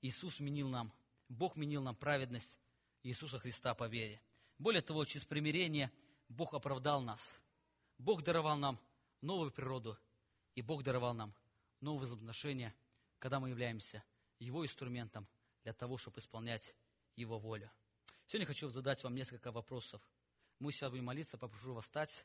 Иисус 0.00 0.40
менил 0.40 0.68
нам, 0.68 0.92
Бог 1.28 1.56
менил 1.56 1.82
нам 1.82 1.94
праведность 1.94 2.58
Иисуса 3.02 3.38
Христа 3.38 3.74
по 3.74 3.86
вере. 3.86 4.20
Более 4.58 4.82
того, 4.82 5.04
через 5.04 5.26
примирение 5.26 5.90
Бог 6.28 6.54
оправдал 6.54 7.02
нас. 7.02 7.20
Бог 7.98 8.22
даровал 8.22 8.56
нам 8.56 8.80
новую 9.20 9.50
природу, 9.50 9.98
и 10.54 10.62
Бог 10.62 10.82
даровал 10.82 11.14
нам 11.14 11.34
новые 11.80 12.06
взаимоотношения, 12.06 12.74
когда 13.18 13.40
мы 13.40 13.50
являемся 13.50 14.02
Его 14.38 14.64
инструментом 14.64 15.26
для 15.64 15.72
того, 15.72 15.98
чтобы 15.98 16.20
исполнять 16.20 16.74
Его 17.16 17.38
волю. 17.38 17.70
Сегодня 18.26 18.46
хочу 18.46 18.68
задать 18.68 19.02
вам 19.02 19.14
несколько 19.14 19.52
вопросов. 19.52 20.00
Мы 20.58 20.72
сейчас 20.72 20.90
будем 20.90 21.06
молиться, 21.06 21.36
попрошу 21.36 21.74
вас 21.74 21.84
встать. 21.84 22.24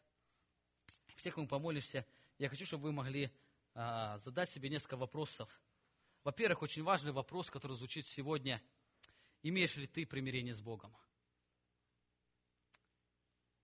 Все, 1.16 1.32
кому 1.32 1.48
помолишься, 1.48 2.06
я 2.38 2.50
хочу, 2.50 2.66
чтобы 2.66 2.84
вы 2.84 2.92
могли 2.92 3.32
а, 3.74 4.18
задать 4.20 4.50
себе 4.50 4.70
несколько 4.70 4.98
вопросов. 4.98 5.50
Во-первых, 6.24 6.62
очень 6.64 6.84
важный 6.84 7.12
вопрос, 7.12 7.50
который 7.50 7.78
звучит 7.78 8.06
сегодня. 8.08 8.62
Имеешь 9.44 9.76
ли 9.76 9.88
ты 9.88 10.06
примирение 10.06 10.54
с 10.54 10.62
Богом? 10.62 10.96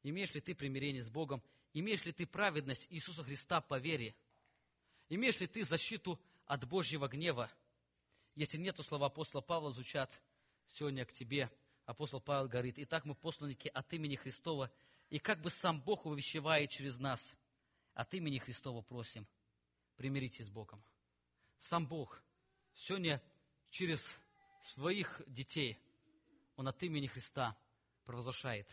Имеешь 0.03 0.33
ли 0.33 0.41
ты 0.41 0.55
примирение 0.55 1.03
с 1.03 1.09
Богом? 1.09 1.43
Имеешь 1.73 2.05
ли 2.05 2.11
ты 2.11 2.25
праведность 2.25 2.87
Иисуса 2.89 3.23
Христа 3.23 3.61
по 3.61 3.79
вере? 3.79 4.15
Имеешь 5.09 5.39
ли 5.39 5.47
ты 5.47 5.63
защиту 5.63 6.21
от 6.45 6.67
Божьего 6.67 7.07
гнева? 7.07 7.51
Если 8.35 8.57
нет, 8.57 8.75
то 8.75 8.83
слова 8.83 9.07
апостола 9.07 9.41
Павла 9.41 9.71
звучат 9.71 10.21
сегодня 10.67 11.05
к 11.05 11.13
тебе. 11.13 11.51
Апостол 11.85 12.21
Павел 12.21 12.47
говорит, 12.47 12.75
«Итак, 12.77 13.05
мы 13.05 13.15
посланники 13.15 13.67
от 13.67 13.91
имени 13.93 14.15
Христова, 14.15 14.71
и 15.09 15.19
как 15.19 15.41
бы 15.41 15.49
сам 15.49 15.81
Бог 15.81 16.05
увещевает 16.05 16.69
через 16.69 16.97
нас, 16.97 17.37
от 17.93 18.13
имени 18.13 18.37
Христова 18.37 18.81
просим, 18.81 19.27
примиритесь 19.95 20.47
с 20.47 20.49
Богом. 20.49 20.83
Сам 21.59 21.87
Бог 21.87 22.23
сегодня 22.73 23.21
через 23.69 24.17
своих 24.61 25.21
детей, 25.27 25.79
Он 26.55 26.67
от 26.67 26.81
имени 26.83 27.07
Христа 27.07 27.57
провозглашает, 28.03 28.67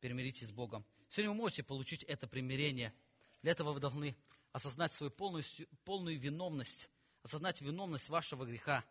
примиритесь 0.00 0.48
с 0.48 0.52
Богом. 0.52 0.84
Сегодня 1.10 1.30
вы 1.30 1.36
можете 1.36 1.62
получить 1.62 2.02
это 2.04 2.26
примирение. 2.26 2.94
Для 3.42 3.52
этого 3.52 3.72
вы 3.72 3.80
должны 3.80 4.16
осознать 4.52 4.92
свою 4.92 5.10
полную, 5.10 5.44
полную 5.84 6.18
виновность, 6.18 6.90
осознать 7.22 7.60
виновность 7.60 8.08
вашего 8.08 8.44
греха. 8.44 8.84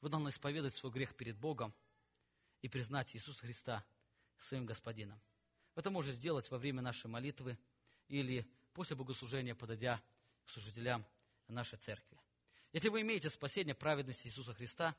Вы 0.00 0.08
должны 0.08 0.30
исповедать 0.30 0.74
свой 0.74 0.92
грех 0.92 1.14
перед 1.14 1.36
Богом 1.36 1.74
и 2.62 2.68
признать 2.68 3.14
Иисуса 3.14 3.40
Христа 3.40 3.84
своим 4.38 4.64
Господином. 4.64 5.20
Это 5.74 5.90
можно 5.90 6.12
сделать 6.12 6.50
во 6.50 6.58
время 6.58 6.82
нашей 6.82 7.08
молитвы 7.08 7.58
или 8.08 8.50
после 8.72 8.96
богослужения, 8.96 9.54
подойдя 9.54 10.02
к 10.44 10.50
служителям 10.50 11.04
нашей 11.48 11.78
церкви. 11.78 12.18
Если 12.72 12.88
вы 12.88 13.00
имеете 13.02 13.30
спасение 13.30 13.74
праведности 13.74 14.28
Иисуса 14.28 14.54
Христа, 14.54 14.94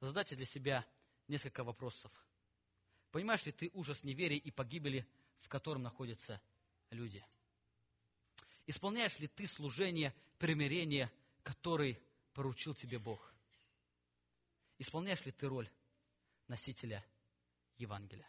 задайте 0.00 0.36
для 0.36 0.44
себя 0.44 0.86
несколько 1.28 1.64
вопросов. 1.64 2.12
Понимаешь 3.10 3.44
ли 3.46 3.52
ты 3.52 3.70
ужас 3.72 4.04
неверия 4.04 4.36
и 4.36 4.50
погибели, 4.50 5.06
в 5.40 5.48
котором 5.48 5.82
находятся 5.82 6.40
люди? 6.90 7.24
Исполняешь 8.66 9.18
ли 9.18 9.28
ты 9.28 9.46
служение 9.46 10.14
примирения, 10.38 11.10
который 11.42 11.98
поручил 12.34 12.74
тебе 12.74 12.98
Бог? 12.98 13.32
Исполняешь 14.78 15.24
ли 15.24 15.32
ты 15.32 15.48
роль 15.48 15.70
носителя 16.48 17.04
Евангелия? 17.76 18.28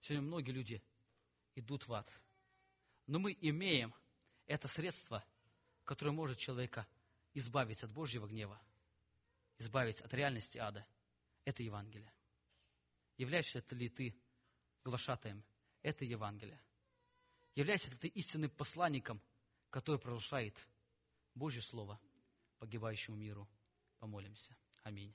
Сегодня 0.00 0.26
многие 0.26 0.50
люди 0.50 0.82
идут 1.54 1.86
в 1.86 1.92
ад– 1.92 2.10
но 3.06 3.18
мы 3.18 3.36
имеем 3.40 3.94
это 4.46 4.68
средство, 4.68 5.24
которое 5.84 6.12
может 6.12 6.38
человека 6.38 6.86
избавить 7.34 7.82
от 7.82 7.92
Божьего 7.92 8.26
гнева. 8.26 8.60
избавить 9.58 10.00
от 10.00 10.12
реальности 10.12 10.58
ада, 10.58 10.84
это 11.44 11.62
Евангелие. 11.62 12.12
Являешься 13.16 13.64
ли 13.70 13.88
ты 13.88 14.16
глашатаем? 14.84 15.44
Это 15.82 16.04
Евангелие. 16.04 16.60
Являешься 17.54 17.90
ли 17.90 17.96
ты 17.96 18.08
истинным 18.08 18.50
посланником, 18.50 19.20
который 19.70 20.00
провозглашает 20.00 20.56
Божье 21.34 21.62
Слово 21.62 22.00
погибающему 22.58 23.16
миру? 23.16 23.48
Помолимся. 23.98 24.56
Аминь. 24.82 25.14